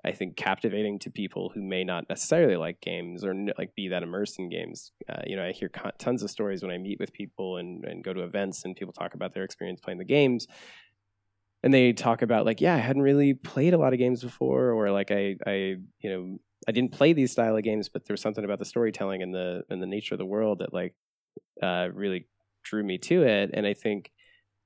I 0.05 0.11
think 0.11 0.37
captivating 0.37 0.99
to 0.99 1.09
people 1.09 1.49
who 1.53 1.63
may 1.63 1.83
not 1.83 2.07
necessarily 2.07 2.55
like 2.57 2.79
games 2.79 3.25
or 3.25 3.33
like 3.57 3.73
be 3.73 3.87
that 3.87 4.03
immersed 4.03 4.37
in 4.37 4.49
games. 4.49 4.91
Uh, 5.09 5.23
you 5.25 5.35
know, 5.35 5.43
I 5.43 5.51
hear 5.51 5.69
tons 5.97 6.21
of 6.21 6.29
stories 6.29 6.61
when 6.61 6.71
I 6.71 6.77
meet 6.77 6.99
with 6.99 7.11
people 7.11 7.57
and, 7.57 7.83
and 7.83 8.03
go 8.03 8.13
to 8.13 8.21
events 8.21 8.65
and 8.65 8.75
people 8.75 8.93
talk 8.93 9.15
about 9.15 9.33
their 9.33 9.43
experience 9.43 9.79
playing 9.81 9.97
the 9.97 10.05
games. 10.05 10.47
And 11.63 11.73
they 11.73 11.91
talk 11.91 12.21
about 12.21 12.45
like, 12.45 12.61
yeah, 12.61 12.75
I 12.75 12.79
hadn't 12.79 13.01
really 13.01 13.33
played 13.33 13.73
a 13.73 13.79
lot 13.79 13.93
of 13.93 13.99
games 13.99 14.21
before, 14.21 14.71
or 14.71 14.91
like 14.91 15.09
I, 15.09 15.37
I, 15.47 15.77
you 15.99 16.09
know, 16.09 16.37
I 16.67 16.71
didn't 16.71 16.91
play 16.91 17.13
these 17.13 17.31
style 17.31 17.57
of 17.57 17.63
games, 17.63 17.89
but 17.89 18.05
there's 18.05 18.21
something 18.21 18.45
about 18.45 18.59
the 18.59 18.65
storytelling 18.65 19.23
and 19.23 19.33
the 19.33 19.63
and 19.71 19.81
the 19.81 19.87
nature 19.87 20.13
of 20.13 20.19
the 20.19 20.25
world 20.25 20.59
that 20.59 20.73
like 20.73 20.93
uh, 21.63 21.89
really 21.91 22.27
drew 22.63 22.83
me 22.83 22.99
to 22.99 23.23
it. 23.23 23.49
And 23.53 23.65
I 23.65 23.73
think 23.73 24.11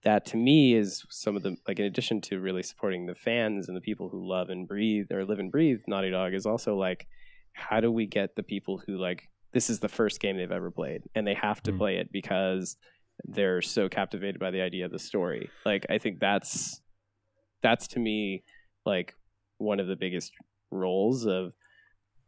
that 0.04 0.26
to 0.28 0.38
me 0.38 0.76
is 0.76 1.06
some 1.10 1.36
of 1.36 1.44
the 1.44 1.58
like 1.68 1.80
in 1.80 1.86
addition 1.86 2.22
to 2.22 2.40
really 2.40 2.64
supporting 2.64 3.06
the 3.06 3.16
fans 3.16 3.68
and 3.68 3.76
the 3.76 3.82
people 3.82 4.10
who 4.10 4.28
love 4.28 4.50
and 4.50 4.68
breathe 4.68 5.12
or 5.12 5.26
live 5.26 5.40
and 5.40 5.52
breathe 5.52 5.80
Naughty 5.88 6.12
Dog 6.12 6.34
is 6.34 6.46
also 6.46 6.76
like 6.76 7.08
how 7.54 7.80
do 7.80 7.92
we 7.92 8.06
get 8.06 8.36
the 8.36 8.44
people 8.44 8.82
who 8.86 8.98
like 8.98 9.30
this 9.52 9.70
is 9.70 9.80
the 9.80 9.90
first 9.90 10.20
game 10.20 10.38
they've 10.38 10.52
ever 10.52 10.72
played 10.72 11.04
and 11.16 11.26
they 11.26 11.34
have 11.34 11.62
to 11.64 11.72
mm. 11.72 11.78
play 11.78 11.98
it 11.98 12.12
because 12.12 12.78
they're 13.26 13.62
so 13.62 13.90
captivated 13.90 14.40
by 14.40 14.52
the 14.52 14.62
idea 14.62 14.86
of 14.86 14.92
the 14.92 15.00
story. 15.00 15.50
Like 15.66 15.86
I 15.90 15.98
think 15.98 16.20
that's 16.20 16.82
that's 17.62 17.88
to 17.90 18.00
me 18.00 18.44
like 18.86 19.16
one 19.58 19.80
of 19.80 19.88
the 19.88 19.96
biggest 19.96 20.32
roles 20.72 21.26
of 21.26 21.52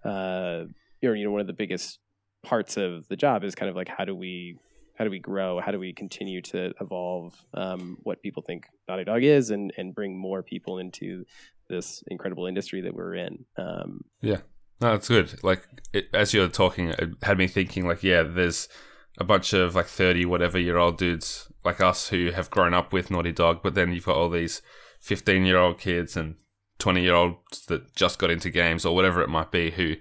uh 0.04 0.66
or 1.04 1.16
you 1.16 1.24
know 1.24 1.32
one 1.32 1.42
of 1.42 1.48
the 1.48 1.54
biggest 1.54 2.00
parts 2.44 2.76
of 2.76 3.08
the 3.08 3.16
job 3.16 3.44
is 3.44 3.56
kind 3.56 3.70
of 3.70 3.76
like 3.76 3.88
how 3.88 4.04
do 4.04 4.16
we 4.16 4.58
how 5.02 5.06
do 5.06 5.10
we 5.10 5.18
grow? 5.18 5.60
How 5.60 5.72
do 5.72 5.80
we 5.80 5.94
continue 5.94 6.44
to 6.44 6.74
evolve 6.80 7.34
um, 7.56 7.98
what 8.04 8.22
people 8.22 8.44
think 8.44 8.68
Naughty 8.88 9.04
Dog 9.04 9.24
is, 9.24 9.50
and 9.50 9.74
and 9.76 9.96
bring 9.96 10.16
more 10.16 10.44
people 10.44 10.78
into 10.78 11.26
this 11.70 12.04
incredible 12.06 12.46
industry 12.46 12.82
that 12.82 12.94
we're 12.94 13.16
in? 13.16 13.46
Um, 13.58 14.02
yeah, 14.22 14.42
no, 14.80 14.92
that's 14.92 15.08
good. 15.08 15.44
Like 15.44 15.68
it, 15.92 16.10
as 16.14 16.36
you're 16.36 16.48
talking, 16.50 16.90
it 16.90 17.10
had 17.24 17.40
me 17.40 17.48
thinking 17.48 17.88
like, 17.88 18.04
yeah, 18.04 18.22
there's 18.22 18.70
a 19.18 19.24
bunch 19.24 19.54
of 19.54 19.74
like 19.74 19.88
thirty 19.88 20.24
whatever 20.24 20.60
year 20.60 20.78
old 20.78 21.00
dudes 21.00 21.52
like 21.66 21.82
us 21.82 22.10
who 22.10 22.30
have 22.30 22.52
grown 22.52 22.76
up 22.76 22.94
with 22.94 23.10
Naughty 23.10 23.32
Dog, 23.32 23.62
but 23.64 23.74
then 23.74 23.92
you've 23.92 24.06
got 24.06 24.18
all 24.18 24.30
these 24.30 24.62
fifteen 25.00 25.46
year 25.46 25.58
old 25.58 25.80
kids 25.80 26.16
and 26.16 26.36
twenty 26.78 27.02
year 27.02 27.16
olds 27.16 27.66
that 27.70 27.96
just 27.96 28.20
got 28.20 28.30
into 28.30 28.52
games 28.52 28.86
or 28.86 28.94
whatever 28.94 29.24
it 29.24 29.30
might 29.30 29.50
be 29.50 29.72
who 29.72 29.96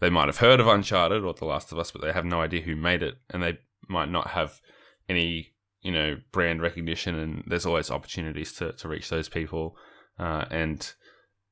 they 0.00 0.10
might 0.10 0.26
have 0.26 0.38
heard 0.38 0.58
of 0.58 0.66
Uncharted 0.66 1.22
or 1.22 1.32
The 1.32 1.44
Last 1.44 1.70
of 1.70 1.78
Us, 1.78 1.92
but 1.92 2.02
they 2.02 2.12
have 2.12 2.24
no 2.24 2.40
idea 2.40 2.62
who 2.62 2.74
made 2.74 3.04
it, 3.04 3.18
and 3.30 3.40
they 3.40 3.58
might 3.88 4.10
not 4.10 4.28
have 4.28 4.60
any 5.08 5.54
you 5.82 5.92
know 5.92 6.16
brand 6.32 6.60
recognition, 6.60 7.18
and 7.18 7.44
there's 7.46 7.66
always 7.66 7.90
opportunities 7.90 8.52
to 8.54 8.72
to 8.72 8.88
reach 8.88 9.08
those 9.08 9.28
people, 9.28 9.76
uh, 10.18 10.44
and 10.50 10.92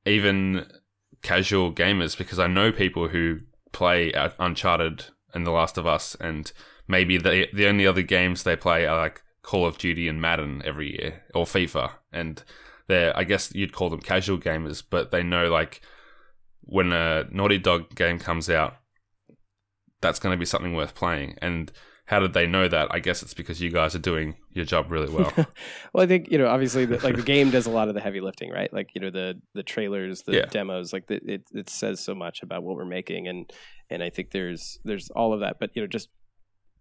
even 0.05 0.67
casual 1.21 1.73
gamers 1.73 2.17
because 2.17 2.37
I 2.39 2.47
know 2.47 2.71
people 2.71 3.07
who 3.07 3.39
play 3.71 4.11
Uncharted 4.39 5.05
and 5.33 5.45
The 5.45 5.51
Last 5.51 5.77
of 5.77 5.87
Us, 5.87 6.15
and 6.19 6.51
maybe 6.87 7.17
the 7.17 7.47
the 7.53 7.67
only 7.67 7.87
other 7.87 8.01
games 8.01 8.43
they 8.43 8.55
play 8.55 8.85
are 8.85 8.97
like 8.97 9.23
Call 9.41 9.65
of 9.65 9.77
Duty 9.77 10.07
and 10.07 10.21
Madden 10.21 10.61
every 10.65 10.91
year 10.91 11.23
or 11.33 11.45
FIFA, 11.45 11.91
and 12.11 12.43
they're 12.87 13.15
I 13.17 13.23
guess 13.23 13.53
you'd 13.55 13.73
call 13.73 13.89
them 13.89 14.01
casual 14.01 14.37
gamers, 14.37 14.83
but 14.87 15.11
they 15.11 15.23
know 15.23 15.49
like 15.49 15.81
when 16.61 16.91
a 16.91 17.25
Naughty 17.31 17.57
Dog 17.57 17.93
game 17.95 18.19
comes 18.19 18.49
out, 18.49 18.75
that's 20.01 20.19
going 20.19 20.33
to 20.33 20.39
be 20.39 20.45
something 20.45 20.75
worth 20.75 20.95
playing, 20.95 21.37
and 21.41 21.71
how 22.05 22.19
did 22.19 22.33
they 22.33 22.45
know 22.45 22.67
that? 22.67 22.87
I 22.91 22.99
guess 22.99 23.23
it's 23.23 23.33
because 23.33 23.59
you 23.59 23.71
guys 23.71 23.95
are 23.95 23.99
doing 23.99 24.35
your 24.51 24.63
job 24.63 24.91
really 24.91 25.11
well. 25.11 25.31
well, 25.93 26.03
I 26.03 26.05
think 26.05 26.31
you 26.31 26.37
know, 26.37 26.47
obviously, 26.47 26.85
the, 26.85 26.99
like 26.99 27.15
the 27.15 27.23
game 27.23 27.49
does 27.49 27.65
a 27.65 27.71
lot 27.71 27.87
of 27.87 27.95
the 27.95 28.01
heavy 28.01 28.21
lifting, 28.21 28.51
right? 28.51 28.71
Like 28.71 28.91
you 28.93 29.01
know, 29.01 29.09
the 29.09 29.41
the 29.55 29.63
trailers, 29.63 30.21
the 30.21 30.33
yeah. 30.33 30.45
demos, 30.45 30.93
like 30.93 31.07
the, 31.07 31.15
it 31.25 31.43
it 31.51 31.69
says 31.69 31.99
so 31.99 32.13
much 32.13 32.43
about 32.43 32.63
what 32.63 32.75
we're 32.75 32.85
making, 32.85 33.27
and 33.27 33.51
and 33.89 34.03
I 34.03 34.11
think 34.11 34.31
there's 34.31 34.79
there's 34.85 35.09
all 35.09 35.33
of 35.33 35.39
that. 35.39 35.57
But 35.59 35.71
you 35.73 35.81
know, 35.81 35.87
just 35.87 36.09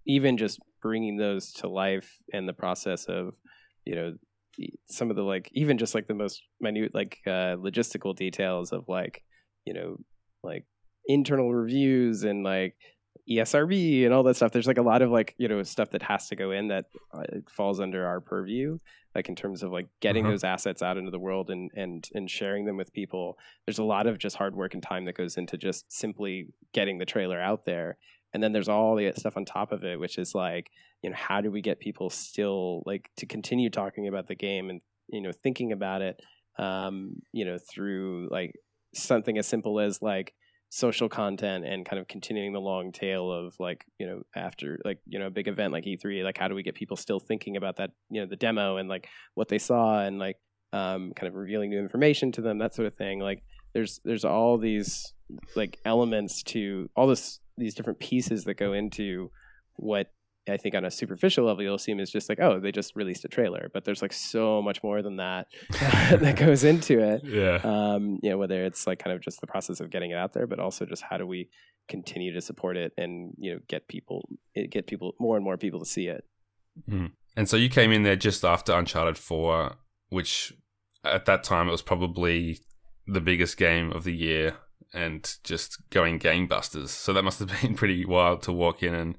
even 0.07 0.37
just 0.37 0.61
bringing 0.83 1.17
those 1.17 1.53
to 1.53 1.69
life 1.69 2.19
and 2.33 2.47
the 2.47 2.53
process 2.53 3.07
of 3.07 3.35
you 3.87 3.95
know 3.95 4.15
some 4.87 5.09
of 5.09 5.17
the 5.17 5.23
like 5.23 5.51
even 5.55 5.79
just 5.79 5.95
like 5.95 6.07
the 6.07 6.15
most 6.15 6.43
minute 6.61 6.95
like 6.95 7.19
uh, 7.27 7.57
logistical 7.57 8.15
details 8.15 8.73
of 8.73 8.85
like 8.89 9.23
you 9.65 9.73
know 9.73 9.97
like 10.43 10.67
internal 11.07 11.53
reviews 11.53 12.25
and 12.25 12.45
like 12.45 12.77
ESRB 13.31 14.05
and 14.05 14.13
all 14.13 14.23
that 14.25 14.37
stuff. 14.37 14.53
There's 14.53 14.67
like 14.67 14.79
a 14.79 14.83
lot 14.83 15.03
of 15.03 15.11
like 15.11 15.35
you 15.39 15.49
know 15.49 15.63
stuff 15.63 15.91
that 15.91 16.03
has 16.03 16.29
to 16.29 16.37
go 16.37 16.51
in 16.51 16.69
that 16.69 16.87
uh, 17.13 17.23
falls 17.49 17.81
under 17.81 18.07
our 18.07 18.21
purview, 18.21 18.79
like 19.15 19.29
in 19.29 19.37
terms 19.37 19.63
of 19.63 19.73
like 19.73 19.89
getting 20.01 20.25
uh-huh. 20.25 20.33
those 20.33 20.45
assets 20.45 20.83
out 20.83 20.99
into 20.99 21.11
the 21.11 21.19
world 21.19 21.51
and 21.51 21.71
and 21.75 22.09
and 22.15 22.31
sharing 22.31 22.67
them 22.67 22.77
with 22.77 22.93
people. 22.93 23.39
There's 23.67 23.79
a 23.79 23.85
lot 23.85 24.07
of 24.07 24.19
just 24.19 24.37
hard 24.37 24.55
work 24.55 24.75
and 24.75 24.83
time 24.83 25.07
that 25.07 25.17
goes 25.17 25.37
into 25.37 25.57
just 25.57 25.91
simply 25.91 26.49
getting 26.73 26.99
the 26.99 27.07
trailer 27.07 27.41
out 27.41 27.65
there. 27.65 27.97
And 28.33 28.43
then 28.43 28.53
there's 28.53 28.69
all 28.69 28.97
the 28.97 29.13
stuff 29.17 29.37
on 29.37 29.45
top 29.45 29.71
of 29.71 29.85
it, 29.85 29.99
which 29.99 30.19
is 30.19 30.35
like, 30.35 30.71
you 31.03 31.11
know, 31.11 31.17
how 31.17 31.41
do 31.41 31.53
we 31.53 31.61
get 31.61 31.79
people 31.79 32.11
still 32.11 32.83
like 32.85 33.09
to 33.19 33.27
continue 33.27 33.71
talking 33.71 34.09
about 34.09 34.27
the 34.27 34.35
game 34.35 34.71
and 34.71 34.81
you 35.09 35.21
know 35.21 35.33
thinking 35.33 35.73
about 35.73 36.03
it, 36.03 36.21
um, 36.59 37.23
you 37.33 37.45
know, 37.45 37.57
through 37.59 38.29
like 38.31 38.53
something 38.95 39.39
as 39.39 39.47
simple 39.47 39.81
as 39.81 40.03
like 40.03 40.35
social 40.75 41.09
content 41.09 41.65
and 41.65 41.87
kind 41.87 42.01
of 42.01 42.09
continuing 42.09 42.53
the 42.53 42.61
long 42.61 42.91
tail 42.91 43.31
of 43.31 43.55
like 43.61 43.85
you 44.01 44.07
know 44.07 44.23
after 44.35 44.81
like 44.85 44.99
you 45.07 45.21
know 45.21 45.29
a 45.29 45.31
big 45.31 45.47
event 45.47 45.73
like 45.73 45.85
E3 45.85 46.25
like 46.25 46.37
how 46.37 46.49
do 46.49 46.55
we 46.57 46.65
get 46.65 46.75
people 46.75 46.97
still 46.97 47.21
thinking 47.21 47.57
about 47.57 47.77
that 47.77 47.91
you 48.11 48.21
know 48.21 48.27
the 48.27 48.35
demo 48.35 48.77
and 48.77 48.89
like 48.89 49.07
what 49.35 49.49
they 49.49 49.59
saw 49.59 50.01
and 50.01 50.19
like 50.19 50.37
um, 50.75 51.13
kind 51.15 51.29
of 51.29 51.37
revealing 51.37 51.71
new 51.71 51.79
information 51.79 52.33
to 52.33 52.41
them 52.41 52.59
that 52.59 52.75
sort 52.75 52.87
of 52.87 52.97
thing. 52.97 53.21
Like 53.21 53.45
there's 53.75 54.01
there's 54.05 54.25
all 54.25 54.59
these 54.59 55.15
like 55.55 55.79
elements 55.85 56.43
to 56.43 56.91
all 56.97 57.07
this 57.07 57.39
these 57.57 57.75
different 57.75 58.01
pieces 58.01 58.45
that 58.45 58.55
go 58.55 58.73
into 58.73 59.31
what 59.77 60.09
I 60.49 60.57
think 60.57 60.75
on 60.75 60.85
a 60.85 60.91
superficial 60.91 61.47
level, 61.47 61.63
you'll 61.63 61.77
assume 61.77 62.01
is 62.01 62.11
just 62.11 62.29
like, 62.29 62.39
oh, 62.41 62.61
they 62.61 62.71
just 62.71 62.95
released 62.95 63.25
a 63.25 63.29
trailer, 63.29 63.71
but 63.73 63.85
there's 63.85 64.03
like 64.03 64.13
so 64.13 64.61
much 64.61 64.83
more 64.83 65.01
than 65.01 65.17
that 65.17 65.47
that 65.71 66.37
goes 66.37 66.65
into 66.65 67.01
it. 67.01 67.23
Yeah. 67.25 67.61
Um, 67.65 68.19
you 68.23 68.31
know, 68.31 68.39
whether 68.39 68.65
it's 68.65 68.87
like 68.87 68.99
kind 68.99 69.17
of 69.17 69.23
just 69.23 69.41
the 69.41 69.47
process 69.47 69.81
of 69.81 69.91
getting 69.91 70.11
it 70.11 70.19
out 70.19 70.35
there, 70.35 70.47
but 70.47 70.59
also 70.59 70.85
just 70.85 71.03
how 71.03 71.17
do 71.17 71.27
we 71.27 71.49
continue 71.89 72.33
to 72.33 72.41
support 72.41 72.79
it 72.79 72.93
and 72.97 73.35
you 73.37 73.53
know 73.53 73.61
get 73.69 73.87
people 73.89 74.27
get 74.71 74.87
people 74.87 75.15
more 75.21 75.37
and 75.37 75.45
more 75.45 75.57
people 75.57 75.81
to 75.81 75.87
see 75.87 76.09
it. 76.09 76.25
Mm. 76.89 77.13
And 77.37 77.49
so 77.49 77.57
you 77.57 77.69
came 77.69 77.93
in 77.93 78.03
there 78.03 78.17
just 78.17 78.45
after 78.45 78.73
Uncharted 78.73 79.19
Four, 79.19 79.77
which 80.09 80.53
at 81.05 81.27
that 81.27 81.45
time 81.45 81.69
it 81.69 81.73
was 81.73 81.83
probably 81.83 82.61
the 83.07 83.21
biggest 83.21 83.57
game 83.57 83.93
of 83.93 84.05
the 84.05 84.15
year 84.15 84.57
and 84.93 85.37
just 85.43 85.79
going 85.91 86.19
gangbusters. 86.19 86.89
So 86.89 87.13
that 87.13 87.25
must 87.25 87.41
have 87.41 87.51
been 87.63 87.75
pretty 87.75 88.05
wild 88.05 88.43
to 88.43 88.53
walk 88.53 88.83
in 88.83 88.95
and 88.95 89.17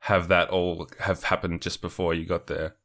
have 0.00 0.28
that 0.28 0.48
all 0.50 0.88
have 0.98 1.24
happened 1.24 1.62
just 1.62 1.80
before 1.80 2.14
you 2.14 2.26
got 2.26 2.46
there? 2.46 2.76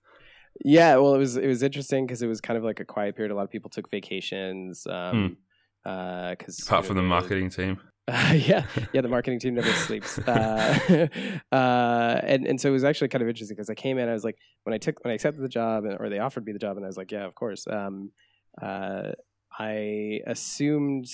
Yeah, 0.64 0.98
well, 0.98 1.16
it 1.16 1.18
was 1.18 1.38
it 1.38 1.48
was 1.48 1.64
interesting 1.64 2.06
because 2.06 2.22
it 2.22 2.28
was 2.28 2.40
kind 2.42 2.58
of 2.58 2.64
like 2.64 2.80
a 2.80 2.86
quiet 2.86 3.16
period. 3.16 3.32
A 3.32 3.36
lot 3.36 3.44
of 3.44 3.52
people 3.52 3.70
took 3.70 3.90
vacations. 3.90 4.88
Um, 4.88 5.38
hmm. 5.86 5.90
uh, 5.90 6.36
cause, 6.36 6.62
apart 6.66 6.84
know, 6.84 6.88
from 6.88 6.98
the 6.98 7.04
marketing 7.04 7.50
team. 7.50 7.80
Uh, 8.08 8.34
yeah, 8.38 8.66
yeah, 8.94 9.02
the 9.02 9.08
marketing 9.08 9.40
team 9.40 9.56
never 9.56 9.72
sleeps. 9.72 10.20
Uh, 10.28 11.08
uh, 11.52 12.20
and 12.24 12.46
and 12.46 12.60
so 12.62 12.70
it 12.70 12.74
was 12.74 12.84
actually 12.84 13.08
kind 13.08 13.22
of 13.22 13.28
interesting 13.28 13.56
because 13.56 13.70
I 13.70 13.76
came 13.76 13.98
in, 13.98 14.08
I 14.08 14.14
was 14.14 14.24
like, 14.24 14.38
when 14.64 14.74
I 14.74 14.78
took 14.78 15.04
when 15.04 15.12
I 15.12 15.16
accepted 15.16 15.42
the 15.42 15.50
job, 15.50 15.86
or 16.00 16.10
they 16.10 16.20
offered 16.20 16.46
me 16.46 16.54
the 16.54 16.60
job, 16.60 16.78
and 16.78 16.86
I 16.86 16.88
was 16.88 16.98
like, 16.98 17.12
yeah, 17.12 17.26
of 17.26 17.36
course. 17.36 17.66
Um, 17.68 18.12
uh, 18.62 19.12
I 19.58 20.22
assumed 20.28 21.08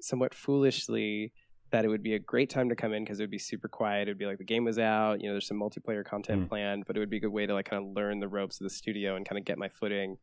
somewhat 0.00 0.34
foolishly 0.34 1.32
that 1.70 1.84
it 1.84 1.88
would 1.88 2.02
be 2.02 2.14
a 2.14 2.18
great 2.18 2.50
time 2.50 2.68
to 2.68 2.76
come 2.76 2.92
in 2.92 3.04
because 3.04 3.20
it 3.20 3.22
would 3.22 3.30
be 3.30 3.38
super 3.38 3.68
quiet. 3.68 4.08
It 4.08 4.12
would 4.12 4.18
be 4.18 4.26
like 4.26 4.38
the 4.38 4.44
game 4.44 4.64
was 4.64 4.78
out, 4.78 5.20
you 5.20 5.28
know, 5.28 5.34
there's 5.34 5.46
some 5.46 5.60
multiplayer 5.60 6.04
content 6.04 6.44
mm. 6.44 6.48
planned, 6.48 6.84
but 6.86 6.96
it 6.96 7.00
would 7.00 7.10
be 7.10 7.18
a 7.18 7.20
good 7.20 7.32
way 7.32 7.46
to 7.46 7.54
like 7.54 7.68
kind 7.68 7.84
of 7.84 7.94
learn 7.94 8.20
the 8.20 8.28
ropes 8.28 8.60
of 8.60 8.64
the 8.64 8.70
studio 8.70 9.16
and 9.16 9.28
kind 9.28 9.38
of 9.38 9.44
get 9.44 9.58
my 9.58 9.68
footing. 9.68 10.16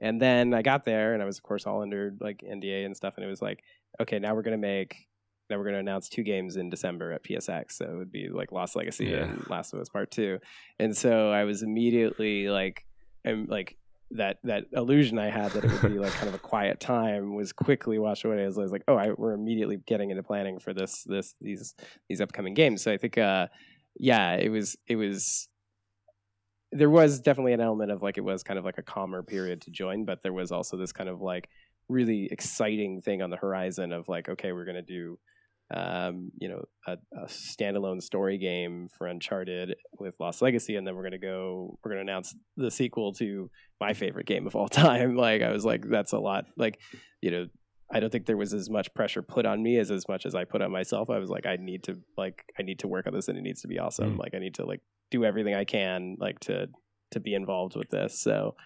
And 0.00 0.20
then 0.20 0.54
I 0.54 0.62
got 0.62 0.84
there 0.84 1.14
and 1.14 1.22
I 1.22 1.26
was 1.26 1.38
of 1.38 1.42
course 1.42 1.66
all 1.66 1.82
under 1.82 2.14
like 2.20 2.42
NDA 2.48 2.86
and 2.86 2.96
stuff 2.96 3.14
and 3.16 3.24
it 3.24 3.28
was 3.28 3.42
like, 3.42 3.62
okay, 4.00 4.18
now 4.18 4.34
we're 4.34 4.42
going 4.42 4.60
to 4.60 4.66
make 4.66 5.08
now 5.50 5.58
we're 5.58 5.64
going 5.64 5.74
to 5.74 5.80
announce 5.80 6.08
two 6.08 6.22
games 6.22 6.56
in 6.56 6.70
December 6.70 7.12
at 7.12 7.24
PSX. 7.24 7.72
So 7.72 7.84
it 7.84 7.96
would 7.96 8.12
be 8.12 8.28
like 8.28 8.52
Lost 8.52 8.76
Legacy 8.76 9.06
yeah. 9.06 9.24
and 9.24 9.50
Last 9.50 9.74
of 9.74 9.80
Us 9.80 9.88
Part 9.88 10.10
2. 10.10 10.38
And 10.78 10.96
so 10.96 11.30
I 11.30 11.44
was 11.44 11.62
immediately 11.62 12.48
like 12.48 12.84
I'm 13.24 13.46
like 13.46 13.76
that 14.16 14.38
that 14.44 14.64
illusion 14.72 15.18
I 15.18 15.30
had 15.30 15.52
that 15.52 15.64
it 15.64 15.82
would 15.82 15.92
be 15.92 15.98
like 15.98 16.12
kind 16.12 16.28
of 16.28 16.34
a 16.34 16.38
quiet 16.38 16.80
time 16.80 17.34
was 17.34 17.52
quickly 17.52 17.98
washed 17.98 18.24
away. 18.24 18.44
As 18.44 18.58
I 18.58 18.62
was 18.62 18.72
like, 18.72 18.84
oh, 18.88 18.96
I, 18.96 19.10
we're 19.16 19.32
immediately 19.32 19.78
getting 19.86 20.10
into 20.10 20.22
planning 20.22 20.58
for 20.58 20.74
this 20.74 21.04
this 21.04 21.34
these 21.40 21.74
these 22.08 22.20
upcoming 22.20 22.54
games. 22.54 22.82
So 22.82 22.92
I 22.92 22.96
think, 22.96 23.18
uh, 23.18 23.48
yeah, 23.98 24.34
it 24.34 24.50
was 24.50 24.76
it 24.86 24.96
was 24.96 25.48
there 26.72 26.90
was 26.90 27.20
definitely 27.20 27.52
an 27.52 27.60
element 27.60 27.90
of 27.90 28.02
like 28.02 28.18
it 28.18 28.22
was 28.22 28.42
kind 28.42 28.58
of 28.58 28.64
like 28.64 28.78
a 28.78 28.82
calmer 28.82 29.22
period 29.22 29.60
to 29.62 29.70
join, 29.70 30.04
but 30.04 30.22
there 30.22 30.32
was 30.32 30.52
also 30.52 30.76
this 30.76 30.92
kind 30.92 31.08
of 31.08 31.20
like 31.20 31.48
really 31.88 32.28
exciting 32.30 33.00
thing 33.00 33.22
on 33.22 33.30
the 33.30 33.36
horizon 33.36 33.92
of 33.92 34.08
like, 34.08 34.28
okay, 34.28 34.52
we're 34.52 34.64
gonna 34.64 34.82
do 34.82 35.18
um, 35.72 36.30
you 36.38 36.48
know, 36.48 36.64
a, 36.86 36.98
a, 37.16 37.26
standalone 37.26 38.02
story 38.02 38.36
game 38.36 38.88
for 38.96 39.06
Uncharted 39.06 39.74
with 39.98 40.14
Lost 40.20 40.42
Legacy, 40.42 40.76
and 40.76 40.86
then 40.86 40.94
we're 40.94 41.04
gonna 41.04 41.18
go, 41.18 41.78
we're 41.82 41.92
gonna 41.92 42.02
announce 42.02 42.34
the 42.56 42.70
sequel 42.70 43.12
to 43.14 43.50
my 43.80 43.94
favorite 43.94 44.26
game 44.26 44.46
of 44.46 44.54
all 44.54 44.68
time. 44.68 45.16
Like 45.22 45.42
I 45.42 45.52
was 45.52 45.64
like, 45.64 45.88
that's 45.88 46.12
a 46.12 46.18
lot. 46.18 46.46
Like, 46.56 46.78
you 47.20 47.30
know, 47.30 47.46
I 47.92 48.00
don't 48.00 48.10
think 48.10 48.26
there 48.26 48.36
was 48.36 48.52
as 48.52 48.68
much 48.68 48.92
pressure 48.94 49.22
put 49.22 49.46
on 49.46 49.62
me 49.62 49.78
as 49.78 49.90
as 49.90 50.08
much 50.08 50.26
as 50.26 50.34
I 50.34 50.44
put 50.44 50.62
on 50.62 50.72
myself. 50.72 51.10
I 51.10 51.18
was 51.18 51.30
like, 51.30 51.46
I 51.46 51.56
need 51.56 51.84
to 51.84 51.98
like 52.16 52.44
I 52.58 52.62
need 52.62 52.80
to 52.80 52.88
work 52.88 53.06
on 53.06 53.14
this 53.14 53.28
and 53.28 53.38
it 53.38 53.42
needs 53.42 53.62
to 53.62 53.68
be 53.68 53.78
awesome. 53.78 54.16
Mm. 54.16 54.18
Like 54.18 54.34
I 54.34 54.38
need 54.38 54.54
to 54.54 54.66
like 54.66 54.80
do 55.10 55.24
everything 55.24 55.54
I 55.54 55.64
can 55.64 56.16
like 56.18 56.40
to 56.40 56.68
to 57.12 57.20
be 57.20 57.34
involved 57.34 57.76
with 57.76 57.90
this. 57.90 58.20
So 58.20 58.56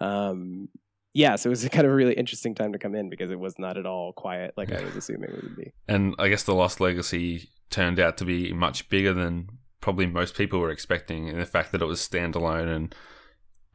um 0.00 0.68
yeah, 1.14 1.36
so 1.36 1.48
it 1.48 1.50
was 1.50 1.68
kind 1.72 1.86
of 1.86 1.92
a 1.92 1.94
really 1.94 2.14
interesting 2.14 2.54
time 2.54 2.72
to 2.72 2.78
come 2.78 2.94
in 2.94 3.10
because 3.10 3.30
it 3.30 3.38
was 3.38 3.58
not 3.58 3.76
at 3.76 3.86
all 3.86 4.12
quiet 4.12 4.54
like 4.56 4.72
I 4.72 4.82
was 4.82 4.96
assuming 4.96 5.30
it 5.30 5.42
would 5.42 5.56
be. 5.56 5.72
And 5.88 6.14
I 6.18 6.28
guess 6.28 6.42
the 6.42 6.54
Lost 6.54 6.80
Legacy 6.80 7.50
turned 7.70 7.98
out 7.98 8.16
to 8.18 8.24
be 8.24 8.52
much 8.52 8.88
bigger 8.88 9.12
than 9.12 9.48
probably 9.80 10.06
most 10.06 10.36
people 10.36 10.60
were 10.60 10.70
expecting, 10.70 11.28
and 11.28 11.40
the 11.40 11.46
fact 11.46 11.72
that 11.72 11.82
it 11.82 11.86
was 11.86 12.06
standalone 12.06 12.74
and 12.74 12.94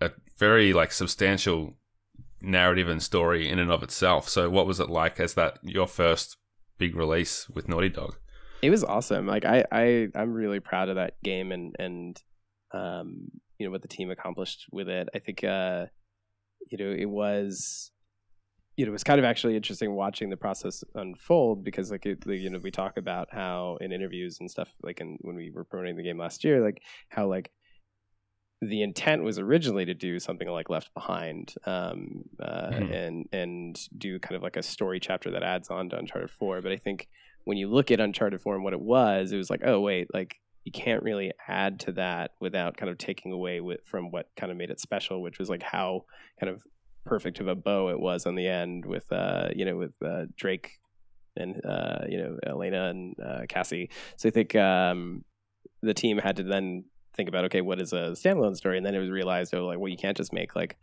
a 0.01 0.11
very 0.37 0.73
like 0.73 0.91
substantial 0.91 1.75
narrative 2.41 2.87
and 2.87 3.01
story 3.01 3.49
in 3.49 3.59
and 3.59 3.71
of 3.71 3.83
itself. 3.83 4.29
So, 4.29 4.49
what 4.49 4.67
was 4.67 4.79
it 4.79 4.89
like 4.89 5.19
as 5.19 5.33
that 5.35 5.59
your 5.63 5.87
first 5.87 6.37
big 6.77 6.95
release 6.95 7.49
with 7.49 7.67
Naughty 7.67 7.89
Dog? 7.89 8.15
It 8.61 8.69
was 8.69 8.83
awesome. 8.83 9.27
Like 9.27 9.45
I, 9.45 9.65
I 9.71 10.07
I'm 10.15 10.33
really 10.33 10.59
proud 10.59 10.89
of 10.89 10.95
that 10.95 11.21
game 11.23 11.51
and 11.51 11.75
and 11.77 12.21
um 12.73 13.27
you 13.57 13.65
know 13.65 13.71
what 13.71 13.81
the 13.81 13.87
team 13.87 14.09
accomplished 14.09 14.65
with 14.71 14.89
it. 14.89 15.09
I 15.13 15.19
think 15.19 15.43
uh 15.43 15.85
you 16.69 16.77
know 16.77 16.91
it 16.91 17.05
was 17.09 17.91
you 18.75 18.85
know 18.85 18.89
it 18.89 18.93
was 18.93 19.03
kind 19.03 19.19
of 19.19 19.25
actually 19.25 19.55
interesting 19.55 19.93
watching 19.95 20.29
the 20.29 20.37
process 20.37 20.83
unfold 20.95 21.63
because 21.63 21.89
like 21.91 22.05
it, 22.05 22.23
you 22.27 22.49
know 22.49 22.59
we 22.63 22.71
talk 22.71 22.97
about 22.97 23.27
how 23.31 23.77
in 23.81 23.91
interviews 23.91 24.37
and 24.39 24.49
stuff 24.51 24.69
like 24.83 25.01
in, 25.01 25.17
when 25.21 25.35
we 25.35 25.49
were 25.51 25.63
promoting 25.63 25.95
the 25.97 26.03
game 26.03 26.17
last 26.17 26.43
year 26.43 26.61
like 26.63 26.81
how 27.09 27.27
like 27.27 27.51
the 28.61 28.81
intent 28.81 29.21
was 29.23 29.37
originally 29.37 29.85
to 29.85 29.93
do 29.93 30.19
something 30.19 30.47
like 30.49 30.67
Left 30.67 30.91
Behind, 30.95 31.53
um, 31.67 32.23
uh, 32.41 32.71
Mhm. 32.71 32.91
and 32.91 33.29
and 33.31 33.87
do 33.99 34.17
kind 34.19 34.35
of 34.35 34.41
like 34.41 34.57
a 34.57 34.63
story 34.63 34.99
chapter 34.99 35.29
that 35.29 35.43
adds 35.43 35.69
on 35.69 35.89
to 35.89 35.97
Uncharted 35.99 36.31
Four. 36.31 36.63
But 36.63 36.71
I 36.71 36.77
think 36.77 37.07
when 37.43 37.57
you 37.57 37.69
look 37.69 37.91
at 37.91 37.99
Uncharted 37.99 38.41
Four 38.41 38.55
and 38.55 38.63
what 38.63 38.73
it 38.73 38.81
was, 38.81 39.31
it 39.31 39.37
was 39.37 39.51
like, 39.51 39.61
oh 39.63 39.79
wait, 39.79 40.07
like 40.11 40.37
you 40.67 40.71
can't 40.71 41.01
really 41.01 41.31
add 41.47 41.79
to 41.79 41.93
that 41.93 42.31
without 42.41 42.75
kind 42.75 42.89
of 42.89 42.97
taking 42.97 43.31
away 43.31 43.61
with, 43.61 43.79
from 43.85 44.11
what 44.11 44.27
kind 44.35 44.51
of 44.51 44.57
made 44.57 44.69
it 44.69 44.81
special, 44.81 45.21
which 45.21 45.39
was 45.39 45.49
like 45.49 45.63
how 45.63 46.03
kind 46.41 46.51
of 46.51 46.61
perfect 47.05 47.39
of 47.39 47.47
a 47.47 47.55
bow 47.55 47.87
it 47.87 47.97
was 47.97 48.25
on 48.25 48.35
the 48.35 48.45
end 48.45 48.85
with 48.85 49.09
uh, 49.13 49.47
you 49.55 49.63
know 49.63 49.77
with 49.77 49.93
uh, 50.05 50.25
Drake 50.35 50.71
and 51.37 51.65
uh, 51.65 51.99
you 52.09 52.17
know 52.17 52.37
Elena 52.45 52.89
and 52.89 53.15
uh, 53.17 53.41
Cassie. 53.47 53.89
So 54.17 54.27
I 54.27 54.31
think 54.33 54.57
um, 54.57 55.23
the 55.81 55.93
team 55.93 56.17
had 56.17 56.35
to 56.35 56.43
then 56.43 56.83
think 57.15 57.29
about 57.29 57.45
okay, 57.45 57.61
what 57.61 57.79
is 57.79 57.93
a 57.93 58.11
standalone 58.11 58.57
story, 58.57 58.75
and 58.75 58.85
then 58.85 58.93
it 58.93 58.99
was 58.99 59.09
realized 59.09 59.55
oh 59.55 59.67
like 59.67 59.79
well 59.79 59.87
you 59.87 59.97
can't 59.97 60.17
just 60.17 60.33
make 60.33 60.53
like 60.53 60.75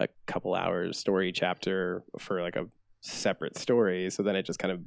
a 0.00 0.08
couple 0.26 0.54
hours 0.54 0.98
story 0.98 1.32
chapter 1.32 2.02
for 2.18 2.42
like 2.42 2.56
a 2.56 2.66
separate 3.00 3.56
story. 3.56 4.10
So 4.10 4.22
then 4.22 4.36
it 4.36 4.44
just 4.44 4.58
kind 4.58 4.72
of 4.72 4.80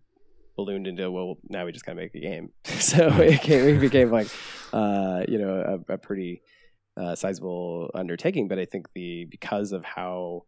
ballooned 0.56 0.88
into 0.88 1.10
well 1.12 1.36
now 1.50 1.66
we 1.66 1.72
just 1.72 1.86
gotta 1.86 1.96
make 1.98 2.14
a 2.16 2.20
game. 2.20 2.50
so 2.66 3.08
it, 3.22 3.42
came, 3.42 3.68
it 3.68 3.80
became 3.80 4.12
like 4.12 4.28
uh, 4.72 5.24
you 5.28 5.38
know 5.38 5.82
a, 5.90 5.94
a 5.94 5.98
pretty 5.98 6.42
uh, 6.98 7.16
sizable 7.16 7.90
undertaking. 7.96 8.48
But 8.48 8.60
I 8.60 8.66
think 8.66 8.88
the 8.94 9.26
because 9.30 9.72
of 9.72 9.84
how 9.84 10.44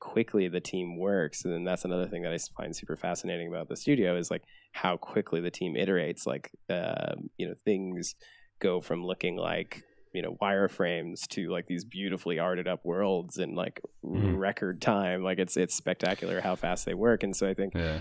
quickly 0.00 0.48
the 0.48 0.60
team 0.60 0.96
works 0.98 1.44
and 1.44 1.66
that's 1.66 1.84
another 1.84 2.06
thing 2.06 2.22
that 2.22 2.32
i 2.32 2.38
find 2.56 2.74
super 2.74 2.96
fascinating 2.96 3.48
about 3.48 3.68
the 3.68 3.76
studio 3.76 4.16
is 4.16 4.30
like 4.30 4.42
how 4.72 4.96
quickly 4.96 5.42
the 5.42 5.50
team 5.50 5.74
iterates 5.74 6.26
like 6.26 6.50
um, 6.70 7.28
you 7.36 7.46
know 7.46 7.52
things 7.66 8.14
go 8.60 8.80
from 8.80 9.04
looking 9.04 9.36
like 9.36 9.82
you 10.14 10.22
know 10.22 10.38
wireframes 10.40 11.28
to 11.28 11.50
like 11.50 11.66
these 11.66 11.84
beautifully 11.84 12.38
arted 12.38 12.66
up 12.66 12.80
worlds 12.82 13.36
in 13.36 13.54
like 13.54 13.78
Mhm. 14.02 14.38
record 14.38 14.80
time 14.80 15.22
like 15.22 15.38
it's 15.38 15.58
it's 15.58 15.74
spectacular 15.74 16.40
how 16.40 16.56
fast 16.56 16.86
they 16.86 16.94
work 16.94 17.22
and 17.22 17.36
so 17.36 17.46
i 17.46 17.52
think 17.52 17.74
Yeah, 17.74 18.00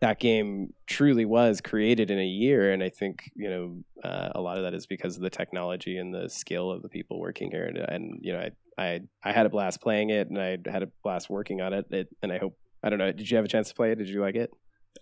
that 0.00 0.20
game 0.20 0.72
truly 0.86 1.24
was 1.24 1.60
created 1.60 2.10
in 2.10 2.18
a 2.18 2.26
year 2.26 2.72
and 2.72 2.82
i 2.82 2.88
think 2.88 3.30
you 3.34 3.48
know 3.48 4.08
uh, 4.08 4.28
a 4.34 4.40
lot 4.40 4.56
of 4.56 4.62
that 4.62 4.74
is 4.74 4.86
because 4.86 5.16
of 5.16 5.22
the 5.22 5.30
technology 5.30 5.98
and 5.98 6.14
the 6.14 6.28
skill 6.28 6.70
of 6.70 6.82
the 6.82 6.88
people 6.88 7.18
working 7.18 7.50
here 7.50 7.64
and, 7.64 7.78
and 7.78 8.18
you 8.22 8.32
know 8.32 8.38
I, 8.38 8.50
I 8.82 9.00
i 9.24 9.32
had 9.32 9.46
a 9.46 9.50
blast 9.50 9.80
playing 9.80 10.10
it 10.10 10.28
and 10.28 10.38
i 10.38 10.58
had 10.70 10.82
a 10.82 10.88
blast 11.02 11.28
working 11.28 11.60
on 11.60 11.72
it, 11.72 11.86
it 11.90 12.08
and 12.22 12.32
i 12.32 12.38
hope 12.38 12.56
i 12.82 12.88
don't 12.88 12.98
know 12.98 13.12
did 13.12 13.30
you 13.30 13.36
have 13.36 13.44
a 13.44 13.48
chance 13.48 13.68
to 13.68 13.74
play 13.74 13.92
it 13.92 13.98
did 13.98 14.08
you 14.08 14.20
like 14.20 14.36
it 14.36 14.50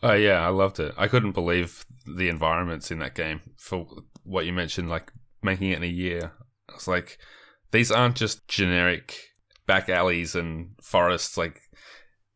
oh 0.03 0.15
yeah, 0.15 0.45
I 0.45 0.49
loved 0.49 0.81
it. 0.81 0.95
I 0.97 1.09
couldn't 1.09 1.33
believe 1.33 1.85
the 2.07 2.29
environments 2.29 2.91
in 2.91 2.99
that 3.01 3.15
game 3.15 3.41
for 3.57 3.87
what 4.25 4.47
you 4.47 4.53
mentioned, 4.53 4.89
like 4.89 5.13
making 5.43 5.71
it 5.71 5.79
in 5.79 5.83
a 5.83 5.87
year. 5.87 6.33
It's 6.75 6.89
like, 6.89 7.19
these 7.73 7.91
aren't 7.91 8.17
just 8.17 8.47
generic 8.49 9.17
back 9.67 9.89
alleys 9.89 10.35
and 10.35 10.71
forests, 10.83 11.37
like 11.37 11.61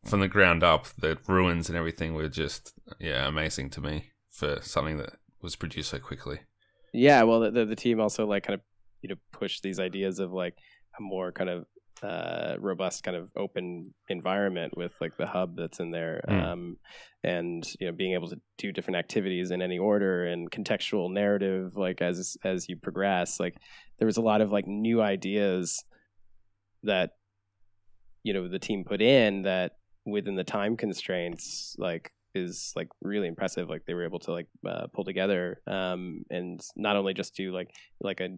from 0.05 0.19
the 0.19 0.27
ground 0.27 0.63
up. 0.63 0.87
The 0.97 1.17
ruins 1.27 1.69
and 1.69 1.77
everything 1.77 2.13
were 2.13 2.27
just 2.29 2.73
yeah 2.99 3.27
amazing 3.27 3.69
to 3.71 3.81
me 3.81 4.11
for 4.29 4.59
something 4.61 4.97
that 4.97 5.13
was 5.41 5.55
produced 5.55 5.89
so 5.91 5.99
quickly. 5.99 6.39
yeah 6.93 7.23
well 7.23 7.39
the, 7.41 7.51
the, 7.51 7.65
the 7.65 7.75
team 7.75 7.99
also 7.99 8.25
like 8.25 8.43
kind 8.43 8.55
of 8.55 8.61
you 9.01 9.09
know 9.09 9.15
pushed 9.31 9.63
these 9.63 9.79
ideas 9.79 10.19
of 10.19 10.31
like 10.31 10.55
a 10.99 11.01
more 11.01 11.31
kind 11.31 11.49
of 11.49 11.65
uh, 12.03 12.55
robust 12.59 13.03
kind 13.03 13.15
of 13.15 13.29
open 13.35 13.93
environment 14.09 14.75
with 14.75 14.91
like 14.99 15.15
the 15.17 15.27
hub 15.27 15.55
that's 15.55 15.79
in 15.79 15.91
there 15.91 16.21
Mm. 16.27 16.43
um, 16.43 16.77
and 17.23 17.63
you 17.79 17.85
know 17.87 17.93
being 17.93 18.13
able 18.13 18.27
to 18.29 18.39
do 18.57 18.71
different 18.71 18.97
activities 18.97 19.51
in 19.51 19.61
any 19.61 19.77
order 19.77 20.25
and 20.25 20.49
contextual 20.49 21.11
narrative 21.13 21.75
like 21.75 22.01
as 22.01 22.37
as 22.43 22.67
you 22.69 22.75
progress 22.75 23.39
like 23.39 23.55
there 23.99 24.07
was 24.07 24.17
a 24.17 24.21
lot 24.21 24.41
of 24.41 24.51
like 24.51 24.65
new 24.67 24.99
ideas 25.01 25.83
that 26.83 27.11
you 28.23 28.33
know 28.33 28.47
the 28.47 28.59
team 28.59 28.83
put 28.83 29.01
in 29.01 29.43
that 29.43 29.73
within 30.05 30.35
the 30.35 30.43
time 30.43 30.77
constraints 30.77 31.75
like 31.77 32.11
is 32.33 32.71
like 32.75 32.87
really 33.01 33.27
impressive 33.27 33.69
like 33.69 33.85
they 33.85 33.93
were 33.93 34.05
able 34.05 34.19
to 34.19 34.31
like 34.31 34.47
uh, 34.67 34.87
pull 34.93 35.03
together 35.03 35.61
um 35.67 36.23
and 36.29 36.61
not 36.75 36.95
only 36.95 37.13
just 37.13 37.35
do 37.35 37.51
like 37.51 37.69
like 37.99 38.21
a 38.21 38.29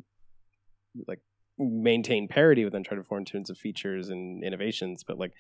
like 1.08 1.20
maintain 1.58 2.28
parity 2.28 2.66
with 2.66 2.74
Uncharted 2.74 3.06
4 3.06 3.20
in 3.20 3.26
terms 3.26 3.50
of 3.50 3.58
features 3.58 4.10
and 4.10 4.44
innovations, 4.44 5.04
but 5.04 5.18
like 5.18 5.34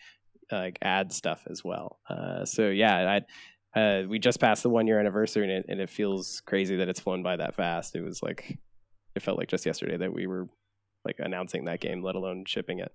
uh, 0.51 0.57
like 0.57 0.77
add 0.81 1.11
stuff 1.11 1.43
as 1.49 1.63
well. 1.63 1.99
Uh, 2.09 2.45
so 2.45 2.69
yeah, 2.69 3.19
I 3.75 3.79
uh, 3.79 4.03
we 4.07 4.19
just 4.19 4.39
passed 4.39 4.63
the 4.63 4.69
one 4.69 4.85
year 4.87 4.99
anniversary, 4.99 5.43
and 5.43 5.51
it, 5.51 5.65
and 5.67 5.81
it 5.81 5.89
feels 5.89 6.41
crazy 6.45 6.75
that 6.77 6.89
it's 6.89 6.99
flown 6.99 7.23
by 7.23 7.35
that 7.37 7.55
fast. 7.55 7.95
It 7.95 8.01
was 8.01 8.21
like 8.21 8.59
it 9.15 9.21
felt 9.21 9.37
like 9.37 9.49
just 9.49 9.65
yesterday 9.65 9.97
that 9.97 10.13
we 10.13 10.27
were 10.27 10.47
like 11.05 11.15
announcing 11.19 11.65
that 11.65 11.79
game, 11.79 12.03
let 12.03 12.15
alone 12.15 12.43
shipping 12.45 12.79
it. 12.79 12.91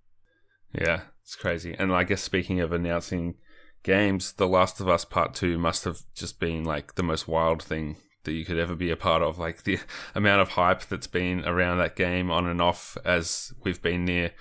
Yeah, 0.73 1.03
it's 1.23 1.37
crazy. 1.37 1.75
And 1.79 1.93
I 1.93 2.05
guess 2.05 2.23
speaking 2.23 2.61
of 2.61 2.73
announcing 2.73 3.37
games, 3.83 4.33
The 4.33 4.49
Last 4.49 4.81
of 4.81 4.89
Us 4.89 5.05
Part 5.05 5.35
2 5.35 5.59
must 5.59 5.85
have 5.85 6.01
just 6.15 6.41
been 6.41 6.65
like 6.65 6.95
the 6.95 7.03
most 7.03 7.29
wild 7.29 7.63
thing 7.63 7.97
that 8.25 8.33
you 8.33 8.45
could 8.45 8.59
ever 8.59 8.75
be 8.75 8.91
a 8.91 8.97
part 8.97 9.23
of. 9.23 9.39
Like 9.39 9.65
the 9.65 9.79
amount 10.15 10.43
of 10.43 10.51
hype 10.51 10.83
that's 10.83 11.07
been 11.07 11.45
around 11.45 11.79
that 11.79 11.97
game 11.97 12.31
on 12.31 12.47
and 12.47 12.61
off 12.61 12.97
as 13.05 13.53
we've 13.65 13.83
been 13.83 14.05
near 14.05 14.33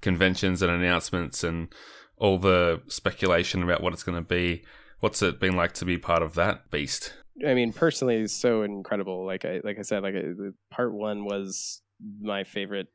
conventions 0.00 0.62
and 0.62 0.70
announcements 0.70 1.44
and 1.44 1.72
all 2.16 2.38
the 2.38 2.82
speculation 2.86 3.62
about 3.62 3.82
what 3.82 3.92
it's 3.92 4.02
going 4.02 4.18
to 4.18 4.26
be. 4.28 4.64
What's 5.00 5.22
it 5.22 5.40
been 5.40 5.56
like 5.56 5.72
to 5.74 5.84
be 5.84 5.98
part 5.98 6.22
of 6.22 6.34
that 6.34 6.70
beast? 6.70 7.14
I 7.46 7.54
mean, 7.54 7.72
personally, 7.72 8.16
it's 8.16 8.32
so 8.32 8.62
incredible. 8.62 9.26
Like 9.26 9.44
I 9.44 9.60
like 9.64 9.78
I 9.78 9.82
said, 9.82 10.02
like 10.02 10.14
I, 10.14 10.22
part 10.70 10.92
one 10.92 11.24
was 11.24 11.82
my 12.20 12.44
favorite 12.44 12.88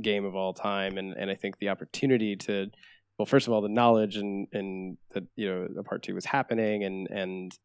game 0.00 0.24
of 0.24 0.34
all 0.34 0.52
time, 0.52 0.98
and 0.98 1.14
and 1.14 1.30
I 1.30 1.34
think 1.34 1.58
the 1.58 1.68
opportunity 1.68 2.36
to, 2.36 2.70
well, 3.18 3.26
first 3.26 3.46
of 3.46 3.52
all, 3.52 3.60
the 3.60 3.68
knowledge 3.68 4.16
and 4.16 4.46
and 4.52 4.96
that 5.12 5.24
you 5.36 5.48
know 5.48 5.68
the 5.68 5.82
part 5.82 6.02
two 6.02 6.14
was 6.14 6.24
happening, 6.24 6.84
and 6.84 7.08
and 7.10 7.58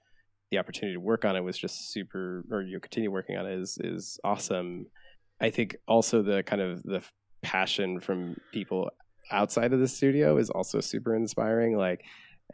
the 0.51 0.57
opportunity 0.57 0.95
to 0.95 0.99
work 1.01 1.25
on 1.25 1.35
it 1.35 1.41
was 1.41 1.57
just 1.57 1.91
super, 1.91 2.43
or 2.51 2.61
you 2.61 2.73
know, 2.73 2.79
continue 2.79 3.11
working 3.11 3.37
on 3.37 3.45
it 3.45 3.59
is 3.59 3.77
is 3.81 4.19
awesome. 4.23 4.87
I 5.41 5.49
think 5.49 5.75
also 5.87 6.21
the 6.21 6.43
kind 6.43 6.61
of 6.61 6.83
the 6.83 7.01
passion 7.41 7.99
from 7.99 8.35
people 8.51 8.89
outside 9.31 9.73
of 9.73 9.79
the 9.79 9.87
studio 9.87 10.37
is 10.37 10.49
also 10.49 10.79
super 10.79 11.15
inspiring. 11.15 11.77
Like 11.77 12.03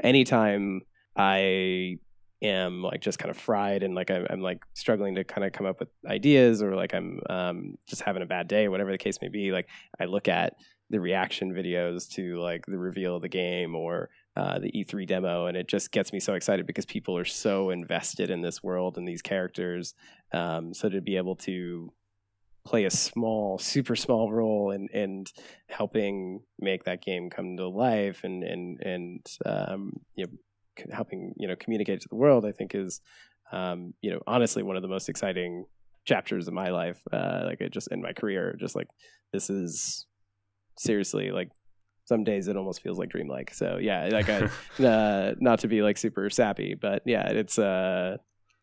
anytime 0.02 0.82
I 1.16 1.98
am 2.42 2.82
like 2.82 3.02
just 3.02 3.20
kind 3.20 3.32
of 3.32 3.38
fried 3.38 3.84
and 3.84 3.96
like 3.96 4.12
I'm, 4.12 4.28
I'm 4.30 4.42
like 4.42 4.64
struggling 4.74 5.16
to 5.16 5.24
kind 5.24 5.46
of 5.46 5.54
come 5.54 5.66
up 5.66 5.80
with 5.80 5.90
ideas 6.06 6.62
or 6.62 6.76
like 6.76 6.94
I'm 6.94 7.20
um, 7.30 7.78
just 7.88 8.02
having 8.02 8.22
a 8.22 8.26
bad 8.26 8.48
day, 8.48 8.68
whatever 8.68 8.92
the 8.92 8.98
case 8.98 9.20
may 9.22 9.30
be. 9.30 9.52
Like 9.52 9.68
I 10.00 10.06
look 10.06 10.28
at 10.28 10.56
the 10.90 11.00
reaction 11.00 11.54
videos 11.54 12.10
to 12.12 12.40
like 12.40 12.66
the 12.68 12.78
reveal 12.78 13.16
of 13.16 13.22
the 13.22 13.30
game 13.30 13.76
or 13.76 14.10
uh, 14.36 14.60
the 14.60 14.72
E3 14.72 15.08
demo, 15.08 15.48
and 15.48 15.58
it 15.58 15.68
just 15.68 15.92
gets 15.92 16.14
me 16.14 16.20
so 16.20 16.34
excited 16.34 16.68
because 16.68 16.86
people 16.86 17.18
are 17.18 17.26
so 17.26 17.70
invested 17.70 18.30
in 18.30 18.42
this 18.42 18.62
world 18.62 18.98
and 18.98 19.08
these 19.08 19.22
characters. 19.22 19.96
Um, 20.32 20.74
so 20.74 20.90
to 20.90 21.02
be 21.02 21.18
able 21.18 21.38
to 21.38 21.92
play 22.66 22.86
a 22.86 22.92
small, 22.92 23.58
super 23.58 23.96
small 23.96 24.32
role 24.32 24.72
in, 24.72 24.88
in 24.90 25.26
helping 25.70 26.42
make 26.60 26.84
that 26.84 27.02
game 27.02 27.30
come 27.30 27.56
to 27.58 27.68
life 27.68 28.24
and 28.24 28.44
and 28.44 28.80
and 28.82 29.26
um, 29.46 29.94
you 30.16 30.26
know 30.26 30.32
helping 30.92 31.34
you 31.38 31.48
know 31.48 31.56
communicate 31.56 32.02
to 32.02 32.10
the 32.10 32.16
world, 32.16 32.46
I 32.46 32.52
think 32.52 32.76
is 32.76 33.02
um, 33.52 33.94
you 34.02 34.12
know 34.12 34.22
honestly 34.28 34.64
one 34.64 34.76
of 34.76 34.82
the 34.82 34.88
most 34.88 35.10
exciting 35.10 35.66
chapters 36.06 36.48
of 36.48 36.54
my 36.54 36.70
life. 36.70 37.02
Uh, 37.12 37.44
like 37.46 37.62
it 37.62 37.72
just 37.72 37.90
in 37.92 38.02
my 38.02 38.14
career, 38.14 38.56
just 38.60 38.76
like 38.76 38.88
this 39.34 39.50
is 39.50 40.06
seriously 40.78 41.32
like 41.32 41.50
some 42.06 42.24
days 42.24 42.48
it 42.48 42.56
almost 42.56 42.82
feels 42.82 43.00
like 43.00 43.10
dreamlike. 43.10 43.54
So 43.54 43.78
yeah, 43.82 44.08
like 44.12 44.30
I, 44.30 44.50
uh, 44.84 45.34
not 45.40 45.60
to 45.60 45.68
be 45.68 45.82
like 45.82 45.98
super 45.98 46.30
sappy, 46.30 46.76
but 46.80 47.02
yeah, 47.06 47.28
it's 47.30 47.60
uh, 47.60 48.18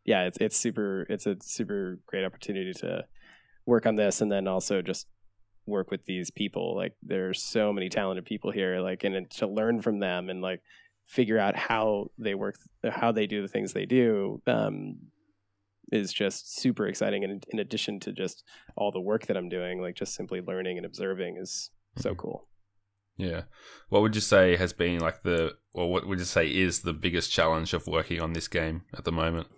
yeah, 0.04 0.24
it's 0.24 0.38
it's 0.40 0.56
super, 0.56 1.06
it's 1.08 1.26
a 1.26 1.36
super 1.42 1.98
great 2.06 2.24
opportunity 2.24 2.72
to 2.74 3.04
work 3.66 3.86
on 3.86 3.96
this, 3.96 4.20
and 4.20 4.30
then 4.30 4.46
also 4.46 4.80
just 4.80 5.06
work 5.66 5.90
with 5.90 6.04
these 6.06 6.30
people. 6.30 6.76
Like 6.76 6.94
there's 7.02 7.42
so 7.42 7.72
many 7.72 7.88
talented 7.88 8.24
people 8.24 8.52
here, 8.52 8.80
like 8.80 9.04
and 9.04 9.28
to 9.32 9.46
learn 9.46 9.82
from 9.82 9.98
them 9.98 10.30
and 10.30 10.40
like 10.40 10.60
figure 11.12 11.38
out 11.38 11.54
how 11.54 12.06
they 12.18 12.34
work, 12.34 12.56
how 12.90 13.12
they 13.12 13.26
do 13.26 13.42
the 13.42 13.48
things 13.48 13.72
they 13.72 13.84
do. 13.84 14.40
Um, 14.46 14.96
is 15.92 16.10
just 16.10 16.58
super 16.58 16.86
exciting. 16.86 17.22
And 17.22 17.44
in 17.50 17.58
addition 17.58 18.00
to 18.00 18.12
just 18.12 18.44
all 18.76 18.90
the 18.90 19.00
work 19.00 19.26
that 19.26 19.36
i'm 19.36 19.50
doing 19.50 19.82
like 19.82 19.94
just 19.94 20.14
simply 20.14 20.40
learning 20.40 20.78
and 20.78 20.86
observing 20.86 21.36
is 21.36 21.70
so 21.98 22.14
cool. 22.14 22.48
Yeah. 23.18 23.42
What 23.90 24.00
would 24.00 24.14
you 24.14 24.22
say 24.22 24.56
has 24.56 24.72
been 24.72 25.00
like 25.00 25.22
the 25.22 25.52
or 25.74 25.92
what 25.92 26.08
would 26.08 26.18
you 26.18 26.24
say 26.24 26.46
is 26.46 26.80
the 26.80 26.94
biggest 26.94 27.30
challenge 27.30 27.74
of 27.74 27.86
working 27.86 28.22
on 28.22 28.32
this 28.32 28.48
game 28.48 28.84
at 28.96 29.04
the 29.04 29.12
moment? 29.12 29.48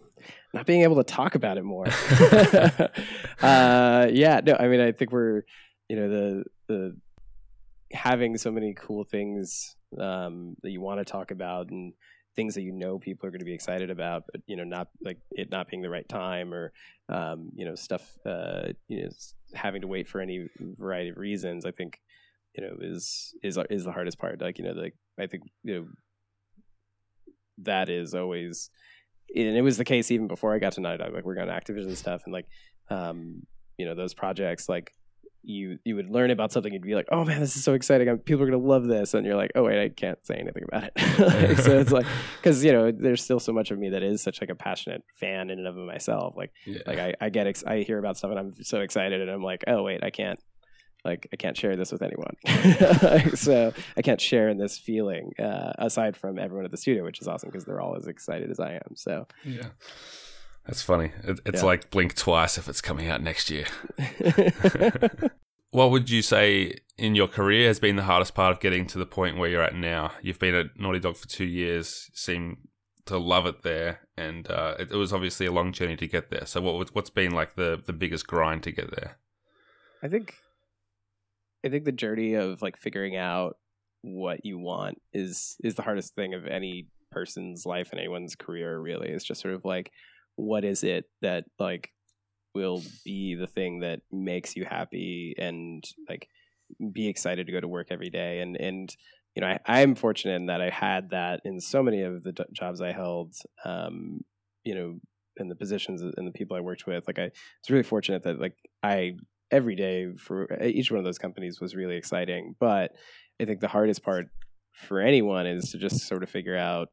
Not 0.52 0.66
being 0.66 0.82
able 0.82 0.96
to 0.96 1.04
talk 1.04 1.36
about 1.36 1.56
it 1.56 1.62
more. 1.62 1.86
Uh, 3.40 4.08
yeah 4.10 4.40
no 4.42 4.56
i 4.58 4.68
mean 4.68 4.80
i 4.80 4.90
think 4.90 5.12
we're 5.12 5.42
you 5.88 5.96
know 5.96 6.08
the 6.08 6.44
the 6.68 6.96
having 7.92 8.36
so 8.38 8.50
many 8.50 8.74
cool 8.74 9.04
things 9.04 9.76
um, 10.00 10.56
that 10.62 10.70
you 10.70 10.80
want 10.80 11.00
to 11.00 11.04
talk 11.04 11.30
about 11.30 11.70
and 11.70 11.92
things 12.36 12.54
that 12.54 12.62
you 12.62 12.72
know 12.72 12.98
people 12.98 13.26
are 13.26 13.30
going 13.30 13.40
to 13.40 13.44
be 13.46 13.54
excited 13.54 13.90
about, 13.90 14.24
but 14.30 14.42
you 14.46 14.56
know, 14.56 14.64
not 14.64 14.88
like 15.02 15.18
it 15.30 15.50
not 15.50 15.68
being 15.68 15.82
the 15.82 15.90
right 15.90 16.08
time 16.08 16.52
or 16.52 16.72
um, 17.08 17.50
you 17.54 17.64
know 17.64 17.74
stuff 17.74 18.16
uh, 18.26 18.68
you 18.88 19.02
know 19.02 19.08
having 19.54 19.82
to 19.82 19.86
wait 19.86 20.08
for 20.08 20.20
any 20.20 20.46
variety 20.58 21.10
of 21.10 21.16
reasons. 21.16 21.64
I 21.64 21.70
think 21.70 22.00
you 22.56 22.64
know 22.64 22.76
is 22.80 23.34
is 23.42 23.58
is 23.70 23.84
the 23.84 23.92
hardest 23.92 24.18
part. 24.18 24.40
Like 24.40 24.58
you 24.58 24.64
know, 24.64 24.72
like 24.72 24.94
I 25.18 25.26
think 25.26 25.44
you 25.62 25.74
know 25.74 25.86
that 27.58 27.88
is 27.88 28.14
always, 28.14 28.70
and 29.34 29.56
it 29.56 29.62
was 29.62 29.78
the 29.78 29.84
case 29.84 30.10
even 30.10 30.26
before 30.26 30.54
I 30.54 30.58
got 30.58 30.72
to 30.72 30.80
Naughty 30.80 30.98
Dog. 30.98 31.12
Like 31.12 31.24
we're 31.24 31.34
going 31.34 31.48
to 31.48 31.52
Activision 31.52 31.96
stuff 31.96 32.22
and 32.24 32.32
like 32.32 32.46
um, 32.90 33.46
you 33.78 33.86
know 33.86 33.94
those 33.94 34.14
projects 34.14 34.68
like 34.68 34.92
you 35.44 35.78
you 35.84 35.96
would 35.96 36.08
learn 36.08 36.30
about 36.30 36.52
something, 36.52 36.72
you'd 36.72 36.82
be 36.82 36.94
like, 36.94 37.08
"Oh 37.10 37.24
man, 37.24 37.40
this 37.40 37.56
is 37.56 37.64
so 37.64 37.74
exciting! 37.74 38.08
I'm, 38.08 38.18
people 38.18 38.42
are 38.42 38.46
gonna 38.46 38.58
love 38.58 38.86
this," 38.86 39.14
and 39.14 39.26
you're 39.26 39.36
like, 39.36 39.52
"Oh 39.54 39.64
wait, 39.64 39.82
I 39.82 39.88
can't 39.88 40.18
say 40.26 40.36
anything 40.36 40.64
about 40.68 40.84
it." 40.84 40.92
like, 41.18 41.58
so 41.58 41.78
it's 41.78 41.92
like 41.92 42.06
because 42.36 42.64
you 42.64 42.72
know 42.72 42.90
there's 42.90 43.22
still 43.22 43.40
so 43.40 43.52
much 43.52 43.70
of 43.70 43.78
me 43.78 43.90
that 43.90 44.02
is 44.02 44.22
such 44.22 44.40
like 44.40 44.50
a 44.50 44.54
passionate 44.54 45.02
fan 45.14 45.50
in 45.50 45.58
and 45.58 45.68
of 45.68 45.76
myself. 45.76 46.34
Like 46.36 46.52
yeah. 46.66 46.78
like 46.86 46.98
I, 46.98 47.14
I 47.20 47.28
get 47.30 47.46
ex- 47.46 47.64
I 47.64 47.82
hear 47.82 47.98
about 47.98 48.16
stuff 48.16 48.30
and 48.30 48.38
I'm 48.38 48.62
so 48.62 48.80
excited, 48.80 49.20
and 49.20 49.30
I'm 49.30 49.42
like, 49.42 49.64
"Oh 49.66 49.82
wait, 49.82 50.02
I 50.02 50.10
can't." 50.10 50.38
Like 51.04 51.28
I 51.34 51.36
can't 51.36 51.54
share 51.54 51.76
this 51.76 51.92
with 51.92 52.00
anyone, 52.00 52.34
so 53.36 53.74
I 53.94 54.00
can't 54.00 54.18
share 54.18 54.48
in 54.48 54.56
this 54.56 54.78
feeling 54.78 55.32
uh, 55.38 55.74
aside 55.76 56.16
from 56.16 56.38
everyone 56.38 56.64
at 56.64 56.70
the 56.70 56.78
studio, 56.78 57.04
which 57.04 57.20
is 57.20 57.28
awesome 57.28 57.50
because 57.50 57.66
they're 57.66 57.78
all 57.82 57.94
as 57.94 58.06
excited 58.06 58.50
as 58.50 58.58
I 58.58 58.76
am. 58.76 58.96
So 58.96 59.26
yeah, 59.44 59.66
that's 60.66 60.82
funny. 60.82 61.12
It, 61.22 61.40
it's 61.44 61.62
yeah. 61.62 61.66
like 61.66 61.90
blink 61.90 62.14
twice 62.14 62.58
if 62.58 62.68
it's 62.68 62.80
coming 62.80 63.08
out 63.08 63.22
next 63.22 63.50
year. 63.50 63.66
what 65.70 65.90
would 65.90 66.08
you 66.08 66.22
say 66.22 66.74
in 66.96 67.14
your 67.14 67.28
career 67.28 67.68
has 67.68 67.78
been 67.78 67.96
the 67.96 68.04
hardest 68.04 68.34
part 68.34 68.52
of 68.52 68.60
getting 68.60 68.86
to 68.86 68.98
the 68.98 69.06
point 69.06 69.36
where 69.36 69.50
you're 69.50 69.62
at 69.62 69.74
now? 69.74 70.12
You've 70.22 70.38
been 70.38 70.54
at 70.54 70.78
Naughty 70.78 71.00
Dog 71.00 71.16
for 71.16 71.28
two 71.28 71.44
years, 71.44 72.10
seem 72.14 72.68
to 73.06 73.18
love 73.18 73.46
it 73.46 73.62
there, 73.62 74.00
and 74.16 74.50
uh, 74.50 74.76
it, 74.78 74.92
it, 74.92 74.96
was 74.96 75.12
obviously 75.12 75.46
a 75.46 75.52
long 75.52 75.72
journey 75.72 75.96
to 75.96 76.06
get 76.06 76.30
there. 76.30 76.46
So, 76.46 76.60
what 76.60 76.94
what's 76.94 77.10
been 77.10 77.32
like 77.32 77.56
the 77.56 77.82
the 77.84 77.92
biggest 77.92 78.26
grind 78.26 78.62
to 78.62 78.72
get 78.72 78.90
there? 78.94 79.18
I 80.02 80.08
think, 80.08 80.34
I 81.64 81.68
think 81.68 81.84
the 81.84 81.92
journey 81.92 82.34
of 82.34 82.62
like 82.62 82.76
figuring 82.76 83.16
out 83.16 83.58
what 84.02 84.44
you 84.44 84.58
want 84.58 85.00
is 85.12 85.56
is 85.62 85.74
the 85.74 85.82
hardest 85.82 86.14
thing 86.14 86.34
of 86.34 86.46
any 86.46 86.86
person's 87.10 87.66
life 87.66 87.90
and 87.90 88.00
anyone's 88.00 88.36
career. 88.36 88.78
Really, 88.78 89.08
it's 89.08 89.24
just 89.24 89.42
sort 89.42 89.54
of 89.54 89.64
like 89.64 89.90
what 90.36 90.64
is 90.64 90.84
it 90.84 91.04
that 91.22 91.44
like 91.58 91.90
will 92.54 92.82
be 93.04 93.34
the 93.34 93.46
thing 93.46 93.80
that 93.80 94.00
makes 94.12 94.56
you 94.56 94.64
happy 94.64 95.34
and 95.38 95.84
like 96.08 96.28
be 96.92 97.08
excited 97.08 97.46
to 97.46 97.52
go 97.52 97.60
to 97.60 97.68
work 97.68 97.88
every 97.90 98.10
day? 98.10 98.40
And 98.40 98.56
and 98.56 98.94
you 99.34 99.40
know 99.40 99.48
I, 99.48 99.58
i'm 99.66 99.96
fortunate 99.96 100.36
in 100.36 100.46
that 100.46 100.60
i 100.60 100.70
had 100.70 101.10
that 101.10 101.40
in 101.44 101.60
so 101.60 101.82
many 101.82 102.02
of 102.02 102.22
the 102.22 102.32
jobs 102.52 102.80
i 102.80 102.92
held 102.92 103.34
um 103.64 104.20
you 104.62 104.76
know 104.76 105.00
and 105.36 105.50
the 105.50 105.56
positions 105.56 106.02
and 106.02 106.26
the 106.26 106.32
people 106.32 106.56
i 106.56 106.60
worked 106.60 106.86
with. 106.86 107.04
Like 107.06 107.18
i 107.18 107.24
was 107.24 107.70
really 107.70 107.82
fortunate 107.82 108.22
that 108.24 108.40
like 108.40 108.56
i 108.82 109.12
every 109.50 109.76
day 109.76 110.08
for 110.16 110.48
each 110.62 110.90
one 110.90 110.98
of 110.98 111.04
those 111.04 111.18
companies 111.18 111.60
was 111.60 111.74
really 111.74 111.96
exciting. 111.96 112.54
But 112.58 112.92
i 113.40 113.44
think 113.44 113.60
the 113.60 113.68
hardest 113.68 114.02
part 114.02 114.26
for 114.72 115.00
anyone 115.00 115.46
is 115.46 115.70
to 115.70 115.78
just 115.78 116.06
sort 116.06 116.22
of 116.22 116.30
figure 116.30 116.56
out 116.56 116.88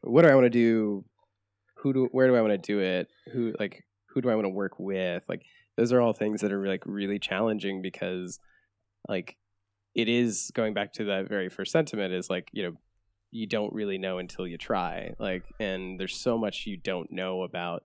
what 0.00 0.22
do 0.22 0.28
i 0.28 0.34
want 0.34 0.46
to 0.46 0.50
do 0.50 1.04
who 1.82 1.92
do 1.92 2.08
where 2.12 2.28
do 2.28 2.36
I 2.36 2.40
want 2.40 2.52
to 2.52 2.58
do 2.58 2.80
it? 2.80 3.08
Who 3.32 3.54
like 3.58 3.84
who 4.06 4.20
do 4.20 4.30
I 4.30 4.34
want 4.34 4.44
to 4.44 4.50
work 4.50 4.78
with? 4.78 5.24
Like 5.28 5.44
those 5.76 5.92
are 5.92 6.00
all 6.00 6.12
things 6.12 6.40
that 6.40 6.52
are 6.52 6.66
like 6.66 6.82
really 6.86 7.18
challenging 7.18 7.82
because 7.82 8.38
like 9.08 9.36
it 9.94 10.08
is 10.08 10.50
going 10.54 10.74
back 10.74 10.92
to 10.94 11.04
that 11.04 11.28
very 11.28 11.48
first 11.48 11.72
sentiment 11.72 12.14
is 12.14 12.30
like, 12.30 12.48
you 12.52 12.62
know, 12.62 12.76
you 13.30 13.46
don't 13.46 13.72
really 13.72 13.98
know 13.98 14.18
until 14.18 14.46
you 14.46 14.56
try. 14.56 15.14
Like 15.18 15.44
and 15.58 15.98
there's 15.98 16.16
so 16.16 16.38
much 16.38 16.66
you 16.66 16.76
don't 16.76 17.10
know 17.10 17.42
about 17.42 17.84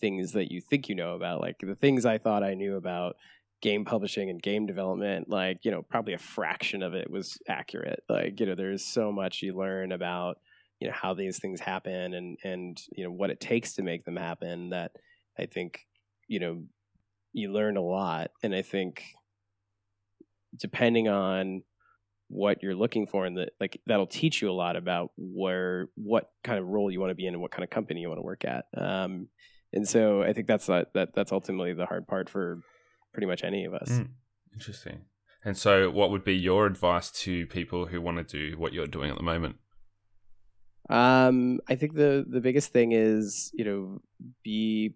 things 0.00 0.32
that 0.32 0.50
you 0.50 0.60
think 0.60 0.88
you 0.88 0.94
know 0.94 1.14
about. 1.14 1.40
Like 1.40 1.56
the 1.60 1.74
things 1.74 2.06
I 2.06 2.18
thought 2.18 2.42
I 2.42 2.54
knew 2.54 2.76
about 2.76 3.16
game 3.60 3.84
publishing 3.84 4.30
and 4.30 4.42
game 4.42 4.66
development, 4.66 5.28
like, 5.28 5.58
you 5.64 5.70
know, 5.70 5.82
probably 5.82 6.14
a 6.14 6.18
fraction 6.18 6.82
of 6.82 6.94
it 6.94 7.10
was 7.10 7.38
accurate. 7.48 8.04
Like, 8.08 8.40
you 8.40 8.46
know, 8.46 8.54
there's 8.54 8.84
so 8.84 9.12
much 9.12 9.42
you 9.42 9.54
learn 9.54 9.92
about 9.92 10.38
you 10.84 10.90
know 10.90 10.96
how 11.00 11.14
these 11.14 11.38
things 11.38 11.60
happen 11.60 12.12
and 12.12 12.36
and 12.44 12.82
you 12.94 13.04
know 13.04 13.10
what 13.10 13.30
it 13.30 13.40
takes 13.40 13.72
to 13.72 13.82
make 13.82 14.04
them 14.04 14.16
happen 14.16 14.68
that 14.68 14.92
i 15.38 15.46
think 15.46 15.80
you 16.28 16.38
know 16.38 16.62
you 17.32 17.50
learn 17.50 17.78
a 17.78 17.82
lot. 17.82 18.30
And 18.42 18.54
i 18.54 18.60
think 18.60 19.02
depending 20.56 21.08
on 21.08 21.62
what 22.28 22.62
you're 22.62 22.74
looking 22.74 23.06
for 23.06 23.24
and 23.24 23.38
that 23.38 23.50
like 23.60 23.80
that'll 23.86 24.06
teach 24.06 24.42
you 24.42 24.50
a 24.50 24.52
lot 24.52 24.76
about 24.76 25.10
where 25.16 25.88
what 25.94 26.30
kind 26.42 26.58
of 26.58 26.66
role 26.66 26.90
you 26.90 27.00
want 27.00 27.10
to 27.10 27.14
be 27.14 27.26
in 27.26 27.34
and 27.34 27.40
what 27.40 27.50
kind 27.50 27.64
of 27.64 27.70
company 27.70 28.02
you 28.02 28.08
want 28.08 28.18
to 28.18 28.22
work 28.22 28.44
at. 28.44 28.66
Um, 28.76 29.28
and 29.72 29.88
so 29.88 30.22
i 30.22 30.34
think 30.34 30.46
that's 30.46 30.66
that 30.66 31.14
that's 31.14 31.32
ultimately 31.32 31.72
the 31.72 31.86
hard 31.86 32.06
part 32.06 32.28
for 32.28 32.60
pretty 33.14 33.26
much 33.26 33.42
any 33.42 33.64
of 33.64 33.72
us. 33.72 33.88
Mm, 33.88 34.08
interesting. 34.52 35.00
And 35.46 35.56
so 35.56 35.90
what 35.90 36.10
would 36.10 36.24
be 36.24 36.36
your 36.36 36.66
advice 36.66 37.10
to 37.22 37.46
people 37.46 37.86
who 37.86 38.02
want 38.02 38.16
to 38.16 38.24
do 38.24 38.58
what 38.58 38.74
you're 38.74 38.86
doing 38.86 39.10
at 39.10 39.16
the 39.16 39.22
moment 39.22 39.56
um, 40.90 41.60
I 41.68 41.76
think 41.76 41.94
the 41.94 42.24
the 42.28 42.40
biggest 42.40 42.72
thing 42.72 42.92
is 42.92 43.50
you 43.54 43.64
know 43.64 44.00
be 44.42 44.94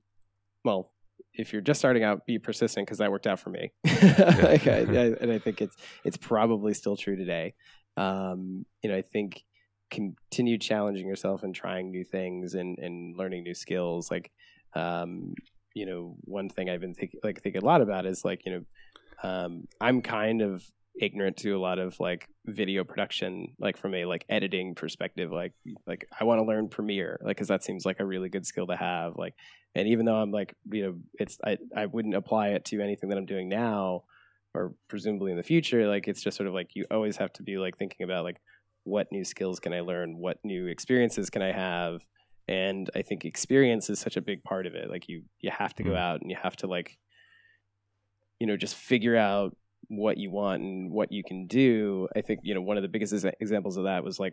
well 0.64 0.92
if 1.38 1.52
you're 1.52 1.62
just 1.62 1.78
starting 1.78 2.02
out, 2.02 2.26
be 2.26 2.38
persistent 2.38 2.86
because 2.86 2.98
that 2.98 3.10
worked 3.10 3.26
out 3.26 3.38
for 3.38 3.50
me. 3.50 3.70
like 3.84 4.66
I, 4.66 4.78
I, 4.88 5.14
and 5.20 5.30
I 5.30 5.38
think 5.38 5.62
it's 5.62 5.76
it's 6.04 6.16
probably 6.16 6.74
still 6.74 6.96
true 6.96 7.16
today. 7.16 7.54
Um, 7.96 8.66
you 8.82 8.90
know, 8.90 8.96
I 8.96 9.02
think 9.02 9.44
continue 9.90 10.58
challenging 10.58 11.06
yourself 11.06 11.44
and 11.44 11.54
trying 11.54 11.90
new 11.90 12.04
things 12.04 12.54
and 12.54 12.78
and 12.78 13.16
learning 13.16 13.44
new 13.44 13.54
skills. 13.54 14.10
Like, 14.10 14.30
um, 14.74 15.34
you 15.74 15.86
know, 15.86 16.16
one 16.22 16.48
thing 16.48 16.68
I've 16.68 16.80
been 16.80 16.94
thinking 16.94 17.20
like 17.22 17.40
thinking 17.40 17.62
a 17.62 17.64
lot 17.64 17.82
about 17.82 18.04
is 18.04 18.24
like 18.24 18.44
you 18.44 18.52
know, 18.52 18.62
um, 19.22 19.68
I'm 19.80 20.02
kind 20.02 20.42
of 20.42 20.64
ignorant 21.00 21.36
to 21.36 21.52
a 21.52 21.58
lot 21.58 21.78
of 21.78 21.98
like 22.00 22.28
video 22.46 22.84
production 22.84 23.48
like 23.58 23.76
from 23.76 23.94
a 23.94 24.04
like 24.04 24.24
editing 24.28 24.74
perspective 24.74 25.30
like 25.30 25.52
like 25.86 26.06
i 26.18 26.24
want 26.24 26.38
to 26.38 26.44
learn 26.44 26.68
premiere 26.68 27.18
like 27.22 27.36
because 27.36 27.48
that 27.48 27.64
seems 27.64 27.84
like 27.84 28.00
a 28.00 28.06
really 28.06 28.28
good 28.28 28.46
skill 28.46 28.66
to 28.66 28.76
have 28.76 29.16
like 29.16 29.34
and 29.74 29.88
even 29.88 30.04
though 30.04 30.16
i'm 30.16 30.30
like 30.30 30.54
you 30.70 30.82
know 30.82 30.94
it's 31.14 31.38
i 31.44 31.56
i 31.76 31.86
wouldn't 31.86 32.14
apply 32.14 32.48
it 32.48 32.64
to 32.64 32.80
anything 32.80 33.08
that 33.08 33.18
i'm 33.18 33.26
doing 33.26 33.48
now 33.48 34.02
or 34.54 34.74
presumably 34.88 35.30
in 35.30 35.36
the 35.36 35.42
future 35.42 35.86
like 35.86 36.08
it's 36.08 36.22
just 36.22 36.36
sort 36.36 36.48
of 36.48 36.54
like 36.54 36.70
you 36.74 36.84
always 36.90 37.16
have 37.16 37.32
to 37.32 37.42
be 37.42 37.58
like 37.58 37.76
thinking 37.78 38.04
about 38.04 38.24
like 38.24 38.40
what 38.84 39.06
new 39.12 39.24
skills 39.24 39.60
can 39.60 39.72
i 39.72 39.80
learn 39.80 40.16
what 40.16 40.38
new 40.42 40.66
experiences 40.66 41.30
can 41.30 41.42
i 41.42 41.52
have 41.52 42.00
and 42.48 42.90
i 42.96 43.02
think 43.02 43.24
experience 43.24 43.90
is 43.90 44.00
such 44.00 44.16
a 44.16 44.22
big 44.22 44.42
part 44.42 44.66
of 44.66 44.74
it 44.74 44.90
like 44.90 45.08
you 45.08 45.22
you 45.40 45.50
have 45.50 45.74
to 45.74 45.82
go 45.82 45.90
mm. 45.90 45.98
out 45.98 46.20
and 46.20 46.30
you 46.30 46.36
have 46.42 46.56
to 46.56 46.66
like 46.66 46.96
you 48.40 48.46
know 48.46 48.56
just 48.56 48.74
figure 48.74 49.16
out 49.16 49.56
what 49.88 50.18
you 50.18 50.30
want 50.30 50.62
and 50.62 50.90
what 50.90 51.12
you 51.12 51.22
can 51.24 51.46
do. 51.46 52.08
I 52.14 52.20
think 52.20 52.40
you 52.42 52.54
know 52.54 52.60
one 52.60 52.76
of 52.76 52.82
the 52.82 52.88
biggest 52.88 53.12
examples 53.40 53.76
of 53.76 53.84
that 53.84 54.04
was 54.04 54.18
like 54.18 54.32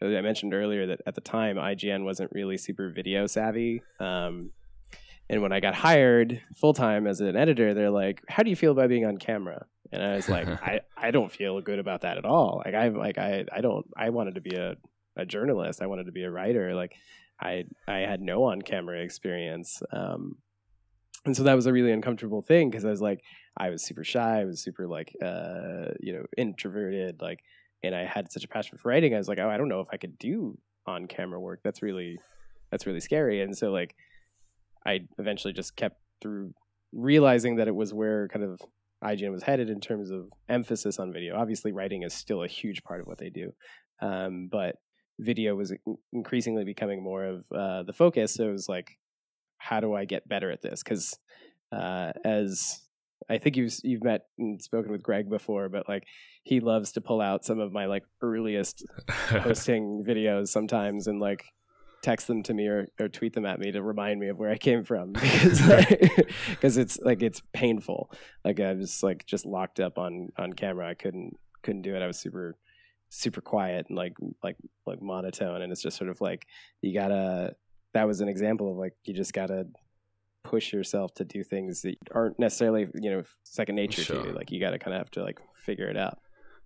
I 0.00 0.20
mentioned 0.20 0.54
earlier 0.54 0.86
that 0.86 1.00
at 1.06 1.14
the 1.14 1.20
time 1.20 1.56
IGN 1.56 2.04
wasn't 2.04 2.30
really 2.32 2.56
super 2.56 2.90
video 2.90 3.26
savvy. 3.26 3.82
Um, 3.98 4.50
and 5.28 5.42
when 5.42 5.52
I 5.52 5.60
got 5.60 5.74
hired 5.74 6.40
full 6.56 6.72
time 6.72 7.06
as 7.06 7.20
an 7.20 7.36
editor, 7.36 7.74
they're 7.74 7.90
like, 7.90 8.22
"How 8.28 8.42
do 8.42 8.50
you 8.50 8.56
feel 8.56 8.72
about 8.72 8.88
being 8.88 9.04
on 9.04 9.18
camera?" 9.18 9.66
And 9.92 10.02
I 10.02 10.14
was 10.14 10.28
like, 10.28 10.48
"I, 10.62 10.80
I 10.96 11.10
don't 11.10 11.30
feel 11.30 11.60
good 11.60 11.78
about 11.78 12.02
that 12.02 12.16
at 12.16 12.24
all. 12.24 12.62
Like 12.64 12.74
I 12.74 12.88
like 12.88 13.18
I 13.18 13.44
I 13.52 13.60
don't 13.60 13.86
I 13.96 14.10
wanted 14.10 14.36
to 14.36 14.40
be 14.40 14.56
a 14.56 14.76
a 15.16 15.26
journalist. 15.26 15.82
I 15.82 15.86
wanted 15.86 16.06
to 16.06 16.12
be 16.12 16.22
a 16.22 16.30
writer. 16.30 16.74
Like 16.74 16.94
I 17.40 17.64
I 17.86 17.98
had 17.98 18.20
no 18.22 18.44
on 18.44 18.62
camera 18.62 19.00
experience. 19.00 19.82
Um, 19.92 20.36
and 21.24 21.36
so 21.36 21.42
that 21.42 21.54
was 21.54 21.66
a 21.66 21.72
really 21.72 21.92
uncomfortable 21.92 22.42
thing 22.42 22.70
because 22.70 22.84
I 22.84 22.90
was 22.90 23.00
like, 23.00 23.20
I 23.56 23.70
was 23.70 23.84
super 23.84 24.04
shy. 24.04 24.40
I 24.40 24.44
was 24.44 24.62
super 24.62 24.86
like, 24.86 25.12
uh, 25.22 25.92
you 26.00 26.12
know, 26.12 26.24
introverted. 26.36 27.20
Like, 27.20 27.40
and 27.82 27.94
I 27.94 28.04
had 28.04 28.30
such 28.32 28.44
a 28.44 28.48
passion 28.48 28.78
for 28.78 28.88
writing. 28.88 29.14
I 29.14 29.18
was 29.18 29.28
like, 29.28 29.38
oh, 29.38 29.48
I 29.48 29.56
don't 29.56 29.68
know 29.68 29.80
if 29.80 29.88
I 29.92 29.96
could 29.96 30.18
do 30.18 30.58
on 30.86 31.06
camera 31.06 31.40
work. 31.40 31.60
That's 31.62 31.82
really 31.82 32.18
that's 32.70 32.86
really 32.86 33.00
scary. 33.00 33.40
And 33.40 33.56
so 33.56 33.70
like 33.70 33.94
I 34.86 35.00
eventually 35.18 35.52
just 35.52 35.76
kept 35.76 35.96
through 36.20 36.52
realizing 36.92 37.56
that 37.56 37.68
it 37.68 37.74
was 37.74 37.92
where 37.92 38.28
kind 38.28 38.44
of 38.44 38.60
IGN 39.04 39.32
was 39.32 39.42
headed 39.42 39.70
in 39.70 39.80
terms 39.80 40.10
of 40.10 40.28
emphasis 40.48 40.98
on 40.98 41.12
video. 41.12 41.36
Obviously, 41.36 41.72
writing 41.72 42.02
is 42.02 42.14
still 42.14 42.42
a 42.42 42.48
huge 42.48 42.82
part 42.82 43.00
of 43.00 43.06
what 43.06 43.18
they 43.18 43.30
do, 43.30 43.52
um, 44.00 44.48
but 44.50 44.76
video 45.20 45.54
was 45.54 45.72
increasingly 46.12 46.64
becoming 46.64 47.02
more 47.02 47.24
of 47.24 47.44
uh, 47.52 47.82
the 47.84 47.92
focus. 47.92 48.34
So 48.34 48.48
it 48.48 48.52
was 48.52 48.68
like, 48.68 48.98
how 49.58 49.80
do 49.80 49.94
I 49.94 50.04
get 50.04 50.28
better 50.28 50.50
at 50.50 50.62
this? 50.62 50.82
Because 50.82 51.18
uh, 51.72 52.12
as 52.24 52.80
I 53.28 53.38
think 53.38 53.56
you've 53.56 53.74
you've 53.82 54.04
met 54.04 54.22
and 54.38 54.60
spoken 54.62 54.90
with 54.90 55.02
Greg 55.02 55.28
before, 55.28 55.68
but 55.68 55.88
like 55.88 56.04
he 56.44 56.60
loves 56.60 56.92
to 56.92 57.00
pull 57.00 57.20
out 57.20 57.44
some 57.44 57.60
of 57.60 57.72
my 57.72 57.86
like 57.86 58.04
earliest 58.22 58.84
posting 59.28 60.04
videos 60.06 60.48
sometimes 60.48 61.06
and 61.06 61.20
like 61.20 61.44
text 62.00 62.28
them 62.28 62.42
to 62.44 62.54
me 62.54 62.66
or, 62.66 62.86
or 63.00 63.08
tweet 63.08 63.32
them 63.32 63.44
at 63.44 63.58
me 63.58 63.72
to 63.72 63.82
remind 63.82 64.20
me 64.20 64.28
of 64.28 64.38
where 64.38 64.50
I 64.50 64.56
came 64.56 64.84
from 64.84 65.12
because 65.14 65.60
like, 65.68 66.30
cause 66.60 66.76
it's 66.76 66.98
like 67.00 67.22
it's 67.22 67.42
painful. 67.52 68.10
Like 68.44 68.60
I 68.60 68.74
was 68.74 69.02
like 69.02 69.26
just 69.26 69.44
locked 69.44 69.80
up 69.80 69.98
on 69.98 70.30
on 70.36 70.52
camera. 70.52 70.88
I 70.88 70.94
couldn't 70.94 71.36
couldn't 71.62 71.82
do 71.82 71.94
it. 71.94 72.02
I 72.02 72.06
was 72.06 72.18
super 72.18 72.56
super 73.10 73.40
quiet 73.40 73.86
and 73.88 73.96
like 73.96 74.14
like 74.42 74.56
like 74.86 75.00
monotone 75.00 75.62
and 75.62 75.72
it's 75.72 75.82
just 75.82 75.96
sort 75.96 76.10
of 76.10 76.20
like 76.20 76.46
you 76.82 76.92
gotta 76.92 77.54
that 77.94 78.06
was 78.06 78.20
an 78.20 78.28
example 78.28 78.70
of 78.70 78.76
like 78.76 78.94
you 79.04 79.14
just 79.14 79.32
gotta 79.32 79.66
push 80.44 80.72
yourself 80.72 81.12
to 81.14 81.24
do 81.24 81.42
things 81.42 81.82
that 81.82 81.96
aren't 82.14 82.38
necessarily 82.38 82.86
you 82.94 83.10
know 83.10 83.22
second 83.44 83.74
nature 83.74 84.02
sure. 84.02 84.22
to 84.22 84.28
you 84.28 84.34
like 84.34 84.50
you 84.50 84.60
gotta 84.60 84.78
kind 84.78 84.94
of 84.94 85.00
have 85.00 85.10
to 85.10 85.22
like 85.22 85.38
figure 85.56 85.88
it 85.88 85.96
out 85.96 86.18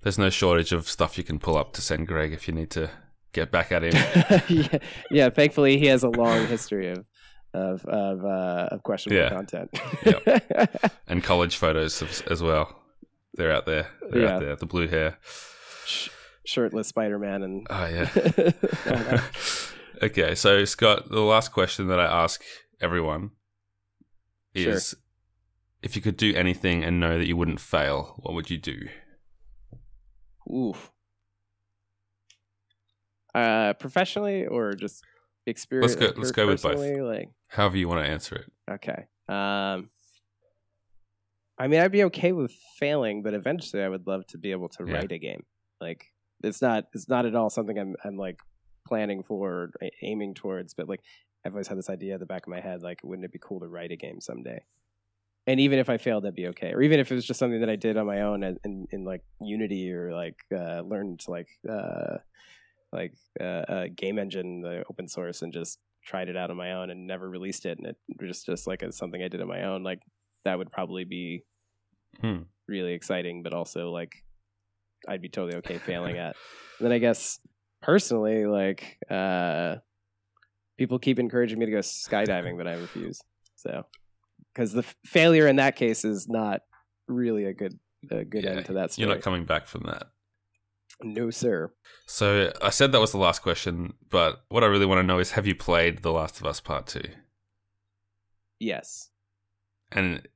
there's 0.03 0.19
no 0.19 0.31
shortage 0.31 0.73
of 0.73 0.89
stuff 0.89 1.17
you 1.17 1.25
can 1.25 1.39
pull 1.39 1.57
up 1.57 1.73
to 1.73 1.81
send 1.81 2.07
greg 2.07 2.33
if 2.33 2.47
you 2.47 2.55
need 2.55 2.71
to 2.71 2.91
get 3.33 3.51
back 3.51 3.73
at 3.73 3.83
him. 3.83 4.43
yeah, 4.49 4.79
yeah. 5.11 5.31
Thankfully, 5.31 5.79
he 5.79 5.87
has 5.87 6.03
a 6.03 6.09
long 6.09 6.47
history 6.47 6.91
of 6.91 7.05
of 7.55 7.85
of, 7.87 8.25
uh, 8.25 8.69
of 8.71 8.83
questionable 8.83 9.23
yeah. 9.23 9.31
content. 9.31 9.71
yep. 10.05 10.93
And 11.07 11.23
college 11.23 11.57
photos 11.57 12.03
as 12.31 12.43
well. 12.43 12.79
They're 13.35 13.53
out 13.53 13.67
there. 13.67 13.89
They're 14.11 14.23
yeah. 14.23 14.35
out 14.35 14.41
there. 14.41 14.57
The 14.57 14.67
blue 14.67 14.89
hair, 14.89 15.19
Sh- 15.87 16.09
shirtless 16.45 16.89
Spider 16.89 17.19
Man, 17.19 17.43
and 17.43 17.67
oh 17.69 17.87
yeah. 17.87 19.23
okay, 20.03 20.35
so 20.35 20.65
Scott, 20.65 21.09
the 21.09 21.21
last 21.21 21.53
question 21.53 21.89
that 21.89 22.01
I 22.01 22.07
ask 22.07 22.43
everyone 22.81 23.31
is. 24.55 24.91
Sure. 24.91 24.99
If 25.83 25.97
you 25.97 26.03
could 26.03 26.17
do 26.17 26.33
anything 26.37 26.85
and 26.85 27.01
know 27.01 27.19
that 27.19 27.27
you 27.27 27.37
wouldn't 27.37 27.59
fail, 27.59 28.15
what 28.19 28.35
would 28.35 28.51
you 28.51 28.57
do? 28.57 28.89
Oof 30.49 30.93
uh, 33.35 33.73
professionally 33.75 34.47
or 34.47 34.75
just 34.75 35.05
experience? 35.47 35.97
Let's 35.97 36.13
go. 36.13 36.21
Let's 36.21 36.33
go 36.33 36.47
with 36.47 36.63
both. 36.63 36.79
Like, 36.79 37.31
however 37.49 37.77
you 37.77 37.89
want 37.89 38.05
to 38.05 38.11
answer 38.11 38.37
it. 38.37 38.53
Okay. 38.71 39.07
Um, 39.29 39.91
I 41.59 41.69
mean, 41.69 41.81
I'd 41.81 41.93
be 41.93 42.05
okay 42.05 42.33
with 42.33 42.53
failing, 42.79 43.23
but 43.23 43.35
eventually, 43.35 43.83
I 43.83 43.89
would 43.89 44.07
love 44.07 44.27
to 44.29 44.39
be 44.39 44.51
able 44.51 44.69
to 44.71 44.85
yeah. 44.87 44.95
write 44.95 45.13
a 45.13 45.19
game. 45.19 45.45
Like, 45.81 46.07
it's 46.43 46.63
not. 46.63 46.85
It's 46.93 47.09
not 47.09 47.27
at 47.27 47.35
all 47.35 47.51
something 47.51 47.79
I'm. 47.79 47.97
I'm 48.05 48.17
like 48.17 48.39
planning 48.93 49.23
for, 49.23 49.51
or 49.51 49.71
aiming 50.03 50.35
towards. 50.35 50.75
But 50.75 50.89
like, 50.89 51.01
I've 51.45 51.53
always 51.53 51.69
had 51.69 51.79
this 51.79 51.89
idea 51.89 52.15
at 52.15 52.21
the 52.21 52.27
back 52.27 52.43
of 52.43 52.51
my 52.51 52.61
head. 52.61 52.83
Like, 52.83 53.01
wouldn't 53.03 53.25
it 53.25 53.33
be 53.33 53.41
cool 53.41 53.61
to 53.61 53.67
write 53.67 53.91
a 53.91 53.97
game 53.97 54.21
someday? 54.21 54.65
and 55.47 55.59
even 55.59 55.79
if 55.79 55.91
I 55.91 55.99
failed, 55.99 56.25
that'd 56.25 56.37
be 56.37 56.49
okay. 56.49 56.73
Or 56.73 56.83
even 56.83 57.01
if 57.01 57.11
it 57.11 57.15
was 57.15 57.27
just 57.27 57.41
something 57.41 57.61
that 57.61 57.71
I 57.71 57.77
did 57.77 57.97
on 57.97 58.07
my 58.07 58.21
own 58.23 58.45
in, 58.45 58.59
in, 58.65 58.87
in 58.93 59.05
like 59.05 59.23
Unity 59.41 59.93
or 59.93 60.13
like 60.13 60.37
uh, 60.55 60.83
learned 60.83 61.21
to 61.21 61.31
like 61.31 61.49
uh, 61.69 62.19
like 62.93 63.15
uh, 63.41 63.65
a 63.69 63.89
game 63.89 64.19
engine, 64.19 64.61
the 64.61 64.85
open 64.89 65.09
source, 65.09 65.43
and 65.43 65.53
just 65.53 65.79
tried 66.05 66.29
it 66.29 66.37
out 66.37 66.51
on 66.51 66.57
my 66.57 66.73
own 66.75 66.91
and 66.91 67.07
never 67.07 67.29
released 67.29 67.67
it, 67.67 67.79
and 67.79 67.89
it 67.89 67.97
was 68.21 68.45
just 68.45 68.67
like 68.67 68.83
a, 68.83 68.93
something 68.93 69.23
I 69.23 69.29
did 69.29 69.41
on 69.41 69.49
my 69.49 69.65
own. 69.65 69.83
Like 69.83 70.01
that 70.45 70.59
would 70.59 70.71
probably 70.71 71.05
be 71.05 71.45
hmm. 72.21 72.43
really 72.69 72.93
exciting, 72.93 73.43
but 73.43 73.53
also 73.53 73.91
like 73.91 74.13
I'd 75.09 75.23
be 75.23 75.29
totally 75.29 75.57
okay 75.59 75.79
failing 75.79 76.19
at. 76.19 76.37
And 76.79 76.87
then 76.87 76.93
I 76.93 76.99
guess 76.99 77.41
personally, 77.83 78.47
like 78.47 78.99
uh, 79.11 79.77
people 80.79 80.99
keep 80.99 81.19
encouraging 81.19 81.59
me 81.59 81.67
to 81.67 81.73
go 81.73 81.79
skydiving, 81.79 82.57
but 82.57 82.67
I 82.67 82.75
refuse. 82.75 83.21
So 83.57 83.85
because 84.55 84.73
the 84.73 84.81
f- 84.81 84.97
failure 85.05 85.47
in 85.47 85.57
that 85.57 85.77
case 85.77 86.05
is 86.05 86.29
not 86.29 86.63
really 87.09 87.45
a 87.45 87.53
good 87.53 87.79
a 88.11 88.25
good 88.25 88.45
yeah, 88.45 88.51
end 88.51 88.67
to 88.67 88.73
that 88.75 88.93
story. 88.93 89.07
You're 89.07 89.15
not 89.15 89.23
coming 89.23 89.45
back 89.45 89.67
from 89.67 89.83
that. 89.83 90.09
No, 91.03 91.31
sir. 91.31 91.73
So 92.07 92.53
I 92.61 92.71
said 92.71 92.93
that 92.93 93.01
was 93.01 93.13
the 93.13 93.19
last 93.19 93.43
question, 93.43 93.95
but 94.09 94.45
what 94.49 94.63
I 94.63 94.67
really 94.67 94.87
want 94.87 95.01
to 95.01 95.03
know 95.03 95.19
is 95.19 95.33
have 95.33 95.47
you 95.47 95.55
played 95.55 96.03
The 96.03 96.13
Last 96.13 96.41
of 96.41 96.47
Us 96.47 96.61
Part 96.61 96.87
2? 96.87 97.03
Yes. 98.61 99.11
And 99.91 100.29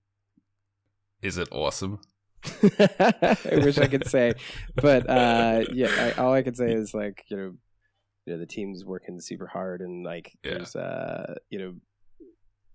is 1.22 1.38
it 1.38 1.49
awesome? 1.53 2.01
I 2.78 3.57
wish 3.64 3.78
I 3.78 3.86
could 3.86 4.09
say, 4.09 4.34
but 4.74 5.09
uh, 5.09 5.64
yeah, 5.72 6.12
I, 6.16 6.20
all 6.20 6.32
I 6.32 6.42
can 6.42 6.55
say 6.55 6.72
is 6.72 6.94
like 6.94 7.24
you 7.28 7.36
know, 7.36 7.55
you 8.24 8.32
know, 8.32 8.38
the 8.38 8.47
team's 8.47 8.84
working 8.84 9.20
super 9.20 9.47
hard, 9.47 9.80
and 9.80 10.05
like 10.05 10.36
yeah. 10.44 10.53
there's 10.53 10.76
uh, 10.76 11.34
you 11.51 11.59
know, 11.59 11.74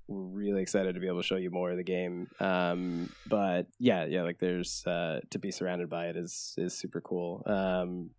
we're 0.08 0.24
really 0.24 0.62
excited 0.62 0.96
to 0.96 1.02
be 1.02 1.08
able 1.08 1.22
to 1.22 1.28
show 1.28 1.38
you 1.38 1.52
more 1.52 1.72
of 1.72 1.78
the 1.78 1.84
game. 1.84 2.28
Um, 2.40 3.10
but 3.28 3.68
yeah, 3.80 4.06
yeah, 4.06 4.24
like 4.24 4.40
there's 4.40 4.86
uh, 4.86 5.22
to 5.32 5.40
be 5.40 5.52
surrounded 5.52 5.90
by 5.90 6.08
it 6.08 6.18
is 6.18 6.54
is 6.58 6.78
super 6.78 7.02
cool. 7.02 7.44
Um, 7.46 8.12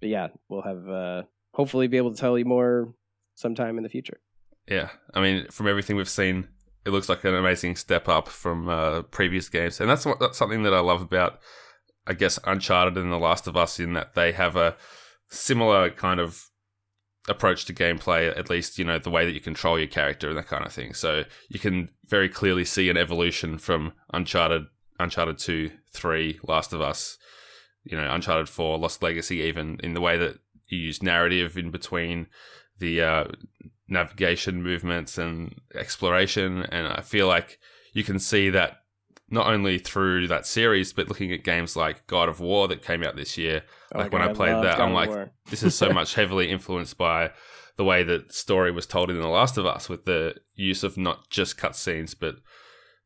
but 0.00 0.08
yeah, 0.08 0.28
we'll 0.48 0.62
have 0.62 0.88
uh, 0.88 1.22
hopefully 1.52 1.86
be 1.88 1.96
able 1.96 2.12
to 2.12 2.20
tell 2.20 2.38
you 2.38 2.44
more 2.44 2.94
sometime 3.34 3.76
in 3.78 3.82
the 3.82 3.88
future. 3.88 4.20
Yeah, 4.68 4.90
I 5.14 5.20
mean, 5.20 5.46
from 5.50 5.68
everything 5.68 5.96
we've 5.96 6.08
seen, 6.08 6.48
it 6.86 6.90
looks 6.90 7.08
like 7.08 7.24
an 7.24 7.34
amazing 7.34 7.76
step 7.76 8.08
up 8.08 8.28
from 8.28 8.68
uh, 8.68 9.02
previous 9.02 9.48
games, 9.48 9.80
and 9.80 9.90
that's 9.90 10.06
that's 10.20 10.38
something 10.38 10.62
that 10.62 10.72
I 10.72 10.80
love 10.80 11.02
about, 11.02 11.40
I 12.06 12.14
guess, 12.14 12.38
Uncharted 12.44 12.96
and 12.96 13.12
The 13.12 13.18
Last 13.18 13.46
of 13.46 13.56
Us, 13.56 13.80
in 13.80 13.94
that 13.94 14.14
they 14.14 14.32
have 14.32 14.54
a 14.54 14.76
similar 15.28 15.90
kind 15.90 16.20
of 16.20 16.44
approach 17.28 17.64
to 17.64 17.74
gameplay, 17.74 18.36
at 18.38 18.48
least, 18.48 18.78
you 18.78 18.84
know, 18.84 19.00
the 19.00 19.10
way 19.10 19.24
that 19.24 19.32
you 19.32 19.40
control 19.40 19.78
your 19.78 19.88
character 19.88 20.28
and 20.28 20.38
that 20.38 20.46
kind 20.46 20.64
of 20.64 20.72
thing. 20.72 20.94
So 20.94 21.24
you 21.48 21.58
can 21.58 21.88
very 22.06 22.28
clearly 22.28 22.64
see 22.64 22.88
an 22.88 22.96
evolution 22.96 23.58
from 23.58 23.92
Uncharted, 24.12 24.66
Uncharted 25.00 25.38
2, 25.38 25.70
3, 25.92 26.38
Last 26.44 26.72
of 26.72 26.80
Us, 26.80 27.18
you 27.82 27.96
know, 27.96 28.08
Uncharted 28.08 28.48
4, 28.48 28.78
Lost 28.78 29.02
Legacy, 29.02 29.38
even 29.38 29.80
in 29.82 29.94
the 29.94 30.00
way 30.00 30.16
that 30.16 30.38
you 30.68 30.78
use 30.78 31.02
narrative 31.02 31.58
in 31.58 31.72
between 31.72 32.28
the 32.78 33.00
uh, 33.00 33.24
navigation 33.88 34.62
movements 34.62 35.18
and 35.18 35.60
exploration. 35.74 36.62
And 36.64 36.86
I 36.86 37.02
feel 37.02 37.26
like 37.26 37.58
you 37.92 38.04
can 38.04 38.18
see 38.18 38.50
that 38.50 38.78
not 39.28 39.46
only 39.48 39.78
through 39.78 40.28
that 40.28 40.46
series, 40.46 40.92
but 40.92 41.08
looking 41.08 41.32
at 41.32 41.44
games 41.44 41.76
like 41.76 42.06
God 42.06 42.28
of 42.28 42.40
War 42.40 42.68
that 42.68 42.82
came 42.82 43.02
out 43.02 43.16
this 43.16 43.36
year. 43.36 43.62
Oh 43.94 43.98
like 43.98 44.12
when 44.12 44.22
I 44.22 44.32
played 44.32 44.62
that, 44.62 44.78
God 44.78 44.84
I'm 44.84 44.92
like, 44.92 45.30
this 45.50 45.62
is 45.62 45.74
so 45.74 45.90
much 45.92 46.14
heavily 46.14 46.50
influenced 46.50 46.96
by 46.96 47.32
the 47.76 47.84
way 47.84 48.02
that 48.04 48.32
story 48.32 48.70
was 48.70 48.86
told 48.86 49.10
in 49.10 49.20
The 49.20 49.28
Last 49.28 49.58
of 49.58 49.66
Us, 49.66 49.88
with 49.88 50.04
the 50.06 50.34
use 50.54 50.82
of 50.82 50.96
not 50.96 51.28
just 51.28 51.58
cutscenes, 51.58 52.14
but 52.18 52.36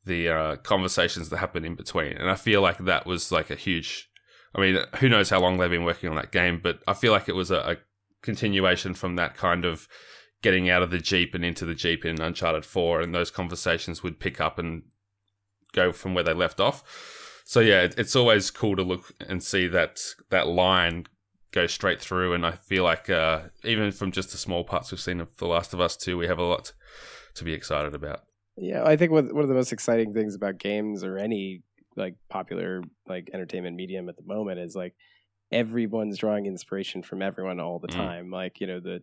the 0.05 0.29
uh, 0.29 0.57
conversations 0.57 1.29
that 1.29 1.39
happen 1.39 1.65
in 1.65 1.75
between. 1.75 2.13
And 2.13 2.31
I 2.31 2.37
feel 2.37 2.63
like 2.63 2.79
that 2.79 3.07
was 3.07 3.33
like 3.33 3.51
a 3.51 3.57
huge. 3.57 4.09
I 4.55 4.61
mean, 4.61 4.79
who 4.97 5.09
knows 5.09 5.31
how 5.31 5.41
long 5.41 5.59
they've 5.59 5.71
been 5.71 5.85
working 5.85 6.11
on 6.11 6.17
that 6.17 6.33
game, 6.33 6.61
but 6.63 6.81
I 6.87 6.95
feel 6.95 7.13
like 7.13 7.29
it 7.29 7.37
was 7.37 7.51
a, 7.51 7.57
a 7.57 7.77
continuation 8.23 8.95
from 8.95 9.17
that 9.17 9.37
kind 9.37 9.65
of 9.65 9.89
getting 10.43 10.71
out 10.71 10.83
of 10.83 10.91
the 10.91 10.99
Jeep 10.99 11.35
and 11.35 11.45
into 11.45 11.65
the 11.65 11.75
Jeep 11.75 12.05
in 12.05 12.21
Uncharted 12.21 12.65
4, 12.65 13.01
and 13.01 13.15
those 13.15 13.31
conversations 13.31 14.03
would 14.03 14.21
pick 14.21 14.41
up 14.41 14.59
and 14.59 14.83
go 15.73 15.93
from 15.93 16.15
where 16.15 16.25
they 16.25 16.33
left 16.33 16.61
off. 16.61 17.43
So 17.45 17.61
yeah, 17.61 17.89
it's 17.97 18.15
always 18.15 18.51
cool 18.51 18.77
to 18.77 18.83
look 18.83 19.13
and 19.21 19.43
see 19.43 19.67
that 19.69 20.01
that 20.31 20.47
line 20.47 21.07
go 21.53 21.67
straight 21.67 22.01
through. 22.01 22.33
And 22.33 22.47
I 22.47 22.53
feel 22.53 22.85
like 22.85 23.11
uh, 23.11 23.41
even 23.65 23.91
from 23.93 24.13
just 24.13 24.31
the 24.31 24.39
small 24.39 24.65
parts 24.65 24.93
we've 24.93 25.01
seen 25.01 25.21
of 25.21 25.37
The 25.39 25.47
Last 25.47 25.75
of 25.75 25.81
Us 25.81 25.97
2, 25.97 26.17
we 26.17 26.29
have 26.29 26.39
a 26.39 26.45
lot 26.45 26.73
to 27.35 27.45
be 27.45 27.53
excited 27.53 27.95
about. 27.95 28.21
Yeah, 28.57 28.85
I 28.85 28.97
think 28.97 29.11
one 29.11 29.27
of 29.29 29.49
the 29.49 29.55
most 29.55 29.73
exciting 29.73 30.13
things 30.13 30.35
about 30.35 30.59
games 30.59 31.03
or 31.03 31.19
any 31.19 31.63
like 31.97 32.15
popular 32.29 32.83
like 33.09 33.31
entertainment 33.33 33.75
medium 33.75 34.09
at 34.09 34.17
the 34.17 34.23
moment 34.25 34.61
is 34.61 34.77
like 34.77 34.95
everyone's 35.51 36.19
drawing 36.19 36.47
inspiration 36.47 37.03
from 37.03 37.23
everyone 37.23 37.59
all 37.59 37.79
the 37.79 37.89
mm. 37.89 37.97
time. 37.97 38.27
Mm. 38.27 38.33
Like 38.33 38.61
you 38.61 38.67
know 38.67 38.81
the 38.81 39.03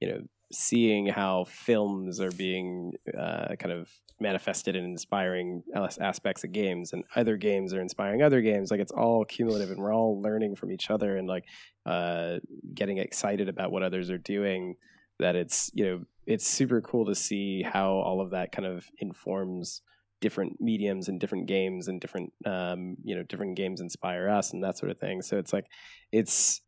you 0.00 0.08
know 0.08 0.20
seeing 0.54 1.06
how 1.06 1.44
films 1.44 2.20
are 2.20 2.30
being 2.32 2.92
uh, 3.18 3.54
kind 3.58 3.72
of 3.72 3.88
manifested 4.20 4.76
in 4.76 4.84
inspiring 4.84 5.62
aspects 6.00 6.44
of 6.44 6.52
games 6.52 6.92
and 6.92 7.04
other 7.16 7.36
games 7.36 7.74
are 7.74 7.80
inspiring 7.80 8.22
other 8.22 8.40
games 8.40 8.70
like 8.70 8.80
it's 8.80 8.92
all 8.92 9.24
cumulative 9.24 9.70
and 9.70 9.78
we're 9.78 9.92
all 9.92 10.22
learning 10.22 10.54
from 10.54 10.70
each 10.70 10.88
other 10.88 11.16
and 11.16 11.26
like 11.26 11.44
uh, 11.84 12.36
getting 12.74 12.98
excited 12.98 13.48
about 13.48 13.72
what 13.72 13.82
others 13.82 14.10
are 14.10 14.18
doing 14.18 14.76
that 15.18 15.34
it's 15.34 15.70
you 15.74 15.84
know 15.84 16.00
it's 16.26 16.46
super 16.46 16.80
cool 16.80 17.04
to 17.04 17.14
see 17.14 17.62
how 17.62 17.90
all 17.90 18.20
of 18.20 18.30
that 18.30 18.52
kind 18.52 18.66
of 18.66 18.86
informs 18.98 19.82
different 20.24 20.58
mediums 20.58 21.08
and 21.08 21.20
different 21.20 21.46
games 21.46 21.88
and 21.88 22.00
different 22.00 22.32
um, 22.46 22.96
you 23.04 23.14
know 23.14 23.22
different 23.24 23.56
games 23.56 23.80
inspire 23.80 24.28
us 24.28 24.54
and 24.54 24.64
that 24.64 24.78
sort 24.78 24.90
of 24.90 24.98
thing. 24.98 25.20
So 25.20 25.36
it's 25.36 25.52
like 25.52 25.66
it's 26.12 26.62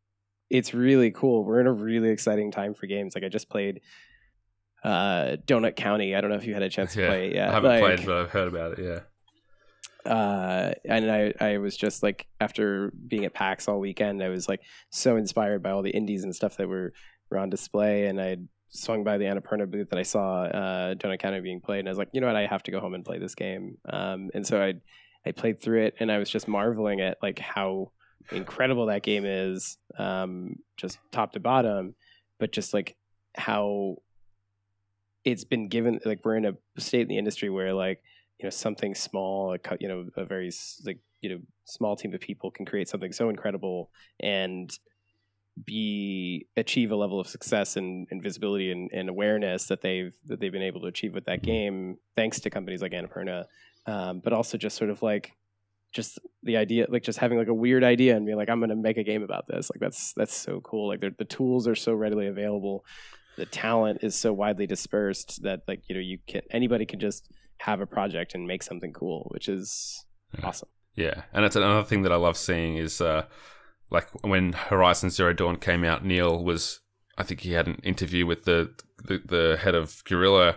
it's 0.49 0.73
really 0.73 1.11
cool. 1.11 1.43
We're 1.43 1.59
in 1.61 1.67
a 1.67 1.73
really 1.73 2.09
exciting 2.09 2.51
time 2.51 2.73
for 2.73 2.87
games. 2.87 3.15
Like 3.15 3.23
I 3.23 3.29
just 3.29 3.49
played 3.49 3.81
uh, 4.83 5.37
Donut 5.45 5.75
County. 5.75 6.15
I 6.15 6.21
don't 6.21 6.29
know 6.29 6.37
if 6.37 6.45
you 6.45 6.53
had 6.53 6.63
a 6.63 6.69
chance 6.69 6.93
to 6.93 7.01
yeah. 7.03 7.07
play 7.07 7.27
it 7.27 7.35
yet. 7.35 7.49
I 7.49 7.53
haven't 7.53 7.69
Like, 7.69 7.81
played, 7.83 8.05
but 8.05 8.17
I've 8.17 8.29
heard 8.31 8.47
about 8.47 8.79
it. 8.79 8.85
Yeah. 8.85 10.11
uh, 10.11 10.73
and 10.85 11.11
I, 11.11 11.33
I 11.41 11.57
was 11.57 11.75
just 11.75 12.01
like 12.03 12.27
after 12.39 12.91
being 13.07 13.25
at 13.25 13.33
PAX 13.33 13.67
all 13.67 13.79
weekend, 13.79 14.23
I 14.23 14.29
was 14.29 14.47
like 14.47 14.61
so 14.89 15.17
inspired 15.17 15.61
by 15.61 15.71
all 15.71 15.81
the 15.81 15.89
indies 15.91 16.23
and 16.23 16.35
stuff 16.35 16.57
that 16.57 16.67
were, 16.67 16.93
were 17.29 17.37
on 17.37 17.49
display, 17.49 18.05
and 18.05 18.21
I 18.21 18.37
swung 18.69 19.03
by 19.03 19.17
the 19.17 19.25
Annapurna 19.25 19.69
booth 19.69 19.89
and 19.91 19.99
I 19.99 20.03
saw 20.03 20.43
uh, 20.43 20.93
Donut 20.95 21.19
County 21.19 21.41
being 21.41 21.59
played, 21.59 21.79
and 21.79 21.89
I 21.89 21.91
was 21.91 21.97
like, 21.97 22.09
you 22.13 22.21
know 22.21 22.27
what, 22.27 22.35
I 22.37 22.45
have 22.45 22.63
to 22.63 22.71
go 22.71 22.79
home 22.79 22.93
and 22.93 23.03
play 23.03 23.19
this 23.19 23.35
game. 23.35 23.77
Um, 23.89 24.29
and 24.33 24.45
so 24.47 24.61
I 24.61 24.75
I 25.25 25.31
played 25.31 25.61
through 25.61 25.83
it, 25.87 25.95
and 25.99 26.09
I 26.09 26.19
was 26.19 26.29
just 26.29 26.47
marveling 26.47 27.01
at 27.01 27.17
like 27.21 27.39
how 27.39 27.91
incredible 28.31 28.87
that 28.87 29.03
game 29.03 29.25
is, 29.25 29.77
um, 29.97 30.57
just 30.75 30.99
top 31.11 31.33
to 31.33 31.39
bottom, 31.39 31.95
but 32.39 32.51
just 32.51 32.73
like 32.73 32.95
how 33.35 33.97
it's 35.23 35.43
been 35.43 35.67
given 35.67 35.99
like 36.05 36.23
we're 36.23 36.37
in 36.37 36.45
a 36.45 36.53
state 36.79 37.01
in 37.01 37.07
the 37.07 37.17
industry 37.17 37.49
where 37.49 37.73
like 37.73 38.01
you 38.39 38.45
know 38.45 38.49
something 38.49 38.95
small 38.95 39.49
like 39.49 39.67
you 39.79 39.87
know 39.87 40.05
a 40.15 40.25
very 40.25 40.51
like 40.85 40.99
you 41.21 41.29
know 41.29 41.39
small 41.65 41.95
team 41.95 42.13
of 42.13 42.21
people 42.21 42.49
can 42.49 42.65
create 42.65 42.87
something 42.87 43.11
so 43.11 43.29
incredible 43.29 43.91
and 44.19 44.79
be 45.65 46.45
achieve 46.55 46.91
a 46.91 46.95
level 46.95 47.19
of 47.19 47.27
success 47.27 47.77
and, 47.77 48.07
and 48.11 48.21
visibility 48.21 48.71
and, 48.71 48.91
and 48.93 49.09
awareness 49.09 49.65
that 49.65 49.81
they've 49.81 50.13
that 50.25 50.39
they've 50.39 50.51
been 50.51 50.61
able 50.61 50.79
to 50.79 50.87
achieve 50.87 51.13
with 51.13 51.25
that 51.25 51.41
game 51.41 51.97
thanks 52.15 52.39
to 52.39 52.49
companies 52.49 52.81
like 52.81 52.91
Annapurna 52.91 53.45
um, 53.85 54.19
but 54.19 54.33
also 54.33 54.57
just 54.57 54.77
sort 54.77 54.89
of 54.89 55.01
like 55.01 55.33
just 55.97 56.19
the 56.43 56.55
idea 56.57 56.85
like 56.89 57.03
just 57.03 57.19
having 57.19 57.37
like 57.37 57.47
a 57.55 57.59
weird 57.65 57.83
idea 57.83 58.15
and 58.15 58.25
being 58.25 58.37
like 58.37 58.49
i'm 58.49 58.59
going 58.63 58.69
to 58.69 58.75
make 58.89 58.97
a 58.97 59.03
game 59.11 59.23
about 59.29 59.45
this. 59.51 59.69
Like 59.71 59.81
that's 59.85 60.13
that's 60.19 60.35
so 60.45 60.53
cool. 60.69 60.85
Like 60.91 61.01
the 61.01 61.25
tools 61.37 61.67
are 61.67 61.75
so 61.75 61.91
readily 62.03 62.27
available. 62.27 62.85
The 63.41 63.45
talent 63.47 63.97
is 64.07 64.13
so 64.15 64.29
widely 64.41 64.67
dispersed 64.75 65.29
that 65.43 65.59
like 65.69 65.81
you 65.87 65.95
know 65.95 66.01
you 66.11 66.17
can 66.31 66.41
anybody 66.59 66.85
can 66.85 66.99
just 67.07 67.21
have 67.67 67.81
a 67.81 67.85
project 67.97 68.29
and 68.35 68.47
make 68.47 68.63
something 68.63 68.93
cool 68.93 69.19
which 69.33 69.47
is 69.49 69.67
Yeah. 70.37 70.47
awesome. 70.47 70.69
Yeah, 71.05 71.17
and 71.33 71.43
that's 71.43 71.55
another 71.55 71.83
thing 71.89 72.01
that 72.03 72.11
I 72.17 72.19
love 72.27 72.37
seeing 72.37 72.77
is 72.77 73.01
uh, 73.01 73.23
like 73.95 74.07
when 74.23 74.53
Horizon 74.53 75.09
Zero 75.11 75.31
Dawn 75.33 75.57
came 75.57 75.83
out, 75.83 76.03
Neil 76.05 76.43
was 76.49 76.79
I 77.19 77.23
think 77.23 77.39
he 77.41 77.51
had 77.53 77.67
an 77.67 77.79
interview 77.83 78.25
with 78.31 78.41
the 78.45 78.59
the, 79.07 79.15
the 79.33 79.57
head 79.63 79.75
of 79.75 80.03
Guerrilla 80.07 80.55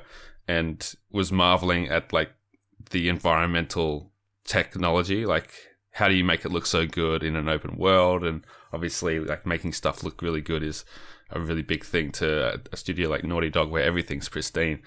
and 0.48 0.76
was 1.10 1.30
marveling 1.30 1.88
at 1.96 2.12
like 2.12 2.30
the 2.90 3.08
environmental 3.08 4.09
technology, 4.44 5.26
like 5.26 5.52
how 5.92 6.08
do 6.08 6.14
you 6.14 6.24
make 6.24 6.44
it 6.44 6.52
look 6.52 6.66
so 6.66 6.86
good 6.86 7.22
in 7.22 7.36
an 7.36 7.48
open 7.48 7.76
world, 7.76 8.24
and 8.24 8.44
obviously 8.72 9.18
like 9.18 9.46
making 9.46 9.72
stuff 9.72 10.02
look 10.02 10.22
really 10.22 10.40
good 10.40 10.62
is 10.62 10.84
a 11.30 11.40
really 11.40 11.62
big 11.62 11.84
thing 11.84 12.10
to 12.12 12.60
a, 12.72 12.76
studio 12.76 13.08
like 13.08 13.24
Naughty 13.24 13.50
Dog 13.50 13.70
where 13.70 13.84
everything's 13.84 14.28
pristine. 14.28 14.82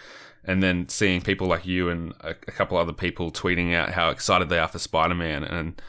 And 0.46 0.62
then 0.62 0.90
seeing 0.90 1.22
people 1.22 1.48
like 1.48 1.66
you 1.66 1.90
and 1.90 2.14
a, 2.20 2.34
couple 2.34 2.78
other 2.78 2.92
people 2.92 3.32
tweeting 3.32 3.74
out 3.74 3.92
how 3.92 4.10
excited 4.10 4.50
they 4.50 4.60
are 4.60 4.68
for 4.68 4.80
Spider-Man, 4.80 5.44
and 5.44 5.82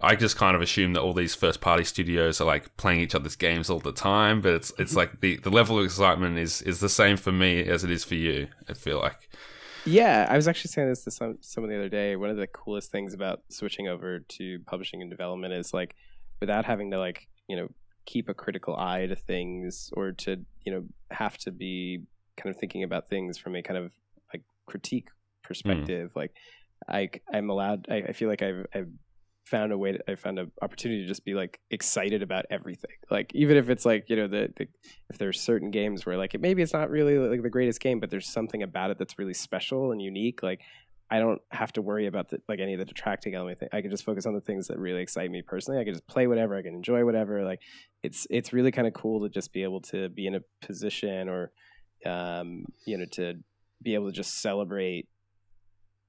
I 0.00 0.16
just 0.16 0.36
kind 0.36 0.56
of 0.56 0.62
assume 0.62 0.94
that 0.94 1.02
all 1.02 1.12
these 1.12 1.34
first-party 1.34 1.84
studios 1.84 2.40
are 2.40 2.46
like 2.46 2.76
playing 2.76 3.00
each 3.00 3.14
other's 3.14 3.36
games 3.36 3.70
all 3.70 3.80
the 3.80 3.92
time, 3.92 4.40
but 4.40 4.54
it's 4.54 4.72
it's 4.78 4.92
mm-hmm. 4.92 4.98
like 4.98 5.20
the, 5.20 5.36
the 5.36 5.50
level 5.50 5.78
of 5.78 5.84
excitement 5.84 6.38
is 6.38 6.62
is 6.62 6.80
the 6.80 6.88
same 6.88 7.16
for 7.16 7.32
me 7.32 7.62
as 7.64 7.84
it 7.84 7.90
is 7.90 8.02
for 8.02 8.14
you. 8.16 8.48
I 8.68 8.72
feel 8.72 8.98
like, 8.98 9.28
Yeah, 9.84 10.26
I 10.28 10.36
was 10.36 10.46
actually 10.48 10.70
saying 10.70 10.88
this 10.88 11.04
to 11.04 11.10
some 11.10 11.38
someone 11.40 11.70
the 11.70 11.78
other 11.78 11.88
day. 11.88 12.16
One 12.16 12.30
of 12.30 12.36
the 12.36 12.46
coolest 12.46 12.90
things 12.90 13.14
about 13.14 13.42
switching 13.48 13.88
over 13.88 14.20
to 14.20 14.58
publishing 14.66 15.00
and 15.00 15.10
development 15.10 15.54
is 15.54 15.72
like 15.72 15.94
without 16.40 16.64
having 16.64 16.90
to 16.90 16.98
like, 16.98 17.28
you 17.48 17.56
know, 17.56 17.68
keep 18.06 18.28
a 18.28 18.34
critical 18.34 18.76
eye 18.76 19.06
to 19.06 19.16
things 19.16 19.90
or 19.94 20.12
to, 20.12 20.44
you 20.64 20.72
know, 20.72 20.84
have 21.10 21.38
to 21.38 21.50
be 21.50 22.02
kind 22.36 22.54
of 22.54 22.60
thinking 22.60 22.82
about 22.82 23.08
things 23.08 23.38
from 23.38 23.54
a 23.56 23.62
kind 23.62 23.78
of 23.78 23.92
like 24.32 24.42
critique 24.66 25.08
hmm. 25.08 25.46
perspective. 25.48 26.12
Like 26.14 26.32
I 26.88 27.10
I'm 27.32 27.50
allowed 27.50 27.86
I, 27.90 27.96
I 28.08 28.12
feel 28.12 28.28
like 28.28 28.42
I've 28.42 28.66
I've 28.74 28.88
found 29.50 29.72
a 29.72 29.78
way 29.78 29.92
to, 29.92 30.10
I 30.10 30.14
found 30.14 30.38
an 30.38 30.52
opportunity 30.62 31.02
to 31.02 31.08
just 31.08 31.24
be 31.24 31.34
like 31.34 31.60
excited 31.70 32.22
about 32.22 32.46
everything. 32.50 32.92
Like 33.10 33.32
even 33.34 33.56
if 33.56 33.68
it's 33.68 33.84
like, 33.84 34.08
you 34.08 34.16
know, 34.16 34.28
the, 34.28 34.52
the 34.56 34.68
if 35.10 35.18
there's 35.18 35.40
certain 35.40 35.70
games 35.70 36.06
where 36.06 36.16
like 36.16 36.34
it, 36.34 36.40
maybe 36.40 36.62
it's 36.62 36.72
not 36.72 36.88
really 36.88 37.18
like 37.18 37.42
the 37.42 37.50
greatest 37.50 37.80
game, 37.80 37.98
but 37.98 38.10
there's 38.10 38.28
something 38.28 38.62
about 38.62 38.90
it 38.90 38.98
that's 38.98 39.18
really 39.18 39.34
special 39.34 39.90
and 39.90 40.00
unique. 40.00 40.42
Like 40.42 40.60
I 41.10 41.18
don't 41.18 41.40
have 41.50 41.72
to 41.72 41.82
worry 41.82 42.06
about 42.06 42.28
the, 42.30 42.40
like 42.48 42.60
any 42.60 42.74
of 42.74 42.78
the 42.78 42.84
detracting 42.84 43.34
element. 43.34 43.58
I 43.72 43.80
can 43.80 43.90
just 43.90 44.04
focus 44.04 44.26
on 44.26 44.34
the 44.34 44.40
things 44.40 44.68
that 44.68 44.78
really 44.78 45.02
excite 45.02 45.30
me 45.30 45.42
personally. 45.42 45.80
I 45.80 45.84
can 45.84 45.94
just 45.94 46.06
play 46.06 46.28
whatever. 46.28 46.56
I 46.56 46.62
can 46.62 46.74
enjoy 46.74 47.04
whatever. 47.04 47.44
Like 47.44 47.60
it's 48.04 48.28
it's 48.30 48.52
really 48.52 48.70
kind 48.70 48.86
of 48.86 48.94
cool 48.94 49.20
to 49.22 49.28
just 49.28 49.52
be 49.52 49.64
able 49.64 49.80
to 49.82 50.08
be 50.08 50.28
in 50.28 50.36
a 50.36 50.40
position 50.64 51.28
or 51.28 51.50
um, 52.06 52.64
you 52.86 52.96
know 52.96 53.06
to 53.12 53.34
be 53.82 53.94
able 53.94 54.06
to 54.06 54.12
just 54.12 54.40
celebrate 54.40 55.08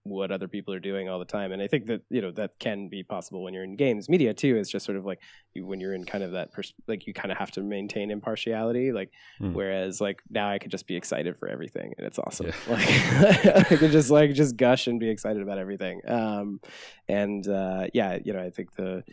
what 0.04 0.32
other 0.32 0.48
people 0.48 0.74
are 0.74 0.80
doing 0.80 1.08
all 1.10 1.20
the 1.20 1.26
time 1.26 1.52
and 1.52 1.62
i 1.62 1.68
think 1.68 1.86
that 1.86 2.02
you 2.10 2.22
know 2.22 2.32
that 2.32 2.52
can 2.60 2.90
be 2.90 3.04
possible 3.04 3.44
when 3.44 3.54
you're 3.54 3.64
in 3.64 3.76
games 3.76 4.10
media 4.10 4.34
too 4.34 4.58
is 4.58 4.68
just 4.70 4.84
sort 4.84 4.98
of 4.98 5.06
like 5.06 5.20
you, 5.54 5.64
when 5.66 5.80
you're 5.80 5.94
in 5.94 6.04
kind 6.04 6.24
of 6.24 6.32
that 6.32 6.52
pers- 6.52 6.74
like 6.88 7.06
you 7.06 7.14
kind 7.14 7.32
of 7.32 7.38
have 7.38 7.52
to 7.52 7.62
maintain 7.62 8.10
impartiality 8.10 8.92
like 8.92 9.12
Hmm. 9.38 9.54
whereas 9.54 10.02
like 10.02 10.22
now 10.30 10.50
i 10.50 10.58
could 10.58 10.72
just 10.72 10.88
be 10.88 10.96
excited 10.96 11.38
for 11.38 11.48
everything 11.48 11.94
and 11.98 12.08
it's 12.08 12.18
awesome 12.18 12.48
Yeah. 12.48 12.54
like 12.74 13.46
i 13.72 13.76
could 13.78 13.92
just 13.92 14.10
like 14.10 14.34
just 14.34 14.58
gush 14.58 14.88
and 14.88 15.00
be 15.00 15.10
excited 15.10 15.42
about 15.44 15.60
everything 15.60 16.02
um 16.08 16.60
and 17.08 17.48
uh 17.48 17.86
yeah 17.94 18.18
you 18.24 18.34
know 18.34 18.42
i 18.42 18.50
think 18.50 18.74
the 18.76 19.04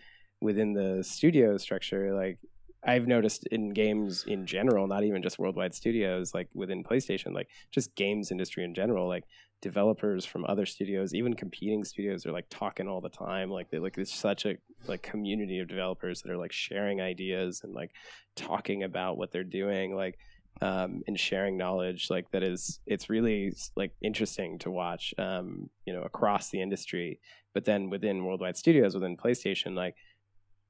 within 0.40 0.72
the 0.72 1.04
studio 1.04 1.56
structure 1.58 2.14
like 2.14 2.38
I've 2.84 3.08
noticed 3.08 3.44
in 3.48 3.70
games 3.70 4.24
in 4.28 4.46
general, 4.46 4.86
not 4.86 5.02
even 5.02 5.20
just 5.20 5.36
worldwide 5.36 5.74
studios, 5.74 6.32
like 6.32 6.48
within 6.54 6.84
PlayStation, 6.84 7.34
like 7.34 7.48
just 7.72 7.92
games 7.96 8.30
industry 8.30 8.62
in 8.62 8.72
general, 8.72 9.08
like 9.08 9.24
developers 9.60 10.24
from 10.24 10.44
other 10.48 10.66
studios, 10.66 11.14
even 11.14 11.34
competing 11.34 11.84
studios 11.84 12.24
are 12.26 12.32
like 12.32 12.46
talking 12.48 12.88
all 12.88 13.00
the 13.00 13.08
time. 13.08 13.50
Like 13.50 13.70
they 13.70 13.78
like 13.78 13.94
there's 13.94 14.12
such 14.12 14.46
a 14.46 14.56
like 14.86 15.02
community 15.02 15.58
of 15.58 15.68
developers 15.68 16.22
that 16.22 16.30
are 16.30 16.36
like 16.36 16.52
sharing 16.52 17.00
ideas 17.00 17.62
and 17.64 17.74
like 17.74 17.90
talking 18.36 18.84
about 18.84 19.18
what 19.18 19.32
they're 19.32 19.44
doing, 19.44 19.94
like 19.94 20.18
um, 20.60 21.02
and 21.06 21.18
sharing 21.18 21.56
knowledge. 21.56 22.08
Like 22.10 22.30
that 22.30 22.42
is 22.42 22.80
it's 22.86 23.10
really 23.10 23.52
like 23.76 23.92
interesting 24.02 24.58
to 24.60 24.70
watch, 24.70 25.12
um, 25.18 25.70
you 25.84 25.92
know, 25.92 26.02
across 26.02 26.50
the 26.50 26.62
industry. 26.62 27.20
But 27.54 27.64
then 27.64 27.90
within 27.90 28.24
worldwide 28.24 28.56
studios, 28.56 28.94
within 28.94 29.16
PlayStation, 29.16 29.74
like 29.74 29.96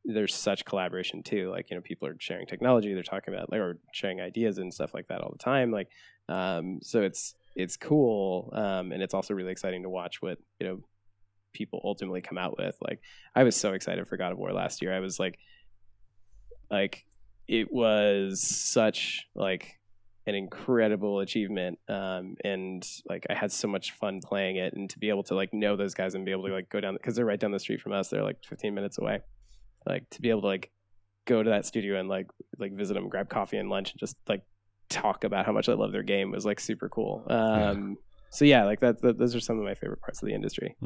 there's 0.05 0.34
such 0.34 0.64
collaboration 0.64 1.22
too. 1.22 1.51
Like 1.51 1.70
you 1.70 1.76
know, 1.76 1.82
people 1.82 2.09
are 2.09 2.16
sharing 2.18 2.47
technology, 2.47 2.95
they're 2.95 3.03
talking 3.03 3.34
about 3.34 3.51
like, 3.51 3.61
or 3.61 3.78
sharing 3.93 4.20
ideas 4.20 4.57
and 4.57 4.72
stuff 4.72 4.95
like 4.95 5.09
that 5.09 5.20
all 5.20 5.30
the 5.30 5.43
time. 5.43 5.70
Like, 5.70 5.89
um, 6.30 6.78
so 6.82 7.03
it's 7.03 7.34
it's 7.59 7.76
cool, 7.76 8.50
um, 8.54 8.92
and 8.92 9.02
it's 9.02 9.12
also 9.12 9.34
really 9.34 9.52
exciting 9.52 9.82
to 9.82 9.90
watch 9.90 10.22
what 10.22 10.38
you 10.61 10.66
know 10.66 10.80
people 11.52 11.80
ultimately 11.84 12.22
come 12.22 12.38
out 12.38 12.56
with. 12.56 12.76
Like, 12.80 13.00
I 13.34 13.42
was 13.42 13.56
so 13.56 13.72
excited 13.72 14.06
for 14.06 14.16
God 14.16 14.32
of 14.32 14.38
War 14.38 14.52
last 14.52 14.80
year. 14.80 14.94
I 14.94 15.00
was 15.00 15.18
like, 15.18 15.38
like 16.70 17.04
it 17.48 17.72
was 17.72 18.40
such 18.40 19.26
like 19.34 19.78
an 20.26 20.34
incredible 20.34 21.20
achievement 21.20 21.78
um, 21.88 22.36
and 22.44 22.86
like 23.09 23.26
i 23.30 23.34
had 23.34 23.50
so 23.50 23.66
much 23.66 23.92
fun 23.92 24.20
playing 24.22 24.56
it 24.56 24.74
and 24.74 24.90
to 24.90 24.98
be 24.98 25.09
able 25.09 25.22
to 25.22 25.34
like 25.34 25.54
know 25.54 25.74
those 25.74 25.94
guys 25.94 26.14
and 26.14 26.26
be 26.26 26.30
able 26.30 26.46
to 26.46 26.52
like 26.52 26.68
go 26.68 26.80
down 26.80 26.92
because 26.92 27.16
they're 27.16 27.24
right 27.24 27.40
down 27.40 27.50
the 27.50 27.59
street 27.59 27.80
from 27.80 27.92
us 27.92 28.09
they're 28.09 28.22
like 28.22 28.36
15 28.46 28.74
minutes 28.74 28.98
away 28.98 29.20
like 29.86 30.09
to 30.11 30.20
be 30.20 30.28
able 30.28 30.42
to 30.42 30.46
like 30.46 30.70
go 31.24 31.42
to 31.42 31.48
that 31.48 31.64
studio 31.64 31.98
and 31.98 32.11
like 32.11 32.26
like 32.59 32.72
visit 32.74 32.92
them 32.92 33.09
grab 33.09 33.30
coffee 33.30 33.56
and 33.56 33.70
lunch 33.70 33.92
and 33.92 33.98
just 33.98 34.16
like 34.28 34.42
talk 34.89 35.24
about 35.24 35.45
how 35.47 35.53
much 35.53 35.68
i 35.68 35.72
love 35.74 35.93
their 35.93 36.03
game 36.03 36.30
was 36.30 36.45
like 36.47 36.61
super 36.61 36.89
cool. 36.89 37.24
Um 37.28 37.97
so 38.30 38.45
yeah 38.45 38.64
like 38.64 38.80
that, 38.80 39.01
that 39.03 39.18
those 39.18 39.34
are 39.34 39.41
some 39.41 39.59
of 39.59 39.64
my 39.64 39.74
favorite 39.74 40.01
parts 40.01 40.22
of 40.22 40.28
the 40.28 40.34
industry. 40.34 40.76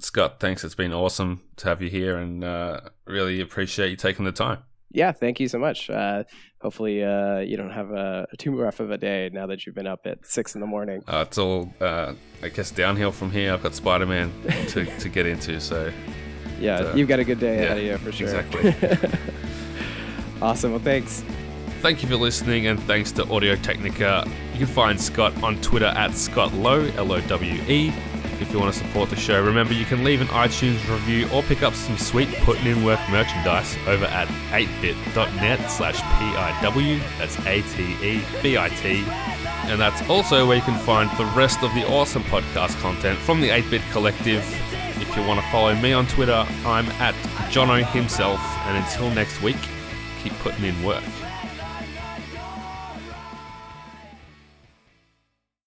Scott, 0.00 0.40
thanks. 0.40 0.64
It's 0.64 0.74
been 0.74 0.92
awesome 0.92 1.42
to 1.56 1.68
have 1.68 1.80
you 1.82 1.90
here, 1.90 2.16
and 2.16 2.42
uh, 2.42 2.80
really 3.06 3.40
appreciate 3.40 3.90
you 3.90 3.96
taking 3.96 4.24
the 4.24 4.32
time. 4.32 4.58
yeah 4.90 5.12
thank 5.12 5.38
you 5.40 5.48
so 5.48 5.58
much. 5.58 5.90
Uh 5.90 6.24
hopefully 6.60 7.02
uh 7.04 7.38
you 7.40 7.56
don't 7.56 7.70
have 7.72 7.90
a 7.90 8.26
too 8.38 8.52
rough 8.58 8.80
of 8.80 8.90
a 8.90 8.98
day 8.98 9.30
now 9.32 9.46
that 9.46 9.66
you've 9.66 9.74
been 9.74 9.86
up 9.86 10.00
at 10.06 10.24
six 10.26 10.54
in 10.54 10.60
the 10.60 10.66
morning. 10.66 11.02
Uh, 11.06 11.24
it's 11.26 11.38
all, 11.38 11.72
uh, 11.80 12.14
I 12.42 12.48
guess, 12.48 12.70
downhill 12.70 13.12
from 13.12 13.30
here. 13.30 13.52
I've 13.52 13.62
got 13.62 13.74
Spider 13.74 14.06
Man 14.06 14.32
to, 14.68 14.84
to 15.02 15.08
get 15.08 15.26
into, 15.26 15.60
so 15.60 15.92
yeah 16.60 16.76
Uh, 16.78 16.94
you've 16.96 17.08
got 17.08 17.18
a 17.18 17.24
good 17.24 17.40
day 17.40 17.56
yeah, 17.56 17.62
ahead 17.64 17.78
of 17.78 17.84
you 17.84 17.98
for 17.98 18.12
sure. 18.12 18.28
exactly. 18.28 19.10
awesome. 20.42 20.70
Well 20.72 20.80
thanks 20.80 21.22
Thank 21.84 22.02
you 22.02 22.08
for 22.08 22.16
listening, 22.16 22.68
and 22.68 22.82
thanks 22.84 23.12
to 23.12 23.28
Audio 23.28 23.56
Technica. 23.56 24.26
You 24.54 24.60
can 24.60 24.66
find 24.66 24.98
Scott 24.98 25.42
on 25.42 25.60
Twitter 25.60 25.84
at 25.84 26.14
Scott 26.14 26.54
Lowe, 26.54 26.90
L 26.96 27.12
O 27.12 27.20
W 27.20 27.62
E. 27.68 27.92
If 28.40 28.50
you 28.50 28.58
want 28.58 28.72
to 28.72 28.78
support 28.80 29.10
the 29.10 29.16
show, 29.16 29.44
remember 29.44 29.74
you 29.74 29.84
can 29.84 30.02
leave 30.02 30.22
an 30.22 30.28
iTunes 30.28 30.80
review 30.90 31.28
or 31.28 31.42
pick 31.42 31.62
up 31.62 31.74
some 31.74 31.98
sweet 31.98 32.32
putting 32.36 32.64
in 32.64 32.84
work 32.84 32.98
merchandise 33.10 33.76
over 33.86 34.06
at 34.06 34.28
8bit.net 34.48 35.70
slash 35.70 36.00
PIW. 36.00 37.00
That's 37.18 37.38
A 37.40 37.60
T 37.76 37.82
E 38.02 38.24
B 38.42 38.56
I 38.56 38.70
T 38.70 39.04
And 39.70 39.78
that's 39.78 40.08
also 40.08 40.46
where 40.48 40.56
you 40.56 40.62
can 40.62 40.78
find 40.86 41.10
the 41.18 41.26
rest 41.36 41.62
of 41.62 41.74
the 41.74 41.86
awesome 41.86 42.22
podcast 42.22 42.80
content 42.80 43.18
from 43.18 43.42
the 43.42 43.50
8 43.50 43.70
Bit 43.70 43.82
Collective. 43.92 44.42
If 45.02 45.14
you 45.14 45.22
want 45.26 45.38
to 45.38 45.46
follow 45.50 45.74
me 45.74 45.92
on 45.92 46.06
Twitter, 46.06 46.46
I'm 46.64 46.86
at 46.92 47.14
Jono 47.52 47.84
himself. 47.84 48.40
And 48.68 48.82
until 48.82 49.10
next 49.10 49.42
week, 49.42 49.58
keep 50.22 50.32
putting 50.38 50.64
in 50.64 50.82
work. 50.82 51.04